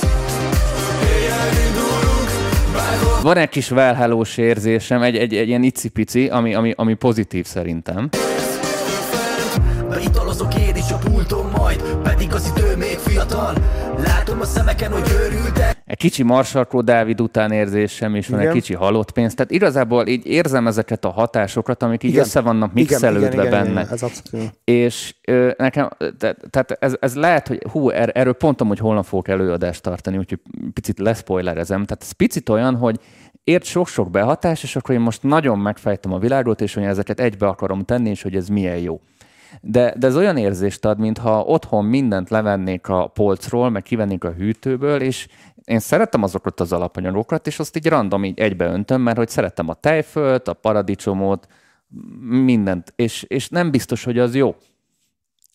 Van 3.21 3.37
egy 3.37 3.49
kis 3.49 3.71
well 3.71 3.93
hello 3.93 4.21
érzésem, 4.35 5.01
egy, 5.01 5.15
egy, 5.17 5.35
egy 5.35 5.47
ilyen 5.47 5.63
icipici, 5.63 6.27
ami, 6.27 6.53
ami, 6.53 6.73
ami 6.75 6.93
pozitív 6.93 7.45
szerintem. 7.45 8.09
Beitalozok 9.89 10.55
én 10.55 10.75
is 10.75 10.91
a 10.91 10.97
pulton 10.97 11.51
majd 11.57 11.83
Pedig 12.03 12.33
az 12.33 12.53
idő 12.55 12.75
még 12.77 12.97
fiatal 12.97 13.53
Látom 13.97 14.39
a 14.41 14.45
szemeken, 14.45 14.91
hogy 14.91 15.11
őrültek 15.11 15.78
Egy 15.89 15.97
kicsi 15.97 16.23
Marsalkó 16.23 16.81
Dávid 16.81 17.21
után 17.21 17.51
érzésem 17.51 18.15
is 18.15 18.27
van, 18.27 18.39
Igen. 18.39 18.51
egy 18.51 18.57
kicsi 18.61 18.73
halott 18.73 19.11
pénz. 19.11 19.33
Tehát 19.33 19.51
igazából 19.51 20.07
így 20.07 20.25
érzem 20.25 20.67
ezeket 20.67 21.05
a 21.05 21.09
hatásokat, 21.09 21.83
amik 21.83 22.03
így 22.03 22.09
Igen. 22.09 22.23
össze 22.23 22.41
vannak 22.41 22.71
Igen, 22.73 22.83
mixelődve 22.83 23.27
igen, 23.27 23.45
igen, 23.45 23.49
benne. 23.49 23.81
igen, 23.81 23.93
ez 23.93 24.03
abszolút. 24.03 24.59
És 24.63 25.15
ö, 25.27 25.51
nekem, 25.57 25.89
te- 26.17 26.37
tehát 26.49 26.71
ez, 26.79 26.95
ez 26.99 27.15
lehet, 27.15 27.47
hogy 27.47 27.63
hú, 27.71 27.89
er, 27.89 28.11
erről 28.13 28.33
pont 28.33 28.57
tudom, 28.57 28.67
hogy 28.67 28.81
holnap 28.81 29.05
fogok 29.05 29.27
előadást 29.27 29.81
tartani, 29.81 30.17
úgyhogy 30.17 30.39
picit 30.73 30.99
leszpoilerezem. 30.99 31.85
Tehát 31.85 32.03
ez 32.03 32.11
picit 32.11 32.49
olyan, 32.49 32.75
hogy 32.75 32.99
ért 33.43 33.63
sok-sok 33.63 34.11
behatás, 34.11 34.63
és 34.63 34.75
akkor 34.75 34.95
én 34.95 35.01
most 35.01 35.23
nagyon 35.23 35.59
megfejtem 35.59 36.13
a 36.13 36.19
világot, 36.19 36.61
és 36.61 36.73
hogy 36.73 36.83
ezeket 36.83 37.19
egybe 37.19 37.47
akarom 37.47 37.83
tenni, 37.83 38.09
és 38.09 38.21
hogy 38.21 38.35
ez 38.35 38.47
milyen 38.47 38.77
jó. 38.77 39.01
De, 39.61 39.93
de 39.97 40.07
ez 40.07 40.15
olyan 40.15 40.37
érzést 40.37 40.85
ad, 40.85 40.99
mintha 40.99 41.43
otthon 41.43 41.85
mindent 41.85 42.29
levennék 42.29 42.87
a 42.87 43.07
polcról, 43.07 43.69
meg 43.69 43.81
kivennék 43.81 44.23
a 44.23 44.31
hűtőből, 44.31 45.01
és 45.01 45.27
én 45.63 45.79
szeretem 45.79 46.23
azokat 46.23 46.59
az 46.59 46.73
alapanyagokat, 46.73 47.47
és 47.47 47.59
azt 47.59 47.75
így 47.75 47.87
random 47.87 48.23
így 48.23 48.39
egybeöntöm, 48.39 49.01
mert 49.01 49.17
hogy 49.17 49.29
szeretem 49.29 49.69
a 49.69 49.73
tejfölt, 49.73 50.47
a 50.47 50.53
paradicsomot, 50.53 51.47
mindent, 52.29 52.93
és, 52.95 53.23
és 53.23 53.49
nem 53.49 53.71
biztos, 53.71 54.03
hogy 54.03 54.19
az 54.19 54.35
jó. 54.35 54.55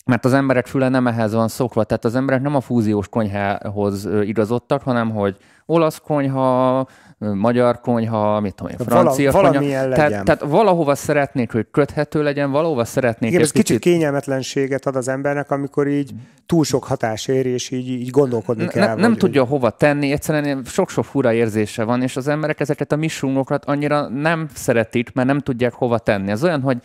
Mert 0.05 0.25
az 0.25 0.33
emberek 0.33 0.67
füle 0.67 0.89
nem 0.89 1.07
ehhez 1.07 1.33
van 1.33 1.49
szokva, 1.49 1.85
tehát 1.85 2.05
az 2.05 2.15
emberek 2.15 2.43
nem 2.43 2.55
a 2.55 2.61
fúziós 2.61 3.09
konyhához 3.09 4.09
igazodtak, 4.23 4.83
hanem 4.83 5.11
hogy 5.11 5.37
olasz 5.67 5.99
konyha, 5.99 6.87
magyar 7.19 7.81
konyha, 7.81 8.41
mit 8.41 8.55
tudom 8.55 8.73
én, 8.73 8.79
Vala- 8.87 9.01
francia 9.03 9.31
konyha. 9.31 9.51
valamilyen 9.51 9.91
Tehát, 9.91 10.25
tehát 10.25 10.41
valahova 10.43 10.95
szeretnék, 10.95 11.53
hogy 11.53 11.67
köthető 11.71 12.23
legyen, 12.23 12.51
valahova 12.51 12.85
szeretnék 12.85 13.31
Igen, 13.31 13.43
ez 13.43 13.51
kicsit 13.51 13.79
kényelmetlenséget 13.79 14.87
ad 14.87 14.97
az 14.97 15.09
embernek, 15.09 15.51
amikor 15.51 15.87
így 15.89 16.11
túl 16.47 16.65
sok 16.65 16.85
hatás 16.85 17.27
ér, 17.29 17.47
és 17.47 17.71
így, 17.71 17.89
így 17.89 18.11
gondolkodni 18.11 18.65
Ne- 18.65 18.71
kell. 18.71 18.87
nem, 18.87 18.99
nem 18.99 19.11
vagy- 19.11 19.19
tudja 19.19 19.45
hova 19.45 19.71
tenni, 19.71 20.13
egyszerűen 20.13 20.63
sok-sok 20.65 21.05
fura 21.05 21.33
érzése 21.33 21.85
van, 21.85 22.03
és 22.03 22.17
az 22.17 22.29
emberek 22.29 22.61
ezeket 22.61 22.93
a 22.93 22.97
missungokat 22.97 23.65
annyira 23.65 24.09
nem 24.09 24.49
szeretik, 24.55 25.13
mert 25.13 25.29
nem 25.29 25.41
tudják 25.41 25.73
hova 25.73 25.99
tenni. 25.99 26.31
Ez 26.31 26.45
olyan, 26.45 26.61
hogy 26.61 26.79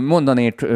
mondanék, 0.00 0.66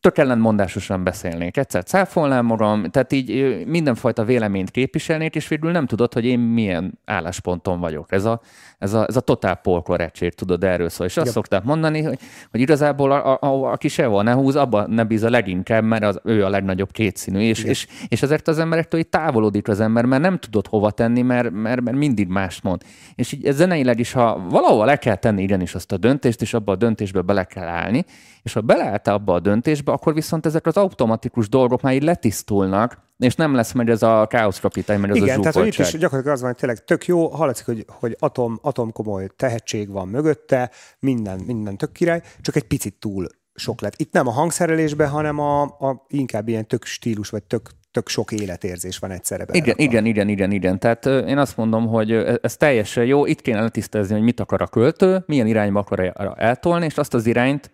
tök 0.00 0.18
ellentmondásosan 0.18 1.04
beszélnék. 1.04 1.56
Egyszer 1.56 1.84
cáfolnám 1.84 2.46
magam, 2.46 2.84
tehát 2.90 3.12
így 3.12 3.62
mindenfajta 3.66 4.24
véleményt 4.24 4.70
képviselnék, 4.70 5.34
és 5.34 5.48
végül 5.48 5.70
nem 5.70 5.86
tudod, 5.86 6.12
hogy 6.12 6.24
én 6.24 6.38
milyen 6.38 6.98
állásponton 7.04 7.80
vagyok. 7.80 8.12
Ez 8.12 8.24
a, 8.24 8.40
ez 8.78 8.94
a, 8.94 9.04
ez 9.08 9.16
a 9.16 9.20
totál 9.20 9.54
polkorectség, 9.54 10.34
tudod, 10.34 10.64
erről 10.64 10.88
szól. 10.88 11.06
És 11.06 11.16
azt 11.16 11.24
Yep. 11.26 11.34
szokták 11.34 11.64
mondani, 11.64 12.02
hogy, 12.02 12.18
hogy 12.50 12.60
igazából 12.60 13.12
a, 13.12 13.32
a, 13.32 13.38
a, 13.40 13.72
aki 13.72 13.88
sehol 13.88 14.22
ne 14.22 14.32
húz, 14.32 14.56
abba 14.56 14.86
ne 14.86 15.04
bíz 15.04 15.22
a 15.22 15.30
leginkább, 15.30 15.84
mert 15.84 16.04
az, 16.04 16.20
ő 16.24 16.44
a 16.44 16.48
legnagyobb 16.48 16.90
kétszínű. 16.90 17.40
És, 17.40 17.62
és, 17.62 17.86
és 18.08 18.22
ezért 18.22 18.48
az 18.48 18.58
emberektől 18.58 19.00
így 19.00 19.08
távolodik 19.08 19.68
az 19.68 19.80
ember, 19.80 20.04
mert 20.04 20.22
nem 20.22 20.38
tudod 20.38 20.66
hova 20.66 20.90
tenni, 20.90 21.22
mert, 21.22 21.50
mert, 21.50 21.80
mert 21.80 21.96
mindig 21.96 22.28
mást 22.28 22.62
mond. 22.62 22.82
És 23.14 23.32
így 23.32 23.52
zeneileg 23.52 23.98
is, 23.98 24.12
ha 24.12 24.46
valahova 24.50 24.84
le 24.84 24.96
kell 24.96 25.16
tenni 25.16 25.42
igenis 25.42 25.74
azt 25.74 25.92
a 25.92 25.96
döntést, 25.96 26.42
és 26.42 26.54
abba 26.54 26.72
a 26.72 26.76
döntésbe 26.76 27.20
bele 27.20 27.44
kell 27.44 27.66
állni, 27.68 28.04
és 28.42 28.52
ha 28.52 28.60
beleálltál 28.60 29.14
abba 29.14 29.34
a 29.34 29.40
döntésbe, 29.40 29.55
akkor 29.84 30.14
viszont 30.14 30.46
ezek 30.46 30.66
az 30.66 30.76
automatikus 30.76 31.48
dolgok 31.48 31.80
már 31.80 31.94
így 31.94 32.02
letisztulnak, 32.02 33.04
és 33.18 33.34
nem 33.34 33.54
lesz 33.54 33.72
meg 33.72 33.88
ez 33.88 34.02
a 34.02 34.26
káosz 34.26 34.60
kapitány, 34.60 35.00
meg 35.00 35.10
ez 35.10 35.16
Igen, 35.16 35.38
a 35.38 35.40
tehát 35.40 35.54
hogy 35.54 35.66
itt 35.66 35.78
is 35.78 35.90
gyakorlatilag 35.90 36.34
az 36.34 36.40
van, 36.40 36.50
hogy 36.50 36.58
tényleg 36.58 36.84
tök 36.84 37.06
jó, 37.06 37.28
hallatszik, 37.28 37.66
hogy, 37.66 37.84
hogy 37.88 38.16
atom, 38.18 38.58
atom 38.62 38.92
komoly 38.92 39.28
tehetség 39.36 39.90
van 39.90 40.08
mögötte, 40.08 40.70
minden, 40.98 41.40
minden 41.46 41.76
tök 41.76 41.92
király, 41.92 42.22
csak 42.40 42.56
egy 42.56 42.66
picit 42.66 42.94
túl 42.94 43.26
sok 43.54 43.80
lett. 43.80 44.00
Itt 44.00 44.12
nem 44.12 44.26
a 44.26 44.30
hangszerelésben, 44.30 45.08
hanem 45.08 45.38
a, 45.38 45.62
a 45.62 46.04
inkább 46.08 46.48
ilyen 46.48 46.66
tök 46.66 46.84
stílus, 46.84 47.28
vagy 47.28 47.42
tök, 47.42 47.70
tök 47.90 48.08
sok 48.08 48.32
életérzés 48.32 48.98
van 48.98 49.10
egyszerre 49.10 49.42
Igen, 49.42 49.62
belerakva. 49.62 49.82
igen, 49.82 50.06
igen, 50.06 50.28
igen, 50.28 50.50
igen. 50.50 50.78
Tehát 50.78 51.06
én 51.06 51.38
azt 51.38 51.56
mondom, 51.56 51.86
hogy 51.86 52.12
ez 52.42 52.56
teljesen 52.56 53.04
jó. 53.04 53.26
Itt 53.26 53.40
kéne 53.40 53.60
letisztázni, 53.60 54.14
hogy 54.14 54.22
mit 54.22 54.40
akar 54.40 54.62
a 54.62 54.66
költő, 54.66 55.22
milyen 55.26 55.46
irányba 55.46 55.80
akar 55.80 56.12
eltolni, 56.36 56.84
és 56.84 56.96
azt 56.96 57.14
az 57.14 57.26
irányt 57.26 57.70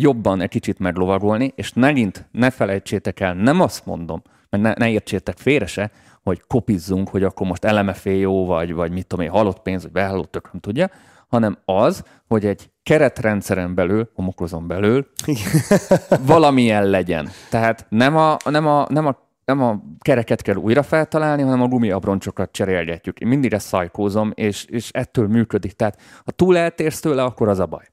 jobban 0.00 0.40
egy 0.40 0.48
kicsit 0.48 0.78
meglovagolni, 0.78 1.52
és 1.54 1.72
megint 1.72 2.28
ne 2.32 2.50
felejtsétek 2.50 3.20
el, 3.20 3.34
nem 3.34 3.60
azt 3.60 3.86
mondom, 3.86 4.22
mert 4.48 4.62
ne, 4.62 4.72
ne 4.86 4.90
értsétek 4.90 5.36
félre 5.38 5.66
se, 5.66 5.90
hogy 6.22 6.42
kopizzunk, 6.46 7.08
hogy 7.08 7.22
akkor 7.22 7.46
most 7.46 7.70
LMFA 7.70 8.10
jó, 8.10 8.46
vagy, 8.46 8.72
vagy 8.72 8.92
mit 8.92 9.06
tudom 9.06 9.24
én, 9.24 9.30
halott 9.30 9.62
pénz, 9.62 9.82
vagy 9.82 9.92
beállott 9.92 10.30
tök, 10.30 10.52
nem 10.52 10.60
tudja, 10.60 10.90
hanem 11.28 11.58
az, 11.64 12.04
hogy 12.28 12.46
egy 12.46 12.70
keretrendszeren 12.82 13.74
belül, 13.74 14.10
homokozon 14.14 14.66
belül 14.66 15.06
valamilyen 16.26 16.86
legyen. 16.86 17.28
Tehát 17.50 17.86
nem 17.88 18.16
a, 18.16 18.36
nem 18.44 18.66
a, 18.66 18.86
nem 18.88 19.06
a 19.06 19.24
nem 19.44 19.62
a 19.62 19.82
kereket 20.00 20.42
kell 20.42 20.56
újra 20.56 20.82
feltalálni, 20.82 21.42
hanem 21.42 21.62
a 21.62 21.68
gumiabroncsokat 21.68 22.52
cserélgetjük. 22.52 23.18
Én 23.18 23.28
mindig 23.28 23.52
ezt 23.52 23.66
szajkózom, 23.66 24.32
és, 24.34 24.64
és 24.64 24.90
ettől 24.90 25.28
működik. 25.28 25.72
Tehát 25.72 26.00
ha 26.24 26.30
túl 26.30 26.56
eltérsz 26.56 27.00
tőle, 27.00 27.22
akkor 27.22 27.48
az 27.48 27.58
a 27.58 27.66
baj. 27.66 27.84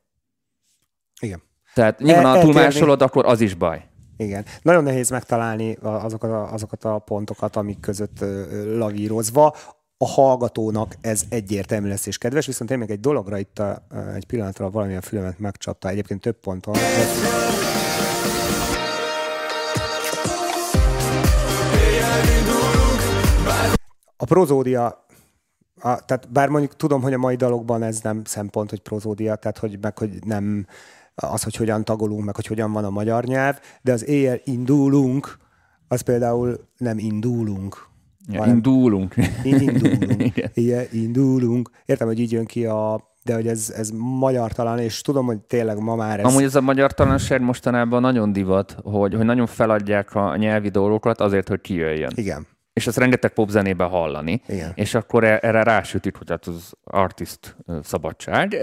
Igen. 1.22 1.41
Tehát 1.74 1.99
nyilván, 1.99 2.24
ha 2.24 2.30
eltérni- 2.30 2.51
túlmásolod, 2.53 3.01
akkor 3.01 3.26
az 3.26 3.41
is 3.41 3.53
baj. 3.53 3.86
Igen. 4.17 4.45
Nagyon 4.61 4.84
nehéz 4.84 5.09
megtalálni 5.09 5.78
azokat 5.82 6.32
a, 6.32 6.53
azokat 6.53 6.84
a 6.84 6.97
pontokat, 6.97 7.55
amik 7.55 7.80
között 7.80 8.26
lavírozva. 8.78 9.55
A 9.97 10.07
hallgatónak 10.07 10.95
ez 11.01 11.24
egyértelmű 11.30 11.88
lesz 11.88 12.05
és 12.05 12.17
kedves, 12.17 12.45
viszont 12.45 12.71
én 12.71 12.78
még 12.78 12.89
egy 12.89 12.99
dologra 12.99 13.38
itt 13.38 13.59
a, 13.59 13.86
egy 14.15 14.26
pillanatra 14.26 14.69
valamilyen 14.69 15.01
fülemet 15.01 15.39
megcsapta, 15.39 15.89
egyébként 15.89 16.21
több 16.21 16.39
ponton. 16.39 16.76
A 24.17 24.26
prozódia, 24.26 25.05
a, 25.82 26.05
tehát 26.05 26.32
bár 26.32 26.49
mondjuk 26.49 26.76
tudom, 26.76 27.01
hogy 27.01 27.13
a 27.13 27.17
mai 27.17 27.36
dalokban 27.36 27.84
ez 27.84 27.99
nem 28.01 28.21
szempont, 28.24 28.69
hogy 28.69 28.80
prozódia, 28.80 29.36
tehát 29.36 29.57
hogy 29.57 29.78
meg, 29.82 29.97
hogy 29.97 30.09
nem 30.26 30.65
az, 31.16 31.43
hogy 31.43 31.55
hogyan 31.55 31.84
tagolunk, 31.84 32.26
meg 32.26 32.36
hogy 32.36 32.47
hogyan 32.47 32.72
van 32.72 32.86
a 32.86 32.89
magyar 32.89 33.24
nyelv, 33.24 33.59
de 33.82 33.91
az 33.91 34.07
éjjel 34.07 34.39
indulunk, 34.43 35.38
az 35.88 36.01
például 36.01 36.70
nem 36.78 36.97
indulunk. 36.97 37.88
Ja, 38.28 38.39
hanem 38.39 38.55
indulunk. 38.55 39.16
in- 39.43 39.61
indulunk. 39.61 40.22
Igen. 40.53 40.86
indulunk. 40.91 41.70
Értem, 41.86 42.07
hogy 42.07 42.20
így 42.20 42.32
jön 42.32 42.45
ki 42.45 42.66
a 42.66 43.11
de 43.24 43.34
hogy 43.34 43.47
ez, 43.47 43.74
ez 43.78 43.89
magyartalan, 43.95 44.80
és 44.80 45.01
tudom, 45.01 45.26
hogy 45.26 45.39
tényleg 45.39 45.80
ma 45.80 45.95
már 45.95 46.20
ez... 46.20 46.26
Amúgy 46.26 46.43
ez 46.43 46.55
a 46.55 46.61
magyar 46.61 46.93
talanság 46.93 47.41
mostanában 47.41 48.01
nagyon 48.01 48.32
divat, 48.32 48.78
hogy, 48.84 49.14
hogy 49.14 49.26
nagyon 49.26 49.45
feladják 49.45 50.16
a 50.16 50.36
nyelvi 50.36 50.70
dolgokat 50.70 51.22
azért, 51.22 51.47
hogy 51.47 51.61
kijöjjön. 51.61 52.11
Igen. 52.16 52.47
És 52.74 52.88
ezt 52.88 52.97
rengeteg 52.97 53.34
popzenében 53.34 53.89
hallani. 53.89 54.41
Igen. 54.47 54.71
És 54.76 54.93
akkor 54.93 55.24
e- 55.24 55.39
erre 55.41 55.63
rásütik, 55.63 56.15
hogy 56.17 56.30
hát 56.30 56.45
az 56.45 56.74
artist 56.84 57.55
szabadság. 57.82 58.53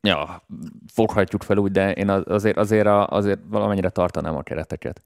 Ja, 0.00 0.42
foghatjuk 0.92 1.42
fel 1.42 1.56
úgy, 1.56 1.70
de 1.72 1.92
én 1.92 2.08
az- 2.08 2.26
azért, 2.26 2.56
azért, 2.56 2.86
azért 2.86 3.40
valamennyire 3.48 3.88
tartanám 3.88 4.36
a 4.36 4.42
kereteket. 4.42 5.02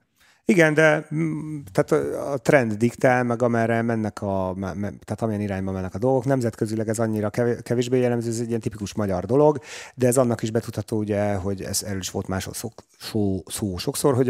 Igen, 0.53 0.75
de 0.75 1.07
mm, 1.15 1.59
tehát 1.73 2.07
a- 2.15 2.39
trend 2.39 2.73
diktál, 2.73 3.23
meg 3.23 3.43
amerre 3.43 3.83
mennek 3.83 4.23
a, 4.23 4.55
tehát 4.81 5.23
amilyen 5.23 5.41
irányba 5.41 5.73
mennek 5.73 5.95
a 5.95 5.99
dolgok. 5.99 6.25
Nemzetközileg 6.25 6.89
ez 6.89 6.99
annyira 6.99 7.31
kev- 7.31 7.63
kevésbé 7.63 8.01
jellemző, 8.01 8.31
ez 8.31 8.41
egy 8.41 8.49
ilyen 8.49 8.61
tipikus 8.61 8.95
magyar 8.95 9.25
dolog, 9.25 9.59
de 9.95 10.07
ez 10.07 10.17
annak 10.17 10.43
is 10.43 10.51
betudható, 10.51 10.99
ugye, 10.99 11.35
hogy 11.35 11.63
ez 11.63 11.83
erről 11.83 11.99
is 11.99 12.11
volt 12.11 12.29
máshol 12.29 12.55
szó, 12.55 12.71
szó, 12.99 13.43
szó 13.47 13.77
sokszor, 13.77 14.15
hogy 14.15 14.29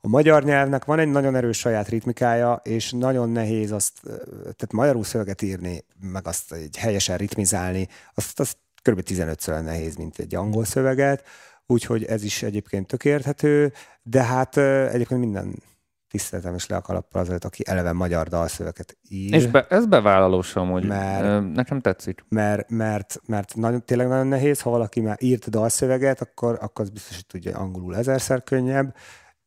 a 0.00 0.08
magyar 0.08 0.44
nyelvnek 0.44 0.84
van 0.84 0.98
egy 0.98 1.10
nagyon 1.10 1.36
erős 1.36 1.58
saját 1.58 1.88
ritmikája, 1.88 2.60
és 2.64 2.92
nagyon 2.92 3.28
nehéz 3.30 3.72
azt, 3.72 4.00
tehát 4.40 4.72
magyarul 4.72 5.04
szöveget 5.04 5.42
írni, 5.42 5.84
meg 6.00 6.26
azt 6.26 6.52
egy 6.52 6.76
helyesen 6.76 7.16
ritmizálni, 7.16 7.88
azt, 8.14 8.40
azt 8.40 8.56
kb. 8.82 9.02
15-ször 9.04 9.62
nehéz, 9.62 9.96
mint 9.96 10.18
egy 10.18 10.34
angol 10.34 10.64
szöveget, 10.64 11.24
úgyhogy 11.70 12.04
ez 12.04 12.24
is 12.24 12.42
egyébként 12.42 12.86
tök 12.86 13.04
érthető, 13.04 13.72
de 14.02 14.22
hát 14.22 14.56
egyébként 14.56 15.20
minden 15.20 15.62
tiszteletem 16.08 16.54
és 16.54 16.66
le 16.66 16.76
a 16.76 16.80
kalappal 16.80 17.20
azért, 17.20 17.44
aki 17.44 17.62
eleve 17.66 17.92
magyar 17.92 18.28
dalszöveget 18.28 18.98
ír. 19.08 19.34
És 19.34 19.46
be, 19.46 19.66
ez 19.68 19.86
bevállalós 19.86 20.56
amúgy. 20.56 20.86
Mert- 20.86 21.52
Nekem 21.54 21.80
tetszik. 21.80 22.24
mert, 22.28 22.70
mert, 22.70 23.20
mert 23.26 23.54
nagyon, 23.54 23.84
tényleg 23.84 24.08
nagyon 24.08 24.26
nehéz, 24.26 24.60
ha 24.60 24.70
valaki 24.70 25.00
már 25.00 25.16
írt 25.20 25.50
dalszöveget, 25.50 26.20
akkor, 26.20 26.58
akkor 26.60 26.84
az 26.84 26.90
biztos, 26.90 27.14
hogy 27.14 27.26
tudja 27.26 27.58
angolul 27.58 27.96
ezerszer 27.96 28.42
könnyebb, 28.42 28.94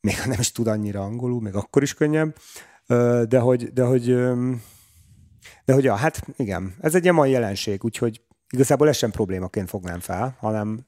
még 0.02 0.20
ha 0.22 0.28
nem 0.28 0.40
is 0.40 0.52
tud 0.52 0.68
annyira 0.68 1.02
angolul, 1.02 1.42
még 1.42 1.56
akkor 1.56 1.82
is 1.82 1.94
könnyebb, 1.94 2.36
de 3.28 3.40
hogy, 3.40 3.74
de 3.74 3.84
hogy, 3.84 4.06
de 5.66 5.74
hogy 5.74 5.84
ja, 5.84 5.96
hát 5.96 6.22
igen, 6.38 6.76
ez 6.80 6.96
egy 6.96 7.04
ilyen 7.04 7.16
mai 7.16 7.32
jelenség, 7.32 7.84
úgyhogy 7.84 8.22
igazából 8.50 8.88
ez 8.88 8.98
sem 8.98 9.12
problémaként 9.12 9.70
fognám 9.70 10.00
fel, 10.00 10.36
hanem, 10.40 10.86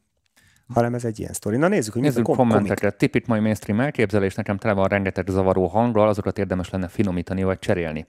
hanem 0.74 0.94
ez 0.94 1.06
egy 1.06 1.20
ilyen 1.20 1.34
sztori. 1.34 1.58
Na 1.58 1.68
nézzük, 1.68 1.94
hogy 1.94 2.02
mi 2.02 2.08
ez 2.08 2.18
a 2.18 2.22
kom- 2.22 2.38
komik. 2.38 2.54
kommenteket. 2.54 2.98
Tipik 2.98 3.28
mai 3.28 3.40
mainstream 3.40 3.80
elképzelés, 3.80 4.36
nekem 4.36 4.58
tele 4.58 4.74
van 4.74 4.88
rengeteg 4.88 5.28
zavaró 5.28 5.68
hanggal, 5.68 6.08
azokat 6.08 6.38
érdemes 6.38 6.70
lenne 6.70 6.88
finomítani 6.88 7.44
vagy 7.44 7.60
cserélni. 7.60 8.08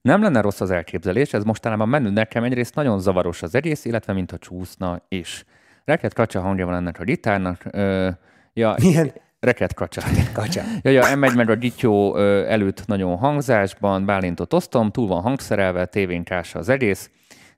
Nem 0.00 0.22
lenne 0.22 0.40
rossz 0.40 0.60
az 0.60 0.70
elképzelés, 0.70 1.32
ez 1.32 1.44
mostanában 1.44 1.88
menő 1.88 2.10
nekem 2.10 2.44
egyrészt 2.44 2.74
nagyon 2.74 3.00
zavaros 3.00 3.42
az 3.42 3.54
egész, 3.54 3.84
illetve 3.84 4.12
mint 4.12 4.32
a 4.32 4.38
csúszna 4.38 5.02
is. 5.08 5.44
Reket 5.84 6.12
kacsa 6.14 6.40
hangja 6.40 6.66
van 6.66 6.74
ennek 6.74 7.00
a 7.00 7.04
gitárnak. 7.04 7.64
Ö, 7.70 8.08
ja, 8.52 8.74
Milyen? 8.82 9.12
Reket 9.40 9.74
kacsa. 9.74 10.02
Kacsa. 10.32 10.60
Ja, 10.82 10.90
ja, 10.90 11.02
M1 11.06 11.34
meg 11.36 11.50
a 11.50 11.56
Gityó 11.56 12.16
előtt 12.46 12.86
nagyon 12.86 13.16
hangzásban, 13.16 14.04
Bálintot 14.04 14.52
osztom, 14.52 14.90
túl 14.90 15.06
van 15.06 15.22
hangszerelve, 15.22 15.86
tévénkása 15.86 16.58
az 16.58 16.68
egész. 16.68 17.10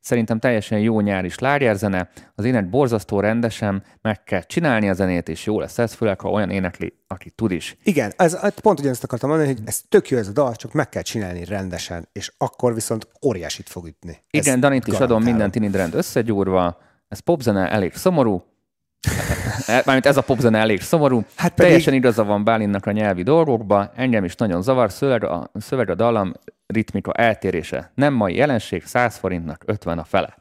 Szerintem 0.09 0.39
teljesen 0.39 0.79
jó 0.79 1.01
nyári 1.01 1.29
slágerzene, 1.29 2.11
az 2.35 2.45
ének 2.45 2.69
borzasztó 2.69 3.21
rendesen, 3.21 3.83
meg 4.03 4.25
kell 4.25 4.43
csinálni 4.43 4.89
a 4.89 4.93
zenét, 4.93 5.29
és 5.29 5.47
jó 5.47 5.61
lesz 5.61 5.79
ez, 5.79 5.93
főleg, 5.93 6.21
ha 6.21 6.31
olyan 6.31 6.51
énekli, 6.51 6.93
aki 7.07 7.31
tud 7.31 7.51
is. 7.51 7.77
Igen, 7.83 8.13
ez, 8.17 8.35
ez 8.35 8.61
pont 8.61 8.79
ugyanezt 8.79 9.05
akartam 9.05 9.29
mondani, 9.29 9.53
hogy 9.53 9.63
ez 9.65 9.81
tök 9.89 10.09
jó 10.09 10.19
ez 10.19 10.29
a 10.29 10.33
dal, 10.33 10.55
csak 10.55 10.73
meg 10.73 10.89
kell 10.89 11.03
csinálni 11.03 11.45
rendesen, 11.45 12.09
és 12.13 12.33
akkor 12.39 12.75
viszont 12.75 13.09
óriásit 13.27 13.69
fog 13.69 13.87
ütni. 13.87 14.19
Igen, 14.31 14.61
Danit 14.61 14.87
is 14.87 14.99
adom 14.99 15.23
minden 15.23 15.51
tinidrand 15.51 15.95
összegyúrva, 15.95 16.79
ez 17.09 17.19
popzene 17.19 17.71
elég 17.71 17.95
szomorú, 17.95 18.45
Mármint 19.67 20.07
ez 20.07 20.17
a 20.17 20.23
popzene 20.23 20.59
elég 20.59 20.81
szomorú. 20.81 21.17
Hát 21.37 21.49
pedig- 21.55 21.57
Teljesen 21.71 21.95
igaza 21.95 22.25
van 22.25 22.45
Bálinnak 22.45 22.87
a 22.87 22.91
nyelvi 22.93 23.23
dolgokba, 23.23 23.91
engem 23.97 24.25
is 24.25 24.35
nagyon 24.35 24.63
zavar, 24.63 24.93
szöveg 24.93 25.25
a, 25.25 25.51
szöveg 25.55 25.91
a 25.91 25.95
dallam 25.95 26.33
ritmika 26.67 27.13
eltérése. 27.13 27.91
Nem 27.95 28.15
mai 28.15 28.35
jelenség, 28.35 28.85
100 28.85 29.17
forintnak 29.17 29.63
50 29.67 29.99
a 29.99 30.05
fele. 30.05 30.35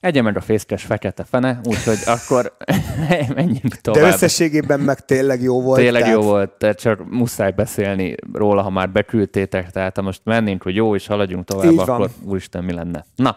Egye 0.00 0.22
meg 0.22 0.36
a 0.36 0.40
fészkes 0.40 0.82
fekete 0.84 1.24
fene, 1.24 1.60
úgyhogy 1.64 1.98
akkor 2.06 2.56
menjünk 3.34 3.74
tovább. 3.80 4.02
De 4.02 4.08
összességében 4.08 4.80
meg 4.80 5.00
tényleg 5.04 5.42
jó 5.42 5.62
volt. 5.62 5.78
Tényleg 5.80 6.02
tehát- 6.02 6.16
jó 6.16 6.22
volt, 6.22 6.50
tehát 6.50 6.80
csak 6.80 7.10
muszáj 7.10 7.50
beszélni 7.50 8.14
róla, 8.32 8.62
ha 8.62 8.70
már 8.70 8.90
beküldtétek, 8.90 9.70
tehát 9.70 9.96
ha 9.96 10.02
most 10.02 10.20
mennénk, 10.24 10.62
hogy 10.62 10.74
jó, 10.74 10.94
és 10.94 11.06
haladjunk 11.06 11.44
tovább, 11.44 11.70
Így 11.70 11.76
van. 11.76 11.88
akkor 11.88 12.10
úristen, 12.24 12.64
mi 12.64 12.72
lenne. 12.72 13.04
Na, 13.16 13.36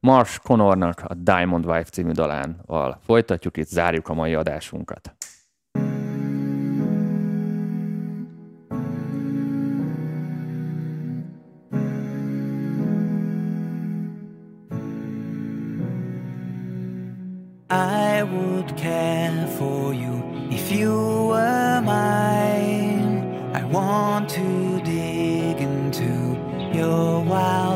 Mars 0.00 0.38
Connornak 0.38 1.00
a 1.06 1.14
Diamond 1.14 1.66
Wife 1.66 1.90
című 1.90 2.10
dalánval 2.10 2.98
folytatjuk, 3.04 3.56
itt 3.56 3.68
zárjuk 3.68 4.08
a 4.08 4.14
mai 4.14 4.34
adásunkat. 4.34 5.14
I 17.70 18.22
would 18.22 18.74
care 18.74 19.46
for 19.46 19.94
you 19.94 20.22
if 20.50 20.70
you 20.70 21.28
were 21.28 21.80
mine. 21.80 23.22
I 23.54 23.64
want 23.64 24.28
to 24.34 24.80
dig 24.84 25.60
into 25.60 26.36
your 26.72 27.24
wild 27.24 27.71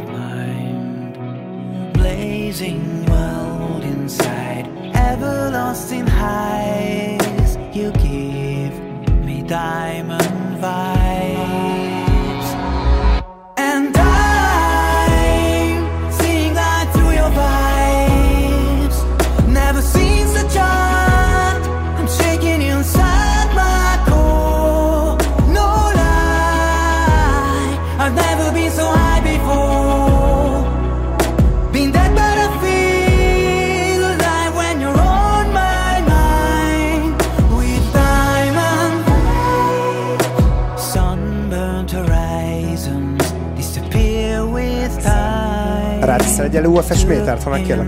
lost 5.77 5.93
in 5.93 6.07
high 6.07 6.66
Ráteszel 46.01 46.45
egy 46.45 46.57
elő 46.57 46.67
UFS 46.67 47.05
métert, 47.05 47.43
ha 47.43 47.51
megkérlek. 47.51 47.87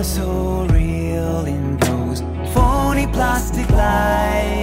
So 0.00 0.64
real 0.70 1.46
in 1.46 1.76
those 1.78 2.22
phony 2.52 3.10
plastic 3.10 3.68
lies. 3.68 4.57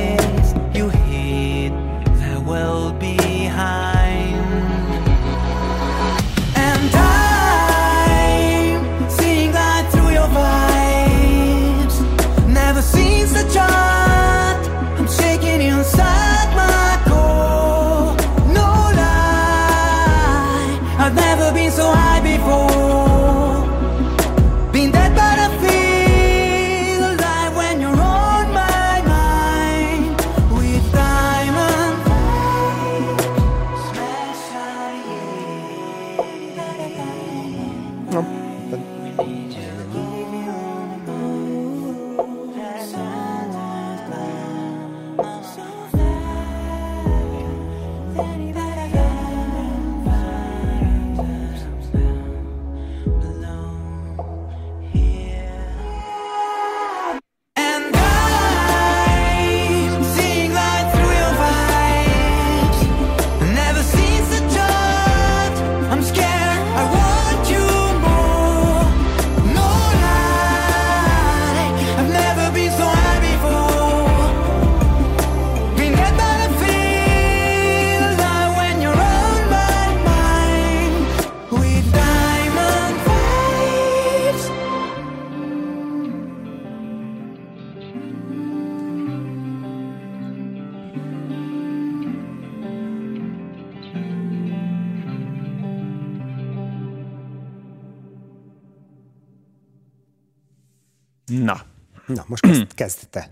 Na, 102.15 102.23
most 102.27 102.45
kezd, 102.45 102.73
kezd 102.73 103.09
te. 103.09 103.27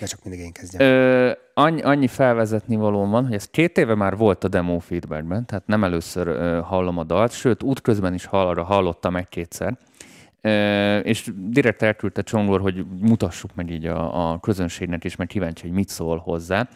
De 0.00 0.06
csak 0.06 0.24
mindig 0.24 0.40
én 0.44 0.52
kezdjem. 0.52 0.82
Ö, 0.82 1.32
annyi, 1.54 1.82
annyi 1.82 2.06
felvezetni 2.06 2.76
valóm 2.76 3.10
van, 3.10 3.24
hogy 3.24 3.34
ez 3.34 3.46
két 3.46 3.78
éve 3.78 3.94
már 3.94 4.16
volt 4.16 4.44
a 4.44 4.48
demo 4.48 4.78
feedbackben, 4.78 5.46
tehát 5.46 5.66
nem 5.66 5.84
először 5.84 6.26
ö, 6.26 6.60
hallom 6.64 6.98
a 6.98 7.04
dalt, 7.04 7.32
sőt, 7.32 7.62
útközben 7.62 8.14
is 8.14 8.24
hallra 8.24 8.62
hallottam 8.62 9.16
egy-kétszer. 9.16 9.78
Ö, 10.40 10.98
és 10.98 11.30
direkt 11.48 11.82
elküldte 11.82 12.22
Csongor, 12.22 12.60
hogy 12.60 12.84
mutassuk 13.00 13.54
meg 13.54 13.70
így 13.70 13.86
a, 13.86 14.30
a 14.30 14.40
közönségnek 14.40 15.04
is, 15.04 15.16
mert 15.16 15.30
kíváncsi, 15.30 15.62
hogy 15.62 15.76
mit 15.76 15.88
szól 15.88 16.18
hozzá. 16.18 16.68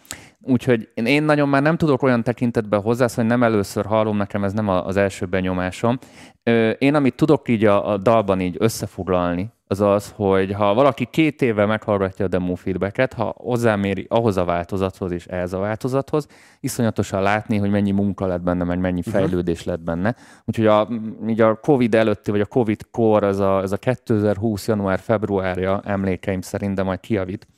Úgyhogy 0.42 0.88
én, 0.94 1.22
nagyon 1.22 1.48
már 1.48 1.62
nem 1.62 1.76
tudok 1.76 2.02
olyan 2.02 2.22
tekintetben 2.22 2.80
hozzászólni, 2.80 3.30
nem 3.30 3.42
először 3.42 3.84
hallom, 3.84 4.16
nekem 4.16 4.44
ez 4.44 4.52
nem 4.52 4.68
az 4.68 4.96
első 4.96 5.26
benyomásom. 5.26 5.98
Ö, 6.42 6.70
én 6.70 6.94
amit 6.94 7.14
tudok 7.14 7.48
így 7.48 7.64
a, 7.64 7.90
a 7.92 7.96
dalban 7.96 8.40
így 8.40 8.56
összefoglalni, 8.58 9.50
az 9.70 9.80
az, 9.80 10.12
hogy 10.16 10.52
ha 10.52 10.74
valaki 10.74 11.04
két 11.04 11.42
éve 11.42 11.66
meghallgatja 11.66 12.24
a 12.24 12.28
demo 12.28 12.54
feedbacket, 12.54 13.12
ha 13.12 13.34
hozzáméri 13.36 14.06
ahhoz 14.08 14.36
a 14.36 14.44
változathoz 14.44 15.10
és 15.12 15.26
ehhez 15.26 15.52
a 15.52 15.58
változathoz, 15.58 16.26
iszonyatosan 16.60 17.22
látni, 17.22 17.56
hogy 17.56 17.70
mennyi 17.70 17.90
munka 17.90 18.26
lett 18.26 18.40
benne, 18.40 18.64
meg 18.64 18.78
mennyi 18.78 19.02
fejlődés 19.02 19.64
lett 19.64 19.80
benne. 19.80 20.14
Úgyhogy 20.44 20.66
a, 20.66 20.88
így 21.26 21.40
a 21.40 21.54
Covid 21.54 21.94
előtti, 21.94 22.30
vagy 22.30 22.40
a 22.40 22.46
Covid 22.46 22.90
kor, 22.90 23.24
ez 23.24 23.38
a, 23.38 23.62
ez 23.62 23.72
a 23.72 23.76
2020. 23.76 24.66
január-februárja 24.66 25.80
emlékeim 25.84 26.40
szerint, 26.40 26.74
de 26.74 26.82
majd 26.82 27.00
kiavít. 27.00 27.48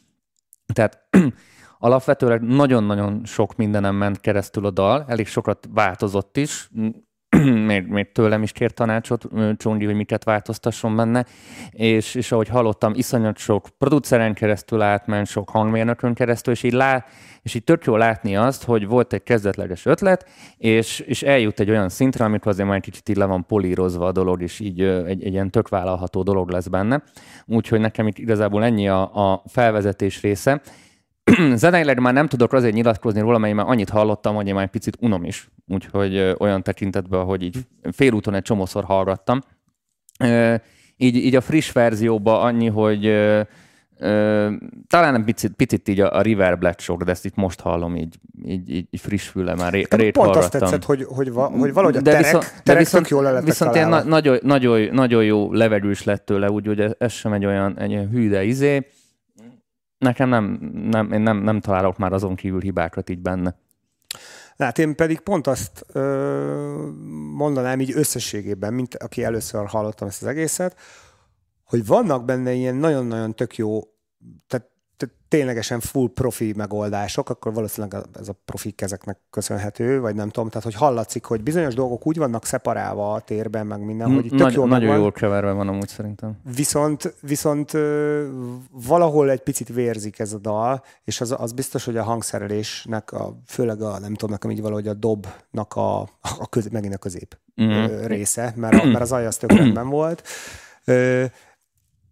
Tehát 0.75 1.09
alapvetőleg 1.79 2.43
nagyon-nagyon 2.43 3.25
sok 3.25 3.57
mindenem 3.57 3.95
ment 3.95 4.21
keresztül 4.21 4.67
a 4.67 4.71
dal, 4.71 5.05
elég 5.09 5.27
sokat 5.27 5.69
változott 5.71 6.37
is, 6.37 6.71
még, 7.67 7.87
még 7.87 8.13
tőlem 8.13 8.43
is 8.43 8.53
kért 8.53 8.75
tanácsot 8.75 9.25
ö, 9.35 9.51
Csongi, 9.57 9.85
hogy 9.85 9.95
miket 9.95 10.25
változtasson 10.25 10.97
benne, 10.97 11.25
és, 11.71 12.15
és 12.15 12.33
ahogy 12.33 12.49
hallottam, 12.49 12.93
iszonyat 12.95 13.39
sok 13.39 13.69
produceren 13.79 14.35
keresztül 14.35 14.83
átment, 14.83 15.27
sok 15.27 15.51
hangmérnökön 15.51 16.15
keresztül, 16.15 16.53
és 16.53 16.63
így, 16.63 16.73
lá, 16.73 17.05
és 17.43 17.55
így 17.55 17.65
tök 17.65 17.85
jó 17.85 17.97
látni 17.97 18.37
azt, 18.37 18.65
hogy 18.65 18.87
volt 18.87 19.13
egy 19.13 19.23
kezdetleges 19.23 19.87
ötlet, 19.87 20.29
és, 20.57 21.01
és 21.01 21.23
eljut 21.23 21.61
egy 21.61 21.71
olyan 21.71 21.89
szintre, 21.89 22.25
amikor 22.25 22.53
azért 22.53 22.69
már 22.69 22.77
egy 22.77 22.83
kicsit 22.83 23.09
így 23.09 23.17
le 23.17 23.25
van 23.25 23.47
polírozva 23.47 24.07
a 24.07 24.13
dolog, 24.13 24.43
és 24.43 24.61
így 24.61 24.81
egy, 24.81 25.25
egy 25.25 25.33
ilyen 25.33 25.51
tök 25.51 25.69
vállalható 25.69 26.23
dolog 26.23 26.51
lesz 26.51 26.67
benne. 26.67 27.03
Úgyhogy 27.47 27.81
nekem 27.81 28.07
itt 28.07 28.19
igazából 28.19 28.65
ennyi 28.65 28.89
a, 28.89 29.33
a 29.33 29.43
felvezetés 29.47 30.21
része. 30.21 30.61
Zeneileg 31.55 32.01
már 32.01 32.13
nem 32.13 32.27
tudok 32.27 32.53
azért 32.53 32.75
nyilatkozni 32.75 33.21
róla, 33.21 33.39
mert 33.39 33.51
én 33.51 33.57
már 33.57 33.69
annyit 33.69 33.91
hallottam, 33.91 34.35
hogy 34.35 34.47
én 34.47 34.55
már 34.55 34.65
egy 34.65 34.71
picit 34.71 34.97
unom 35.01 35.25
is. 35.25 35.51
Úgyhogy 35.69 36.35
olyan 36.39 36.63
tekintetben, 36.63 37.25
hogy 37.25 37.43
így 37.43 37.59
félúton 37.93 38.35
egy 38.35 38.43
csomószor 38.43 38.85
hallgattam. 38.85 39.41
Így, 40.97 41.17
így 41.17 41.37
a 41.37 41.41
friss 41.41 41.73
verzióban 41.73 42.43
annyi, 42.43 42.69
hogy 42.69 43.05
talán 44.87 45.15
egy 45.15 45.25
picit, 45.25 45.53
picit 45.53 45.89
így 45.89 46.01
a, 46.01 46.17
a 46.17 46.23
reverb 46.23 46.63
lett 46.63 46.81
sok, 46.81 47.03
de 47.03 47.11
ezt 47.11 47.25
itt 47.25 47.35
most 47.35 47.61
hallom 47.61 47.97
így, 47.97 48.19
így, 48.45 48.71
így, 48.71 48.89
friss 48.93 49.29
füle, 49.29 49.55
már 49.55 49.73
ré, 49.73 49.87
rét 49.91 50.13
Pont 50.13 50.29
azt 50.29 50.37
hallgattam. 50.37 50.61
tetszett, 50.61 50.85
hogy, 50.85 51.05
hogy, 51.05 51.33
va, 51.33 51.47
hogy 51.47 51.73
valahogy 51.73 51.97
a 51.97 52.03
terek, 52.03 52.25
viszont, 52.25 52.63
terek 52.63 52.89
tök 52.89 53.09
jól 53.09 53.23
le 53.23 53.43
viszont 53.43 53.75
ilyen 53.75 53.89
na, 53.89 54.03
nagyon, 54.03 54.39
nagyon, 54.43 54.89
nagyon 54.93 55.25
jó 55.25 55.53
levegős 55.53 56.05
lett 56.05 56.25
tőle, 56.25 56.51
úgyhogy 56.51 56.81
ez, 56.81 56.93
ez 56.99 57.13
sem 57.13 57.33
egy 57.33 57.47
olyan, 57.47 57.79
egy 57.79 57.93
olyan 57.93 58.09
hű, 58.09 58.29
de 58.29 58.45
izé. 58.45 58.87
Nekem 60.03 60.29
nem, 60.29 60.45
nem, 60.73 61.13
én 61.13 61.21
nem, 61.21 61.37
nem 61.37 61.61
találok 61.61 61.99
már 61.99 62.13
azon 62.13 62.35
kívül 62.35 62.61
hibákat 62.61 63.11
így 63.11 63.19
benne. 63.19 63.57
Hát 64.59 64.79
én 64.79 64.95
pedig 64.95 65.21
pont 65.21 65.47
azt 65.47 65.87
ö, 65.93 66.91
mondanám 67.35 67.81
így 67.81 67.93
összességében, 67.95 68.75
mint 68.75 68.95
aki 68.95 69.25
először 69.25 69.67
hallottam 69.67 70.09
ezt 70.09 70.23
az 70.23 70.29
egészet, 70.29 70.77
hogy 71.65 71.87
vannak 71.87 72.25
benne 72.25 72.53
ilyen 72.53 72.75
nagyon-nagyon 72.75 73.35
tök 73.35 73.57
jó, 73.57 73.81
tehát, 74.47 74.71
ténylegesen 75.29 75.81
full 75.81 76.09
profi 76.15 76.53
megoldások, 76.57 77.31
akkor 77.31 77.53
valószínűleg 77.53 78.03
ez 78.21 78.29
a 78.29 78.35
profi 78.45 78.71
kezeknek 78.71 79.19
köszönhető, 79.31 80.01
vagy 80.01 80.15
nem 80.15 80.29
tudom, 80.29 80.49
tehát 80.49 80.63
hogy 80.63 80.75
hallatszik, 80.75 81.25
hogy 81.25 81.43
bizonyos 81.43 81.75
dolgok 81.75 82.07
úgy 82.07 82.17
vannak 82.17 82.45
szeparálva 82.45 83.13
a 83.13 83.21
térben, 83.21 83.67
meg 83.67 83.85
minden, 83.85 84.15
hogy 84.15 84.25
így 84.25 84.31
tök 84.31 84.41
Nagy, 84.41 84.55
jól 84.55 84.67
nagyon 84.67 84.83
megvan. 84.83 85.01
jól 85.01 85.13
keverve 85.13 85.53
van 85.53 85.69
amúgy 85.69 85.89
szerintem. 85.89 86.39
Viszont, 86.55 87.15
viszont 87.21 87.73
valahol 88.71 89.31
egy 89.31 89.41
picit 89.43 89.69
vérzik 89.69 90.19
ez 90.19 90.33
a 90.33 90.39
dal, 90.39 90.83
és 91.05 91.21
az, 91.21 91.35
az 91.39 91.53
biztos, 91.53 91.85
hogy 91.85 91.97
a 91.97 92.03
hangszerelésnek, 92.03 93.13
a, 93.13 93.39
főleg 93.47 93.83
a, 93.83 93.99
nem 93.99 94.15
tudom, 94.15 94.31
nekem 94.31 94.51
így 94.51 94.61
valahogy 94.61 94.89
a 94.89 94.95
dobnak 94.95 95.75
a, 95.75 96.01
a 96.21 96.49
köz, 96.51 96.69
megint 96.69 96.95
a 96.95 96.99
közép 96.99 97.39
ö, 97.57 98.07
része, 98.07 98.53
mert, 98.57 98.85
mert 98.85 99.01
az 99.01 99.13
alja 99.13 99.27
az 99.27 99.37
tök 99.37 99.53
rendben 99.53 99.89
volt. 99.89 100.23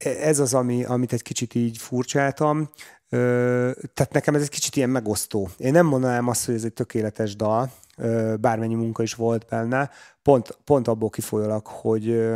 Ez 0.05 0.39
az, 0.39 0.55
ami, 0.55 0.85
amit 0.85 1.13
egy 1.13 1.23
kicsit 1.23 1.55
így 1.55 1.79
furcsáltam. 1.79 2.71
Tehát 3.95 4.13
nekem 4.13 4.35
ez 4.35 4.43
egy 4.43 4.49
kicsit 4.49 4.77
ilyen 4.77 4.91
megosztó. 4.91 5.49
Én 5.57 5.73
nem 5.73 5.87
mondanám 5.87 6.29
azt, 6.29 6.45
hogy 6.45 6.55
ez 6.55 6.65
egy 6.65 6.73
tökéletes 6.73 7.37
dal, 7.37 7.73
bármennyi 8.41 8.75
munka 8.75 9.03
is 9.03 9.15
volt 9.15 9.47
benne, 9.49 9.91
pont, 10.23 10.59
pont 10.65 10.89
abból 10.89 11.11
kifolyólag, 11.11 11.67
hogy 11.67 12.31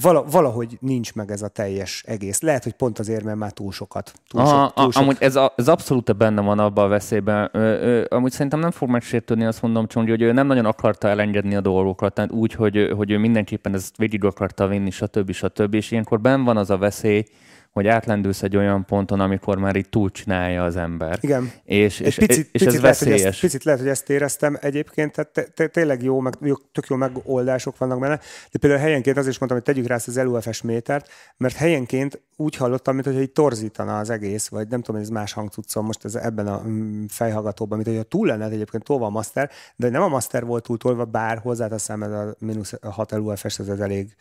vala, 0.00 0.24
valahogy 0.24 0.76
nincs 0.80 1.14
meg 1.14 1.30
ez 1.30 1.42
a 1.42 1.48
teljes 1.48 2.04
egész. 2.06 2.40
Lehet, 2.40 2.62
hogy 2.62 2.72
pont 2.72 2.98
azért, 2.98 3.24
mert 3.24 3.38
már 3.38 3.52
túl 3.52 3.72
sokat. 3.72 4.12
Túl 4.28 4.40
Aha, 4.40 4.64
sok, 4.64 4.74
túl 4.74 4.86
a, 4.86 4.90
sok. 4.90 5.02
amúgy 5.02 5.16
ez, 5.20 5.36
a, 5.36 5.52
ez 5.56 5.68
abszolút 5.68 6.16
benne 6.16 6.40
van 6.40 6.58
abban 6.58 6.84
a 6.84 6.88
veszélyben. 6.88 7.50
Ö, 7.52 7.58
ö, 7.58 8.04
amúgy 8.08 8.32
szerintem 8.32 8.60
nem 8.60 8.70
fog 8.70 8.88
megsértődni, 8.88 9.44
azt 9.44 9.62
mondom 9.62 9.86
Csongi, 9.86 10.10
hogy 10.10 10.22
ő 10.22 10.32
nem 10.32 10.46
nagyon 10.46 10.64
akarta 10.64 11.08
elengedni 11.08 11.54
a 11.54 11.60
dolgokat, 11.60 12.14
tehát 12.14 12.30
úgy, 12.30 12.52
hogy, 12.52 12.92
hogy 12.96 13.10
ő 13.10 13.18
mindenképpen 13.18 13.74
ezt 13.74 13.96
végig 13.96 14.24
akarta 14.24 14.66
vinni, 14.66 14.90
stb. 14.90 15.32
stb. 15.32 15.74
És 15.74 15.90
ilyenkor 15.90 16.20
benn 16.20 16.44
van 16.44 16.56
az 16.56 16.70
a 16.70 16.78
veszély, 16.78 17.24
hogy 17.72 17.86
átlendülsz 17.86 18.42
egy 18.42 18.56
olyan 18.56 18.84
ponton, 18.84 19.20
amikor 19.20 19.58
már 19.58 19.76
így 19.76 19.88
túlcsinálja 19.88 20.64
az 20.64 20.76
ember. 20.76 21.18
Igen. 21.20 21.52
És, 21.64 22.00
Egy 22.00 22.06
és, 22.06 22.14
picit, 22.14 22.48
és 22.52 22.62
picit 22.62 22.66
ez 22.66 22.80
lehet, 22.80 22.98
veszélyes. 22.98 23.22
ezt, 23.22 23.40
picit 23.40 23.64
lehet, 23.64 23.80
hogy 23.80 23.88
ezt 23.88 24.10
éreztem 24.10 24.58
egyébként, 24.60 25.12
tehát 25.12 25.30
te, 25.30 25.42
te, 25.42 25.66
tényleg 25.66 26.02
jó, 26.02 26.20
meg, 26.20 26.34
jó, 26.40 26.54
tök 26.72 26.86
jó 26.86 26.96
megoldások 26.96 27.78
vannak 27.78 28.00
benne, 28.00 28.20
de 28.50 28.58
például 28.58 28.82
helyenként 28.82 29.16
azért 29.16 29.32
is 29.32 29.38
mondtam, 29.38 29.60
hogy 29.62 29.74
tegyük 29.74 29.88
rá 29.88 29.94
ezt 29.94 30.08
az 30.08 30.16
LUFS 30.16 30.62
métert, 30.62 31.08
mert 31.36 31.54
helyenként 31.54 32.20
úgy 32.36 32.56
hallottam, 32.56 32.94
mintha 32.94 33.20
így 33.20 33.32
torzítana 33.32 33.98
az 33.98 34.10
egész, 34.10 34.48
vagy 34.48 34.68
nem 34.68 34.80
tudom, 34.80 34.96
hogy 35.00 35.10
ez 35.10 35.12
más 35.12 35.32
hangcuccom 35.32 35.84
most 35.84 36.04
ez 36.04 36.14
ebben 36.14 36.46
a 36.46 36.62
mm, 36.66 37.04
fejhallgatóban, 37.08 37.78
mint 37.78 37.96
hogy 37.96 38.06
túl 38.06 38.26
lenne 38.26 38.44
egyébként 38.44 38.84
tolva 38.84 39.06
a 39.06 39.10
master, 39.10 39.50
de 39.76 39.88
nem 39.88 40.02
a 40.02 40.08
master 40.08 40.44
volt 40.44 40.62
túl 40.62 40.78
tolva, 40.78 41.04
bár 41.04 41.38
hozzáteszem, 41.38 42.02
ez 42.02 42.10
a 42.10 42.34
mínusz 42.38 42.74
6 42.82 43.12
LUFS, 43.12 43.58
ez 43.58 43.68
az 43.68 43.80
elég 43.80 44.16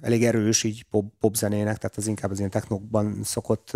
elég 0.00 0.24
erős 0.24 0.64
így 0.64 0.84
pop, 0.84 1.12
popzenének, 1.20 1.76
tehát 1.76 1.96
az 1.96 2.06
inkább 2.06 2.30
az 2.30 2.38
ilyen 2.38 2.50
technokban 2.50 3.22
szokott 3.22 3.70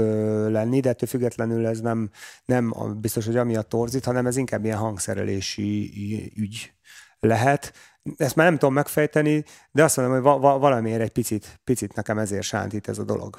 lenni, 0.48 0.80
de 0.80 0.88
ettől 0.88 1.08
függetlenül 1.08 1.66
ez 1.66 1.80
nem, 1.80 2.10
nem 2.44 2.74
biztos, 3.00 3.26
hogy 3.26 3.36
amiatt 3.36 3.68
torzít, 3.68 4.04
hanem 4.04 4.26
ez 4.26 4.36
inkább 4.36 4.64
ilyen 4.64 4.78
hangszerelési 4.78 5.92
ügy 6.36 6.72
lehet. 7.20 7.72
Ezt 8.16 8.36
már 8.36 8.46
nem 8.46 8.58
tudom 8.58 8.74
megfejteni, 8.74 9.44
de 9.70 9.84
azt 9.84 9.96
mondom, 9.96 10.14
hogy 10.14 10.24
va- 10.24 10.40
va- 10.40 10.60
valamiért 10.60 11.00
egy 11.00 11.12
picit, 11.12 11.60
picit 11.64 11.94
nekem 11.94 12.18
ezért 12.18 12.42
sántít 12.42 12.88
ez 12.88 12.98
a 12.98 13.04
dolog. 13.04 13.38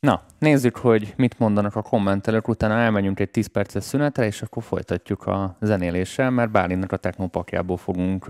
Na, 0.00 0.24
nézzük, 0.38 0.76
hogy 0.76 1.14
mit 1.16 1.38
mondanak 1.38 1.76
a 1.76 1.82
kommentelők, 1.82 2.48
utána 2.48 2.74
elmegyünk 2.74 3.20
egy 3.20 3.30
10 3.30 3.46
perces 3.46 3.84
szünetre, 3.84 4.26
és 4.26 4.42
akkor 4.42 4.62
folytatjuk 4.62 5.26
a 5.26 5.56
zenéléssel, 5.60 6.30
mert 6.30 6.50
Bálinnak 6.50 6.92
a 6.92 6.96
technopakjából 6.96 7.76
fogunk 7.76 8.26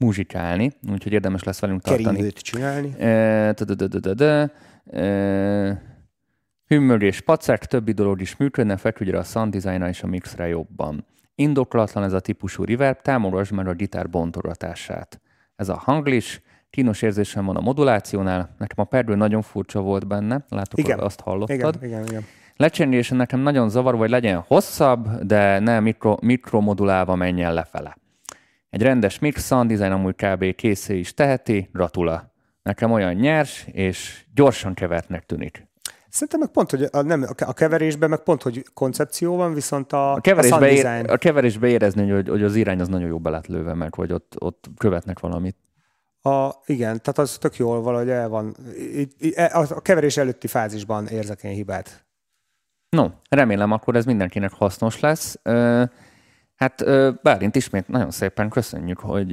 muzsikálni, 0.00 0.72
úgyhogy 0.92 1.12
érdemes 1.12 1.42
lesz 1.42 1.60
velünk 1.60 1.82
tartani. 1.82 2.04
Keringőt 2.04 2.38
csinálni. 2.38 2.94
E, 2.98 3.52
tadadadadada, 3.52 4.50
e, 4.90 5.88
Hümmögés 6.66 7.20
pacek, 7.20 7.66
többi 7.66 7.92
dolog 7.92 8.20
is 8.20 8.36
működne, 8.36 8.76
fekügyre 8.76 9.18
a 9.18 9.22
sound 9.22 9.52
design 9.52 9.82
és 9.82 10.02
a 10.02 10.06
mixre 10.06 10.48
jobban. 10.48 11.06
Indoklatlan 11.34 12.04
ez 12.04 12.12
a 12.12 12.20
típusú 12.20 12.64
reverb, 12.64 13.00
támogasd 13.02 13.52
meg 13.52 13.66
a 13.66 13.72
gitár 13.72 14.10
bontogatását. 14.10 15.20
Ez 15.56 15.68
a 15.68 15.76
hanglis, 15.76 16.42
kínos 16.70 17.02
érzésem 17.02 17.44
van 17.44 17.56
a 17.56 17.60
modulációnál, 17.60 18.54
nekem 18.58 18.84
a 18.84 18.84
perdő 18.84 19.14
nagyon 19.14 19.42
furcsa 19.42 19.80
volt 19.80 20.06
benne, 20.06 20.44
látok, 20.48 20.78
Igen. 20.78 20.96
hogy 20.96 21.06
azt 21.06 21.20
hallottad. 21.20 21.74
Igen, 21.74 21.74
igen, 21.82 22.04
igen. 22.04 22.24
Lecsengése 22.56 23.14
nekem 23.14 23.40
nagyon 23.40 23.68
zavar, 23.68 23.94
hogy 23.94 24.10
legyen 24.10 24.44
hosszabb, 24.46 25.08
de 25.22 25.58
ne 25.58 25.80
mikro, 25.80 26.16
mikromodulálva 26.20 27.14
menjen 27.14 27.54
lefele. 27.54 27.96
Egy 28.70 28.82
rendes 28.82 29.18
mix 29.18 29.46
sound 29.46 29.70
design 29.70 29.92
amúgy 29.92 30.14
kb. 30.14 30.54
készé 30.54 30.98
is 30.98 31.14
teheti, 31.14 31.68
gratula. 31.72 32.32
Nekem 32.62 32.92
olyan 32.92 33.14
nyers 33.14 33.66
és 33.72 34.24
gyorsan 34.34 34.74
kevertnek 34.74 35.26
tűnik. 35.26 35.68
Szerintem 36.08 36.40
meg 36.40 36.48
pont, 36.48 36.70
hogy 36.70 36.88
a, 36.90 37.02
nem, 37.02 37.26
a 37.46 37.52
keverésben 37.52 38.08
meg 38.08 38.18
pont, 38.18 38.42
hogy 38.42 38.64
koncepció 38.74 39.36
van, 39.36 39.54
viszont 39.54 39.92
a, 39.92 40.12
A 40.12 40.20
keverésbe, 40.20 40.56
a 40.56 40.68
ér, 40.68 41.10
a 41.10 41.16
keverésbe 41.16 41.66
érezni, 41.66 42.10
hogy, 42.10 42.28
hogy 42.28 42.42
az 42.42 42.54
irány 42.54 42.80
az 42.80 42.88
nagyon 42.88 43.08
jó 43.08 43.18
be 43.18 43.30
lett 43.30 43.46
lőve, 43.46 43.74
meg 43.74 43.94
hogy 43.94 44.12
ott, 44.12 44.34
ott 44.38 44.64
követnek 44.76 45.18
valamit. 45.18 45.56
A, 46.22 46.50
igen, 46.66 47.00
tehát 47.00 47.18
az 47.18 47.38
tök 47.38 47.56
jól 47.56 47.82
valahogy 47.82 48.10
el 48.10 48.28
van. 48.28 48.56
E- 49.34 49.50
A 49.52 49.66
a 49.68 49.80
keverés 49.80 50.16
előtti 50.16 50.46
fázisban 50.46 51.06
érzek 51.06 51.42
én 51.42 51.52
hibát. 51.52 52.04
No, 52.88 53.08
remélem 53.28 53.72
akkor 53.72 53.96
ez 53.96 54.04
mindenkinek 54.04 54.52
hasznos 54.52 55.00
lesz. 55.00 55.38
Hát 56.60 56.84
Bálint 57.22 57.56
ismét 57.56 57.88
nagyon 57.88 58.10
szépen 58.10 58.48
köszönjük, 58.48 58.98
hogy 58.98 59.32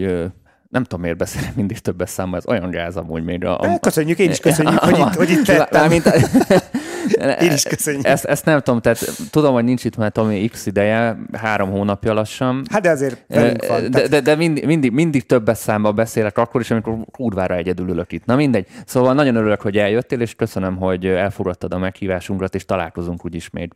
nem 0.70 0.84
tudom 0.84 1.02
miért 1.02 1.18
beszélek 1.18 1.56
mindig 1.56 1.80
többes 1.80 2.10
számban, 2.10 2.40
ez 2.40 2.48
olyan 2.48 2.70
gáz 2.70 2.98
amúgy 2.98 3.24
még. 3.24 3.46
A, 3.46 3.58
De 3.62 3.78
köszönjük, 3.78 4.20
én 4.20 4.30
is 4.30 4.40
köszönjük, 4.48 4.80
hogy 4.80 5.00
itt, 5.00 5.14
hogy 5.14 5.30
itt. 5.30 5.72
Mármint, 5.72 6.04
Én 7.42 7.52
is 7.52 7.64
köszönjük. 7.64 8.06
Ezt, 8.06 8.26
ezt 8.26 8.46
nem 8.46 8.60
tudom, 8.60 8.82
tehát 8.82 9.06
tudom, 9.32 9.54
hogy 9.54 9.64
nincs 9.64 9.84
itt, 9.84 9.98
mert 9.98 10.18
ami 10.18 10.48
X 10.48 10.66
ideje, 10.66 11.18
három 11.34 11.70
hónapja 11.70 12.14
lassan. 12.14 12.62
Hát 12.72 12.82
de 12.82 12.90
azért 12.90 13.26
velünk 13.28 13.66
van. 13.68 13.82
De, 13.82 13.90
Tehát, 13.90 14.10
de, 14.10 14.20
de 14.22 14.36
mindig, 14.36 14.66
mindig, 14.66 14.92
mindig 14.92 15.26
többes 15.26 15.58
számban 15.58 15.96
beszélek 15.96 16.38
akkor 16.38 16.62
is, 16.62 16.72
amikor 16.72 16.98
kurvára 17.12 17.56
egyedül 17.56 17.90
ülök 17.90 18.12
itt. 18.12 18.26
Na 18.26 18.36
mindegy. 18.36 18.68
Szóval 18.86 19.14
nagyon 19.14 19.36
örülök, 19.36 19.62
hogy 19.62 19.78
eljöttél, 19.78 20.22
és 20.22 20.36
köszönöm, 20.36 20.76
hogy 20.78 21.06
elfogadtad 21.06 21.74
a 21.74 21.78
meghívásunkat, 21.78 22.56
és 22.56 22.66
találkozunk 22.66 23.26
úgyis 23.26 23.50
még 23.50 23.72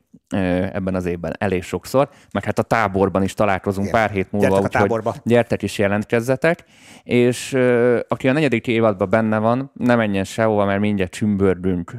ebben 0.74 0.96
az 0.96 1.06
évben 1.06 1.36
elég 1.40 1.64
sokszor. 1.64 2.10
Meg 2.34 2.44
hát 2.44 2.60
a 2.60 2.64
táborban 2.64 3.24
is 3.24 3.34
találkozunk 3.34 3.88
Igen. 3.88 4.00
pár 4.00 4.10
hét 4.10 4.32
múlva, 4.32 4.48
Gyertek 4.48 4.66
úgyhogy 4.66 4.82
táborba. 4.82 5.16
gyertek 5.24 5.62
is 5.62 5.78
jelentkezzetek. 5.78 6.64
És 7.04 7.58
aki 8.08 8.28
a 8.28 8.32
negyedik 8.32 8.68
évadban 8.68 9.10
benne 9.10 9.38
van, 9.38 9.72
ne 9.74 9.96
menjen 9.96 10.24
sehova, 10.24 10.66
mert 10.66 10.80
mindjárt 10.80 11.12
csümbördünk 11.12 11.94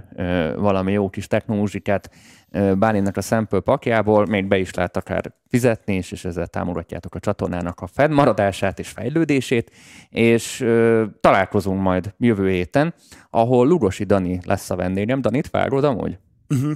valami 0.57 0.93
jó 0.93 1.09
kis 1.09 1.22
technomuzsikát 1.27 2.11
ö, 2.51 2.75
Bálinnak 2.75 3.17
a 3.17 3.21
sample 3.21 3.61
pakjából, 3.61 4.27
még 4.27 4.47
be 4.47 4.59
is 4.59 4.75
lehet 4.75 4.97
akár 4.97 5.33
fizetni 5.49 5.95
is, 5.95 6.13
és 6.13 6.25
ezzel 6.25 6.47
támogatjátok 6.47 7.15
a 7.15 7.21
csatornának 7.21 7.81
a 7.81 7.87
fennmaradását 7.87 8.79
és 8.79 8.89
fejlődését, 8.89 9.71
és 10.09 10.61
ö, 10.61 11.05
találkozunk 11.21 11.83
majd 11.83 12.15
jövő 12.19 12.51
héten, 12.51 12.95
ahol 13.31 13.67
Lugosi 13.67 14.05
Dani 14.05 14.41
lesz 14.45 14.71
a 14.71 14.77
vendégem. 14.77 15.21
Danit 15.21 15.51
várod 15.51 15.85
amúgy? 15.85 16.19
uh-huh. 16.49 16.73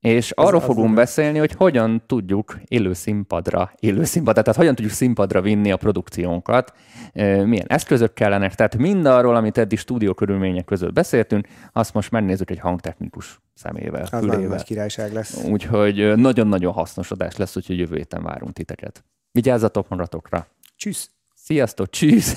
És 0.00 0.30
arról 0.30 0.60
az 0.60 0.66
fogunk 0.66 0.86
nem- 0.86 0.94
beszélni, 0.94 1.38
hogy 1.38 1.52
hogyan 1.52 2.02
tudjuk 2.06 2.58
élő 2.64 2.92
színpadra, 2.92 3.72
élő 3.78 4.04
színpadra, 4.04 4.42
tehát 4.42 4.58
hogyan 4.58 4.74
tudjuk 4.74 4.94
színpadra 4.94 5.40
vinni 5.40 5.72
a 5.72 5.76
produkciónkat, 5.76 6.72
milyen 7.14 7.66
eszközök 7.66 8.12
kellenek, 8.14 8.54
tehát 8.54 8.76
mindarról, 8.76 9.36
amit 9.36 9.58
eddig 9.58 9.78
stúdió 9.78 10.14
körülmények 10.14 10.64
között 10.64 10.92
beszéltünk, 10.92 11.46
azt 11.72 11.94
most 11.94 12.10
megnézzük 12.10 12.50
egy 12.50 12.58
hangtechnikus 12.58 13.40
szemével, 13.54 14.02
Az 14.02 14.10
nagyon 14.10 14.30
fülével. 14.30 14.56
nagy 14.56 14.64
királyság 14.64 15.12
lesz. 15.12 15.44
Úgyhogy 15.44 16.16
nagyon-nagyon 16.16 16.72
hasznos 16.72 17.10
adás 17.10 17.36
lesz, 17.36 17.56
úgyhogy 17.56 17.78
jövő 17.78 17.96
héten 17.96 18.22
várunk 18.22 18.52
titeket. 18.52 19.04
Vigyázzatok 19.32 19.88
magatokra! 19.88 20.46
Csüssz! 20.76 21.08
Sziasztok, 21.34 21.90
csűsz! 21.90 22.34